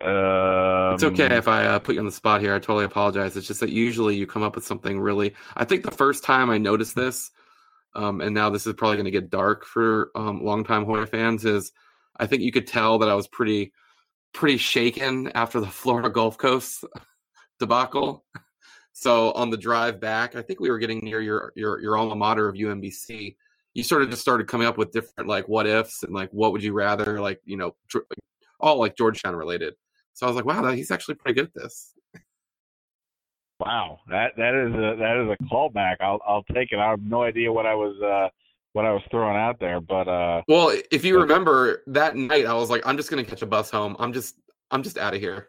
um, 0.00 0.94
it's 0.94 1.04
okay 1.04 1.36
if 1.36 1.48
I 1.48 1.66
uh, 1.66 1.78
put 1.78 1.94
you 1.94 2.00
on 2.00 2.06
the 2.06 2.12
spot 2.12 2.40
here. 2.40 2.54
I 2.54 2.58
totally 2.58 2.84
apologize. 2.84 3.36
It's 3.36 3.46
just 3.46 3.60
that 3.60 3.70
usually 3.70 4.16
you 4.16 4.26
come 4.26 4.42
up 4.42 4.54
with 4.54 4.64
something 4.64 5.00
really. 5.00 5.34
I 5.56 5.64
think 5.64 5.84
the 5.84 5.90
first 5.90 6.24
time 6.24 6.50
I 6.50 6.58
noticed 6.58 6.94
this, 6.94 7.30
um, 7.94 8.20
and 8.20 8.34
now 8.34 8.50
this 8.50 8.66
is 8.66 8.74
probably 8.74 8.96
going 8.96 9.04
to 9.06 9.10
get 9.10 9.30
dark 9.30 9.64
for 9.64 10.10
um, 10.14 10.44
longtime 10.44 10.84
Hoya 10.84 11.06
fans, 11.06 11.44
is 11.44 11.72
I 12.18 12.26
think 12.26 12.42
you 12.42 12.52
could 12.52 12.66
tell 12.66 12.98
that 12.98 13.08
I 13.08 13.14
was 13.14 13.28
pretty, 13.28 13.72
pretty 14.32 14.58
shaken 14.58 15.32
after 15.34 15.60
the 15.60 15.66
Florida 15.70 16.10
Gulf 16.10 16.38
Coast 16.38 16.84
debacle. 17.58 18.24
So 18.92 19.32
on 19.32 19.50
the 19.50 19.56
drive 19.56 20.00
back, 20.00 20.36
I 20.36 20.42
think 20.42 20.60
we 20.60 20.70
were 20.70 20.78
getting 20.78 21.00
near 21.02 21.20
your 21.20 21.52
your 21.56 21.80
your 21.80 21.96
alma 21.96 22.16
mater 22.16 22.48
of 22.48 22.56
UMBC. 22.56 23.36
You 23.72 23.82
sort 23.84 24.02
of 24.02 24.10
just 24.10 24.20
started 24.20 24.48
coming 24.48 24.66
up 24.66 24.76
with 24.76 24.92
different 24.92 25.28
like 25.28 25.48
what 25.48 25.66
ifs 25.66 26.02
and 26.02 26.12
like 26.12 26.28
what 26.32 26.52
would 26.52 26.62
you 26.62 26.72
rather, 26.72 27.20
like 27.20 27.40
you 27.44 27.56
know, 27.56 27.74
all 28.60 28.78
like 28.78 28.96
Georgetown 28.96 29.36
related. 29.36 29.74
So 30.14 30.26
I 30.26 30.30
was 30.30 30.36
like, 30.36 30.44
wow, 30.44 30.70
he's 30.72 30.90
actually 30.90 31.14
pretty 31.14 31.40
good 31.40 31.46
at 31.46 31.54
this. 31.54 31.94
Wow, 33.60 33.98
that 34.08 34.32
that 34.38 34.54
is 34.54 34.72
a 34.74 34.96
that 34.98 35.16
is 35.22 35.36
a 35.38 35.44
callback. 35.44 35.96
I'll 36.00 36.20
I'll 36.26 36.44
take 36.44 36.72
it. 36.72 36.78
I 36.78 36.88
have 36.88 37.02
no 37.02 37.22
idea 37.22 37.52
what 37.52 37.66
I 37.66 37.74
was 37.74 37.94
uh 38.00 38.30
what 38.72 38.86
I 38.86 38.92
was 38.92 39.02
throwing 39.10 39.36
out 39.36 39.60
there, 39.60 39.82
but 39.82 40.08
uh 40.08 40.40
Well, 40.48 40.74
if 40.90 41.04
you 41.04 41.20
remember 41.20 41.82
that 41.88 42.16
night 42.16 42.46
I 42.46 42.54
was 42.54 42.70
like, 42.70 42.86
I'm 42.86 42.96
just 42.96 43.10
gonna 43.10 43.24
catch 43.24 43.42
a 43.42 43.46
bus 43.46 43.70
home. 43.70 43.96
I'm 43.98 44.14
just 44.14 44.36
I'm 44.70 44.82
just 44.82 44.96
out 44.96 45.14
of 45.14 45.20
here. 45.20 45.48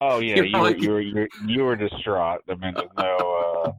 Oh 0.00 0.18
yeah, 0.20 0.42
you 0.42 0.58
were, 0.58 0.76
you 0.76 0.90
were 0.90 1.00
you 1.00 1.14
were 1.14 1.28
you 1.46 1.62
were 1.62 1.76
distraught. 1.76 2.40
I 2.50 2.56
mean 2.56 2.74
there's 2.74 2.88
no 2.98 3.64
uh 3.64 3.72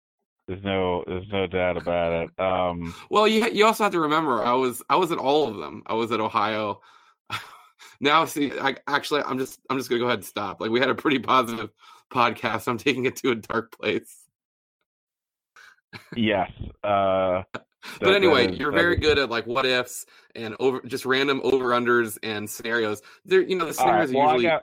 there's 0.46 0.62
no 0.62 1.02
there's 1.06 1.28
no 1.32 1.46
doubt 1.46 1.78
about 1.78 2.24
it. 2.24 2.40
Um 2.42 2.94
Well 3.08 3.26
you 3.26 3.48
you 3.50 3.64
also 3.64 3.84
have 3.84 3.92
to 3.92 4.00
remember 4.00 4.44
I 4.44 4.52
was 4.52 4.82
I 4.90 4.96
was 4.96 5.12
at 5.12 5.18
all 5.18 5.48
of 5.48 5.56
them. 5.56 5.82
I 5.86 5.94
was 5.94 6.12
at 6.12 6.20
Ohio 6.20 6.82
now 8.00 8.24
see 8.24 8.52
I 8.58 8.76
actually 8.86 9.22
I'm 9.22 9.38
just 9.38 9.60
I'm 9.68 9.78
just 9.78 9.88
gonna 9.88 10.00
go 10.00 10.06
ahead 10.06 10.18
and 10.18 10.26
stop. 10.26 10.60
Like 10.60 10.70
we 10.70 10.80
had 10.80 10.90
a 10.90 10.94
pretty 10.94 11.18
positive 11.18 11.70
podcast. 12.12 12.68
I'm 12.68 12.78
taking 12.78 13.04
it 13.06 13.16
to 13.16 13.30
a 13.30 13.34
dark 13.34 13.76
place. 13.78 14.24
yes. 16.16 16.50
Uh 16.82 17.42
but 18.00 18.14
anyway, 18.14 18.54
you're 18.54 18.72
very 18.72 18.96
good 18.96 19.18
at 19.18 19.30
like 19.30 19.46
what 19.46 19.64
ifs 19.64 20.04
and 20.34 20.54
over 20.60 20.80
just 20.82 21.06
random 21.06 21.40
over 21.44 21.70
unders 21.70 22.18
and 22.22 22.48
scenarios. 22.48 23.02
There, 23.24 23.40
you 23.40 23.56
know, 23.56 23.66
the 23.66 23.74
scenarios 23.74 24.10
right, 24.10 24.18
well, 24.18 24.34
usually. 24.34 24.50
I 24.50 24.58
got, 24.58 24.62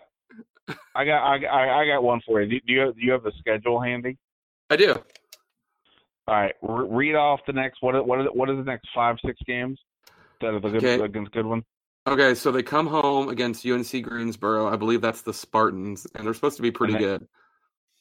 I 0.96 1.06
got, 1.06 1.24
I 1.24 1.38
got, 1.40 1.54
I 1.54 1.88
got 1.88 2.04
one 2.04 2.22
for 2.26 2.42
you. 2.42 2.60
Do 2.60 2.74
you 2.74 2.80
have, 2.82 2.96
do 2.96 3.02
you 3.02 3.12
have 3.12 3.24
the 3.24 3.32
schedule 3.40 3.82
handy? 3.82 4.18
I 4.70 4.76
do. 4.76 4.92
All 6.28 6.36
right, 6.36 6.54
read 6.62 7.16
off 7.16 7.40
the 7.48 7.54
next. 7.54 7.82
What 7.82 8.06
what 8.06 8.36
what 8.36 8.50
is 8.50 8.58
the 8.58 8.64
next 8.64 8.90
five 8.94 9.16
six 9.26 9.40
games 9.48 9.80
that 10.42 10.54
are 10.54 10.60
the 10.60 10.70
good 10.70 10.84
okay. 10.84 11.04
against 11.04 11.32
good 11.32 11.46
ones? 11.46 11.64
Okay, 12.08 12.36
so 12.36 12.54
they 12.54 12.64
come 12.64 12.88
home 12.88 13.28
against 13.28 13.66
UNC 13.66 14.02
Greensboro. 14.02 14.72
I 14.72 14.78
believe 14.78 15.02
that's 15.02 15.24
the 15.24 15.34
Spartans, 15.34 16.08
and 16.16 16.26
they're 16.26 16.34
supposed 16.34 16.56
to 16.56 16.62
be 16.62 16.72
pretty 16.72 16.94
they, 16.94 17.00
good. 17.00 17.28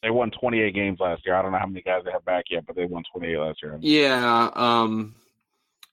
They 0.00 0.10
won 0.10 0.30
28 0.30 0.72
games 0.72 1.00
last 1.00 1.26
year. 1.26 1.34
I 1.34 1.42
don't 1.42 1.50
know 1.50 1.58
how 1.58 1.66
many 1.66 1.82
guys 1.82 2.02
they 2.04 2.12
have 2.12 2.24
back 2.24 2.44
yet, 2.48 2.64
but 2.66 2.76
they 2.76 2.84
won 2.84 3.02
28 3.12 3.36
last 3.36 3.58
year. 3.64 3.76
Yeah, 3.80 4.50
um, 4.54 5.16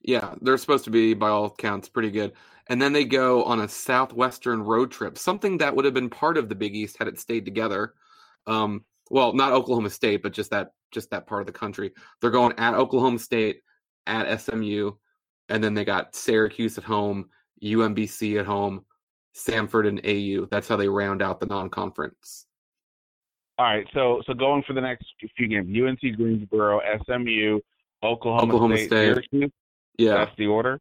yeah, 0.00 0.34
they're 0.40 0.58
supposed 0.58 0.84
to 0.84 0.90
be 0.90 1.14
by 1.14 1.28
all 1.28 1.50
counts 1.50 1.88
pretty 1.88 2.12
good. 2.12 2.34
And 2.68 2.80
then 2.80 2.92
they 2.92 3.04
go 3.04 3.42
on 3.42 3.60
a 3.60 3.68
southwestern 3.68 4.62
road 4.62 4.92
trip, 4.92 5.18
something 5.18 5.58
that 5.58 5.74
would 5.74 5.84
have 5.84 5.92
been 5.92 6.08
part 6.08 6.38
of 6.38 6.48
the 6.48 6.54
Big 6.54 6.76
East 6.76 6.96
had 6.98 7.08
it 7.08 7.18
stayed 7.18 7.44
together. 7.44 7.94
Um, 8.46 8.84
well, 9.10 9.32
not 9.32 9.52
Oklahoma 9.52 9.90
State, 9.90 10.22
but 10.22 10.32
just 10.32 10.52
that 10.52 10.70
just 10.92 11.10
that 11.10 11.26
part 11.26 11.42
of 11.42 11.46
the 11.46 11.52
country. 11.52 11.90
They're 12.20 12.30
going 12.30 12.54
at 12.58 12.74
Oklahoma 12.74 13.18
State, 13.18 13.62
at 14.06 14.40
SMU, 14.40 14.92
and 15.48 15.64
then 15.64 15.74
they 15.74 15.84
got 15.84 16.14
Syracuse 16.14 16.78
at 16.78 16.84
home 16.84 17.28
UMBC 17.62 18.38
at 18.38 18.46
home, 18.46 18.84
Samford 19.34 19.88
and 19.88 20.00
AU. 20.04 20.46
That's 20.50 20.68
how 20.68 20.76
they 20.76 20.88
round 20.88 21.22
out 21.22 21.40
the 21.40 21.46
non-conference. 21.46 22.46
All 23.56 23.66
right, 23.66 23.86
so 23.94 24.20
so 24.26 24.34
going 24.34 24.64
for 24.66 24.72
the 24.72 24.80
next 24.80 25.06
few 25.36 25.46
games, 25.46 25.68
UNC 25.68 26.16
Greensboro, 26.16 26.80
SMU, 27.06 27.60
Oklahoma, 28.02 28.42
Oklahoma 28.42 28.76
State, 28.76 28.86
State. 28.88 29.06
Syracuse. 29.06 29.52
Yeah, 29.96 30.14
that's 30.14 30.36
the 30.36 30.46
order. 30.46 30.80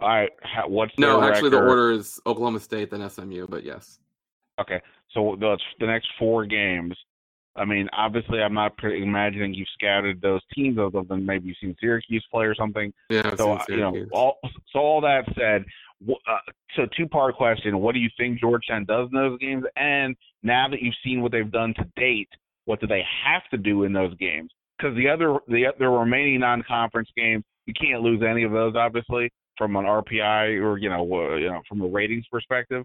All 0.00 0.08
right, 0.08 0.30
what's 0.66 0.92
no? 0.98 1.22
Actually, 1.22 1.50
record? 1.50 1.64
the 1.64 1.68
order 1.68 1.92
is 1.92 2.18
Oklahoma 2.26 2.60
State 2.60 2.90
then 2.90 3.08
SMU, 3.08 3.46
but 3.46 3.62
yes. 3.62 3.98
Okay, 4.58 4.80
so 5.12 5.36
the 5.38 5.58
the 5.80 5.86
next 5.86 6.08
four 6.18 6.46
games. 6.46 6.96
I 7.56 7.64
mean, 7.64 7.88
obviously, 7.92 8.42
I'm 8.42 8.54
not 8.54 8.72
imagining 8.82 9.54
you've 9.54 9.68
scouted 9.74 10.20
those 10.20 10.40
teams 10.54 10.76
other 10.78 11.02
than 11.08 11.24
maybe 11.24 11.48
you've 11.48 11.56
seen 11.60 11.76
Syracuse 11.78 12.24
play 12.32 12.46
or 12.46 12.54
something. 12.54 12.92
Yeah, 13.10 13.36
so 13.36 13.52
uh, 13.52 13.64
you 13.68 13.76
know, 13.76 13.94
all 14.12 14.38
so 14.72 14.78
all 14.80 15.00
that 15.02 15.24
said, 15.38 15.64
uh, 16.08 16.52
so 16.76 16.86
two 16.96 17.06
part 17.08 17.36
question: 17.36 17.78
What 17.78 17.94
do 17.94 18.00
you 18.00 18.10
think 18.16 18.40
Georgetown 18.40 18.84
does 18.84 19.08
in 19.12 19.18
those 19.18 19.38
games? 19.38 19.64
And 19.76 20.16
now 20.42 20.66
that 20.70 20.82
you've 20.82 20.94
seen 21.04 21.22
what 21.22 21.32
they've 21.32 21.50
done 21.50 21.74
to 21.74 21.84
date, 21.96 22.28
what 22.64 22.80
do 22.80 22.86
they 22.86 23.02
have 23.24 23.42
to 23.50 23.56
do 23.56 23.84
in 23.84 23.92
those 23.92 24.14
games? 24.16 24.50
Because 24.78 24.96
the 24.96 25.08
other 25.08 25.38
the 25.48 25.66
the 25.78 25.88
remaining 25.88 26.40
non 26.40 26.62
conference 26.66 27.08
games, 27.16 27.44
you 27.66 27.74
can't 27.78 28.02
lose 28.02 28.22
any 28.28 28.44
of 28.44 28.52
those, 28.52 28.74
obviously, 28.76 29.30
from 29.56 29.76
an 29.76 29.84
RPI 29.84 30.62
or 30.62 30.78
you 30.78 30.88
know 30.88 31.04
you 31.36 31.48
know 31.48 31.62
from 31.68 31.80
a 31.82 31.86
ratings 31.86 32.26
perspective. 32.30 32.84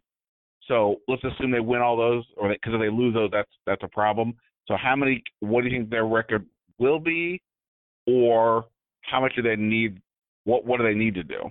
So 0.68 0.98
let's 1.08 1.24
assume 1.24 1.52
they 1.52 1.60
win 1.60 1.82
all 1.82 1.98
those, 1.98 2.24
or 2.38 2.50
because 2.50 2.74
if 2.76 2.80
they 2.80 2.90
lose 2.90 3.14
those, 3.14 3.32
that's 3.32 3.52
that's 3.66 3.84
a 3.84 3.88
problem. 3.88 4.36
So 4.68 4.76
how 4.78 4.96
many? 4.96 5.24
What 5.40 5.64
do 5.64 5.70
you 5.70 5.78
think 5.78 5.90
their 5.90 6.06
record 6.06 6.46
will 6.78 7.00
be, 7.00 7.42
or 8.06 8.66
how 9.02 9.20
much 9.20 9.36
do 9.36 9.42
they 9.42 9.56
need? 9.56 10.00
What 10.44 10.66
what 10.66 10.78
do 10.78 10.84
they 10.84 10.94
need 10.94 11.16
to 11.16 11.24
do? 11.24 11.50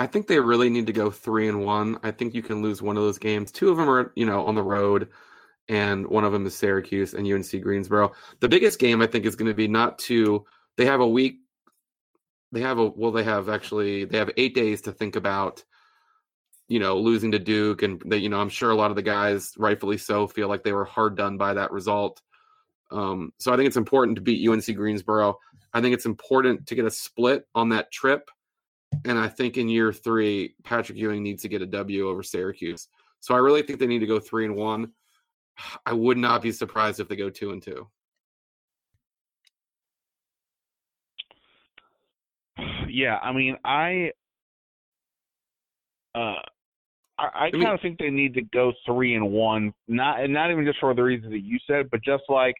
I 0.00 0.06
think 0.06 0.28
they 0.28 0.40
really 0.40 0.70
need 0.70 0.86
to 0.86 0.94
go 0.94 1.10
three 1.10 1.46
and 1.46 1.62
one. 1.62 2.00
I 2.02 2.10
think 2.10 2.32
you 2.32 2.40
can 2.40 2.62
lose 2.62 2.80
one 2.80 2.96
of 2.96 3.02
those 3.02 3.18
games. 3.18 3.52
Two 3.52 3.68
of 3.68 3.76
them 3.76 3.90
are, 3.90 4.12
you 4.16 4.24
know, 4.24 4.46
on 4.46 4.54
the 4.54 4.62
road, 4.62 5.10
and 5.68 6.06
one 6.06 6.24
of 6.24 6.32
them 6.32 6.46
is 6.46 6.56
Syracuse 6.56 7.12
and 7.12 7.30
UNC 7.30 7.60
Greensboro. 7.60 8.12
The 8.40 8.48
biggest 8.48 8.78
game 8.78 9.02
I 9.02 9.06
think 9.06 9.26
is 9.26 9.36
going 9.36 9.50
to 9.50 9.54
be 9.54 9.68
not 9.68 9.98
to. 9.98 10.46
They 10.78 10.86
have 10.86 11.00
a 11.00 11.06
week. 11.06 11.40
They 12.50 12.62
have 12.62 12.78
a 12.78 12.86
well. 12.86 13.12
They 13.12 13.24
have 13.24 13.50
actually. 13.50 14.06
They 14.06 14.16
have 14.16 14.30
eight 14.38 14.54
days 14.54 14.80
to 14.82 14.92
think 14.92 15.16
about. 15.16 15.62
You 16.66 16.78
know, 16.78 16.96
losing 16.96 17.32
to 17.32 17.38
Duke, 17.38 17.82
and 17.82 18.00
that 18.06 18.20
you 18.20 18.30
know, 18.30 18.40
I'm 18.40 18.48
sure 18.48 18.70
a 18.70 18.76
lot 18.76 18.88
of 18.88 18.96
the 18.96 19.02
guys, 19.02 19.52
rightfully 19.58 19.98
so, 19.98 20.26
feel 20.26 20.48
like 20.48 20.64
they 20.64 20.72
were 20.72 20.86
hard 20.86 21.14
done 21.14 21.36
by 21.36 21.52
that 21.52 21.72
result. 21.72 22.22
Um, 22.90 23.34
so 23.36 23.52
I 23.52 23.56
think 23.56 23.66
it's 23.66 23.76
important 23.76 24.16
to 24.16 24.22
beat 24.22 24.48
UNC 24.48 24.74
Greensboro. 24.74 25.38
I 25.74 25.82
think 25.82 25.92
it's 25.92 26.06
important 26.06 26.68
to 26.68 26.74
get 26.74 26.86
a 26.86 26.90
split 26.90 27.46
on 27.54 27.68
that 27.68 27.92
trip 27.92 28.30
and 29.04 29.18
I 29.18 29.28
think 29.28 29.56
in 29.56 29.68
year 29.68 29.92
three, 29.92 30.54
Patrick 30.64 30.98
Ewing 30.98 31.22
needs 31.22 31.42
to 31.42 31.48
get 31.48 31.62
a 31.62 31.66
W 31.66 32.08
over 32.08 32.22
Syracuse. 32.22 32.88
So 33.20 33.34
I 33.34 33.38
really 33.38 33.62
think 33.62 33.78
they 33.78 33.86
need 33.86 34.00
to 34.00 34.06
go 34.06 34.18
three 34.18 34.44
and 34.44 34.56
one. 34.56 34.92
I 35.86 35.92
would 35.92 36.18
not 36.18 36.42
be 36.42 36.52
surprised 36.52 37.00
if 37.00 37.08
they 37.08 37.16
go 37.16 37.30
two 37.30 37.52
and 37.52 37.62
two. 37.62 37.86
Yeah, 42.88 43.18
I 43.18 43.32
mean, 43.32 43.56
I 43.64 44.10
uh, 46.14 46.34
I, 47.18 47.46
I 47.46 47.50
kind 47.50 47.68
of 47.68 47.80
think 47.80 47.98
they 47.98 48.10
need 48.10 48.34
to 48.34 48.42
go 48.42 48.72
three 48.84 49.14
and 49.14 49.30
one, 49.30 49.72
not 49.86 50.20
and 50.20 50.32
not 50.32 50.50
even 50.50 50.64
just 50.64 50.80
for 50.80 50.92
the 50.92 51.02
reasons 51.02 51.32
that 51.32 51.44
you 51.44 51.58
said, 51.66 51.88
but 51.90 52.02
just 52.02 52.24
like 52.28 52.54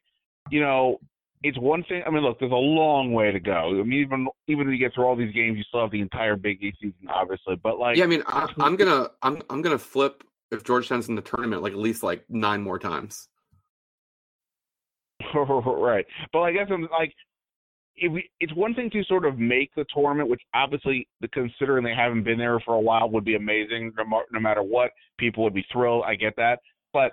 you 0.50 0.60
know, 0.60 0.98
it's 1.42 1.58
one 1.58 1.82
thing. 1.84 2.02
I 2.06 2.10
mean, 2.10 2.22
look, 2.22 2.38
there's 2.38 2.52
a 2.52 2.54
long 2.54 3.12
way 3.12 3.32
to 3.32 3.40
go. 3.40 3.80
I 3.80 3.82
mean, 3.82 4.00
even 4.00 4.28
even 4.46 4.66
when 4.66 4.74
you 4.74 4.78
get 4.78 4.94
through 4.94 5.06
all 5.06 5.16
these 5.16 5.34
games, 5.34 5.56
you 5.56 5.64
still 5.64 5.80
have 5.80 5.90
the 5.90 6.00
entire 6.00 6.36
Big 6.36 6.62
East 6.62 6.78
season, 6.80 7.08
obviously. 7.08 7.56
But 7.56 7.78
like, 7.78 7.96
yeah, 7.96 8.04
I 8.04 8.08
mean, 8.08 8.22
I, 8.26 8.48
am 8.60 8.76
gonna 8.76 9.08
I'm 9.22 9.40
I'm 9.48 9.62
gonna 9.62 9.78
flip 9.78 10.22
if 10.50 10.64
Georgetown's 10.64 11.08
in 11.08 11.14
the 11.14 11.22
tournament 11.22 11.62
like 11.62 11.72
at 11.72 11.78
least 11.78 12.02
like 12.02 12.24
nine 12.28 12.62
more 12.62 12.78
times. 12.78 13.28
right, 15.34 16.06
but 16.32 16.40
I 16.40 16.52
guess 16.52 16.66
I'm 16.70 16.88
like, 16.90 17.14
if 17.96 18.12
we, 18.12 18.28
it's 18.40 18.54
one 18.54 18.74
thing 18.74 18.90
to 18.90 19.04
sort 19.04 19.24
of 19.24 19.38
make 19.38 19.70
the 19.74 19.84
tournament, 19.94 20.28
which 20.28 20.42
obviously, 20.54 21.08
the 21.20 21.28
considering 21.28 21.84
they 21.84 21.94
haven't 21.94 22.24
been 22.24 22.38
there 22.38 22.60
for 22.60 22.74
a 22.74 22.80
while, 22.80 23.08
would 23.10 23.24
be 23.24 23.36
amazing. 23.36 23.92
No, 23.96 24.22
no 24.30 24.40
matter 24.40 24.62
what, 24.62 24.90
people 25.18 25.42
would 25.44 25.54
be 25.54 25.64
thrilled. 25.72 26.04
I 26.06 26.16
get 26.16 26.34
that, 26.36 26.60
but 26.92 27.12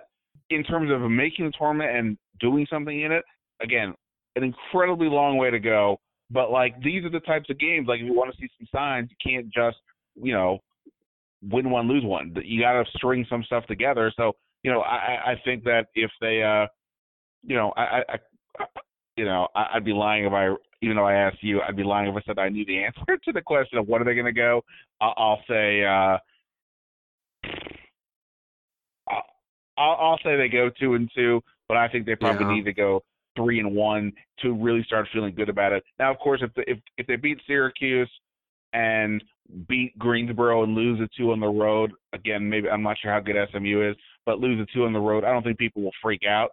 in 0.49 0.63
terms 0.63 0.91
of 0.91 1.01
making 1.09 1.45
the 1.45 1.51
tournament 1.57 1.95
and 1.95 2.17
doing 2.39 2.67
something 2.69 3.01
in 3.01 3.11
it, 3.11 3.23
again, 3.61 3.93
an 4.37 4.43
incredibly 4.43 5.07
long 5.07 5.37
way 5.37 5.49
to 5.49 5.59
go. 5.59 5.99
But 6.29 6.51
like 6.51 6.81
these 6.81 7.03
are 7.03 7.09
the 7.09 7.21
types 7.21 7.49
of 7.49 7.59
games. 7.59 7.87
Like 7.87 7.99
if 7.99 8.05
you 8.05 8.13
want 8.13 8.31
to 8.31 8.37
see 8.37 8.49
some 8.57 8.67
signs, 8.73 9.09
you 9.09 9.31
can't 9.31 9.47
just 9.53 9.77
you 10.21 10.33
know 10.33 10.59
win 11.41 11.69
one 11.69 11.87
lose 11.87 12.03
one. 12.03 12.35
You 12.43 12.61
got 12.61 12.73
to 12.73 12.85
string 12.95 13.25
some 13.29 13.43
stuff 13.43 13.65
together. 13.65 14.11
So 14.15 14.33
you 14.63 14.71
know 14.71 14.81
I 14.81 15.31
I 15.31 15.41
think 15.43 15.63
that 15.63 15.87
if 15.95 16.11
they 16.21 16.43
uh 16.43 16.67
you 17.43 17.55
know 17.55 17.73
I 17.77 17.81
I, 17.81 18.03
I 18.59 18.65
you 19.15 19.25
know 19.25 19.47
I, 19.55 19.67
I'd 19.75 19.85
be 19.85 19.93
lying 19.93 20.25
if 20.25 20.33
I 20.33 20.53
even 20.81 20.97
though 20.97 21.07
I 21.07 21.13
asked 21.13 21.41
you 21.41 21.61
I'd 21.61 21.77
be 21.77 21.83
lying 21.83 22.09
if 22.09 22.15
I 22.15 22.21
said 22.25 22.39
I 22.39 22.49
knew 22.49 22.65
the 22.65 22.83
answer 22.83 23.17
to 23.25 23.31
the 23.31 23.41
question 23.41 23.77
of 23.79 23.87
what 23.87 24.01
are 24.01 24.05
they 24.05 24.13
going 24.13 24.25
to 24.25 24.31
go. 24.33 24.61
I'll, 25.01 25.13
I'll 25.17 25.43
say. 25.49 25.83
uh 25.83 26.17
I'll, 29.79 29.95
I'll 29.99 30.19
say 30.23 30.35
they 30.35 30.49
go 30.49 30.71
two 30.79 30.95
and 30.95 31.07
two, 31.15 31.39
but 31.67 31.77
I 31.77 31.87
think 31.87 32.07
they 32.07 32.15
probably 32.15 32.47
yeah. 32.47 32.53
need 32.55 32.65
to 32.65 32.73
go 32.73 33.03
three 33.37 33.59
and 33.59 33.73
one 33.73 34.11
to 34.39 34.53
really 34.53 34.83
start 34.83 35.07
feeling 35.13 35.33
good 35.33 35.47
about 35.47 35.71
it. 35.71 35.83
Now, 35.99 36.11
of 36.11 36.19
course, 36.19 36.41
if 36.43 36.53
the, 36.55 36.69
if 36.69 36.79
if 36.97 37.07
they 37.07 37.15
beat 37.15 37.39
Syracuse 37.47 38.09
and 38.73 39.23
beat 39.69 39.97
Greensboro 39.97 40.63
and 40.63 40.75
lose 40.75 40.99
the 40.99 41.07
two 41.17 41.31
on 41.31 41.39
the 41.39 41.47
road, 41.47 41.93
again, 42.11 42.49
maybe 42.49 42.69
I'm 42.69 42.83
not 42.83 42.97
sure 43.01 43.11
how 43.11 43.21
good 43.21 43.35
SMU 43.51 43.89
is, 43.89 43.95
but 44.25 44.39
lose 44.39 44.59
the 44.59 44.67
two 44.73 44.83
on 44.85 44.91
the 44.91 44.99
road, 44.99 45.23
I 45.23 45.31
don't 45.31 45.43
think 45.43 45.57
people 45.57 45.83
will 45.83 45.91
freak 46.01 46.23
out. 46.27 46.49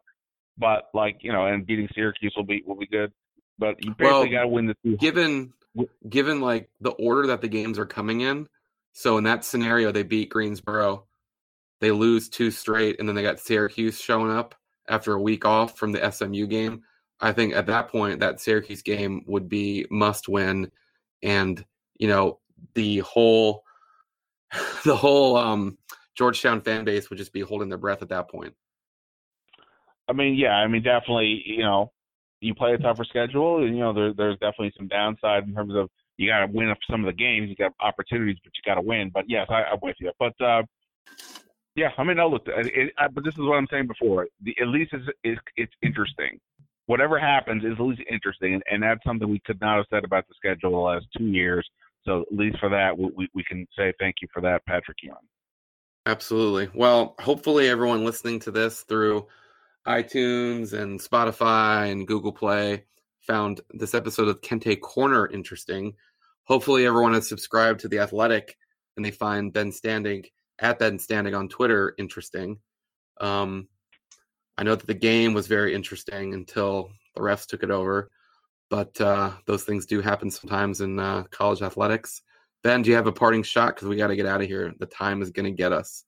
But 0.56 0.84
like 0.94 1.18
you 1.22 1.32
know, 1.32 1.46
and 1.46 1.66
beating 1.66 1.88
Syracuse 1.94 2.32
will 2.36 2.44
be 2.44 2.62
will 2.64 2.76
be 2.76 2.86
good. 2.86 3.12
But 3.58 3.82
you 3.84 3.90
basically 3.90 4.04
well, 4.04 4.26
got 4.26 4.42
to 4.42 4.48
win 4.48 4.66
the 4.66 4.76
two. 4.84 4.96
Given 4.98 5.52
given 6.08 6.40
like 6.40 6.70
the 6.80 6.90
order 6.90 7.26
that 7.28 7.40
the 7.40 7.48
games 7.48 7.78
are 7.78 7.86
coming 7.86 8.20
in, 8.20 8.46
so 8.92 9.18
in 9.18 9.24
that 9.24 9.44
scenario, 9.44 9.90
they 9.90 10.04
beat 10.04 10.28
Greensboro, 10.28 11.06
they 11.80 11.90
lose 11.90 12.28
two 12.28 12.52
straight, 12.52 13.00
and 13.00 13.08
then 13.08 13.16
they 13.16 13.22
got 13.22 13.40
Syracuse 13.40 14.00
showing 14.00 14.30
up 14.30 14.54
after 14.88 15.14
a 15.14 15.20
week 15.20 15.44
off 15.44 15.78
from 15.78 15.92
the 15.92 16.10
SMU 16.10 16.46
game. 16.46 16.82
I 17.20 17.32
think 17.32 17.54
at 17.54 17.66
that 17.66 17.88
point 17.88 18.20
that 18.20 18.40
Syracuse 18.40 18.82
game 18.82 19.22
would 19.26 19.48
be 19.48 19.86
must 19.90 20.28
win, 20.28 20.70
and 21.22 21.64
you 21.98 22.08
know 22.08 22.40
the 22.74 22.98
whole 22.98 23.64
the 24.84 24.96
whole 24.96 25.36
um, 25.36 25.78
Georgetown 26.16 26.60
fan 26.60 26.84
base 26.84 27.10
would 27.10 27.18
just 27.18 27.32
be 27.32 27.40
holding 27.40 27.68
their 27.68 27.78
breath 27.78 28.02
at 28.02 28.08
that 28.10 28.30
point. 28.30 28.54
I 30.08 30.12
mean, 30.12 30.34
yeah, 30.34 30.52
I 30.52 30.66
mean, 30.66 30.82
definitely, 30.82 31.42
you 31.46 31.62
know, 31.62 31.92
you 32.40 32.54
play 32.54 32.74
a 32.74 32.78
tougher 32.78 33.04
schedule, 33.04 33.64
and 33.64 33.74
you 33.74 33.82
know, 33.82 33.92
there, 33.92 34.12
there's 34.12 34.38
definitely 34.38 34.72
some 34.76 34.88
downside 34.88 35.44
in 35.44 35.54
terms 35.54 35.74
of 35.74 35.88
you 36.16 36.28
got 36.28 36.46
to 36.46 36.52
win 36.52 36.74
some 36.90 37.00
of 37.00 37.06
the 37.06 37.16
games, 37.16 37.48
you 37.48 37.56
got 37.56 37.72
opportunities, 37.80 38.36
but 38.44 38.52
you 38.54 38.70
got 38.70 38.80
to 38.80 38.86
win. 38.86 39.10
But 39.12 39.24
yes, 39.28 39.46
I, 39.48 39.64
I'm 39.64 39.78
with 39.82 39.96
you. 39.98 40.12
But 40.18 40.38
uh, 40.40 40.62
yeah, 41.76 41.90
I 41.98 42.04
mean, 42.04 42.16
no, 42.16 42.28
look, 42.28 42.42
it, 42.46 42.66
it, 42.74 42.92
but 43.12 43.24
this 43.24 43.34
is 43.34 43.40
what 43.40 43.56
I'm 43.56 43.66
saying 43.70 43.86
before. 43.88 44.28
The, 44.42 44.54
at 44.60 44.68
least 44.68 44.92
it's, 44.92 45.06
it's, 45.24 45.40
it's 45.56 45.72
interesting. 45.82 46.38
Whatever 46.86 47.18
happens 47.18 47.64
is 47.64 47.72
at 47.72 47.80
least 47.80 48.02
interesting, 48.10 48.54
and, 48.54 48.62
and 48.70 48.82
that's 48.82 49.02
something 49.04 49.28
we 49.28 49.40
could 49.40 49.60
not 49.60 49.78
have 49.78 49.86
said 49.90 50.04
about 50.04 50.26
the 50.28 50.34
schedule 50.36 50.70
the 50.70 50.76
last 50.76 51.06
two 51.16 51.24
years. 51.24 51.68
So 52.04 52.22
at 52.22 52.36
least 52.36 52.58
for 52.58 52.68
that, 52.68 52.96
we, 52.96 53.28
we 53.34 53.42
can 53.44 53.66
say 53.76 53.92
thank 53.98 54.16
you 54.20 54.28
for 54.32 54.40
that, 54.42 54.64
Patrick 54.66 54.98
Ewing. 55.02 55.16
Absolutely. 56.06 56.68
Well, 56.74 57.14
hopefully 57.18 57.68
everyone 57.68 58.04
listening 58.04 58.38
to 58.40 58.50
this 58.50 58.82
through 58.82 59.26
iTunes 59.86 60.74
and 60.74 61.00
Spotify 61.00 61.90
and 61.90 62.06
Google 62.06 62.32
Play 62.32 62.84
found 63.26 63.62
this 63.70 63.94
episode 63.94 64.28
of 64.28 64.42
Kente 64.42 64.78
Corner 64.80 65.26
interesting. 65.26 65.94
Hopefully 66.44 66.86
everyone 66.86 67.14
has 67.14 67.26
subscribed 67.26 67.80
to 67.80 67.88
The 67.88 68.00
Athletic 68.00 68.58
and 68.96 69.04
they 69.04 69.10
find 69.10 69.52
Ben 69.52 69.70
Standig 69.70 70.26
at 70.60 70.78
Ben 70.78 70.98
Standig 70.98 71.36
on 71.36 71.48
Twitter 71.48 71.94
interesting. 71.98 72.58
Um, 73.20 73.68
I 74.56 74.62
know 74.62 74.74
that 74.74 74.86
the 74.86 74.94
game 74.94 75.34
was 75.34 75.46
very 75.46 75.74
interesting 75.74 76.34
until 76.34 76.90
the 77.14 77.22
refs 77.22 77.46
took 77.46 77.62
it 77.62 77.70
over, 77.70 78.10
but 78.70 78.98
uh, 79.00 79.32
those 79.46 79.64
things 79.64 79.86
do 79.86 80.00
happen 80.00 80.30
sometimes 80.30 80.80
in 80.80 80.98
uh, 80.98 81.24
college 81.30 81.62
athletics. 81.62 82.22
Ben, 82.62 82.82
do 82.82 82.90
you 82.90 82.96
have 82.96 83.06
a 83.06 83.12
parting 83.12 83.42
shot? 83.42 83.74
Because 83.74 83.88
we 83.88 83.96
got 83.96 84.08
to 84.08 84.16
get 84.16 84.26
out 84.26 84.40
of 84.40 84.46
here. 84.46 84.72
The 84.78 84.86
time 84.86 85.22
is 85.22 85.30
going 85.30 85.44
to 85.44 85.50
get 85.50 85.72
us. 85.72 86.04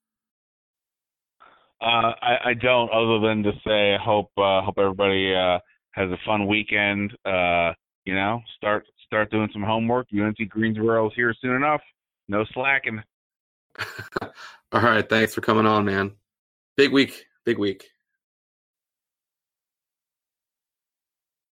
Uh, 1.80 2.12
I, 2.22 2.36
I, 2.46 2.54
don't, 2.54 2.90
other 2.90 3.20
than 3.20 3.42
to 3.42 3.52
say, 3.66 3.94
I 3.94 3.98
hope 4.02 4.30
uh, 4.38 4.62
hope 4.62 4.78
everybody 4.78 5.34
uh, 5.34 5.58
has 5.90 6.10
a 6.10 6.16
fun 6.24 6.46
weekend. 6.46 7.12
Uh, 7.26 7.72
you 8.06 8.14
know, 8.14 8.40
start 8.56 8.86
start 9.04 9.30
doing 9.30 9.50
some 9.52 9.62
homework. 9.62 10.06
UNC 10.18 10.48
Greensboro 10.48 11.08
is 11.08 11.12
here 11.14 11.34
soon 11.40 11.56
enough. 11.56 11.82
No 12.28 12.46
slacking. 12.54 13.02
All 14.72 14.80
right. 14.80 15.08
Thanks 15.08 15.34
for 15.34 15.40
coming 15.40 15.66
on, 15.66 15.84
man. 15.84 16.12
Big 16.76 16.92
week. 16.92 17.26
Big 17.44 17.58
week. 17.58 17.88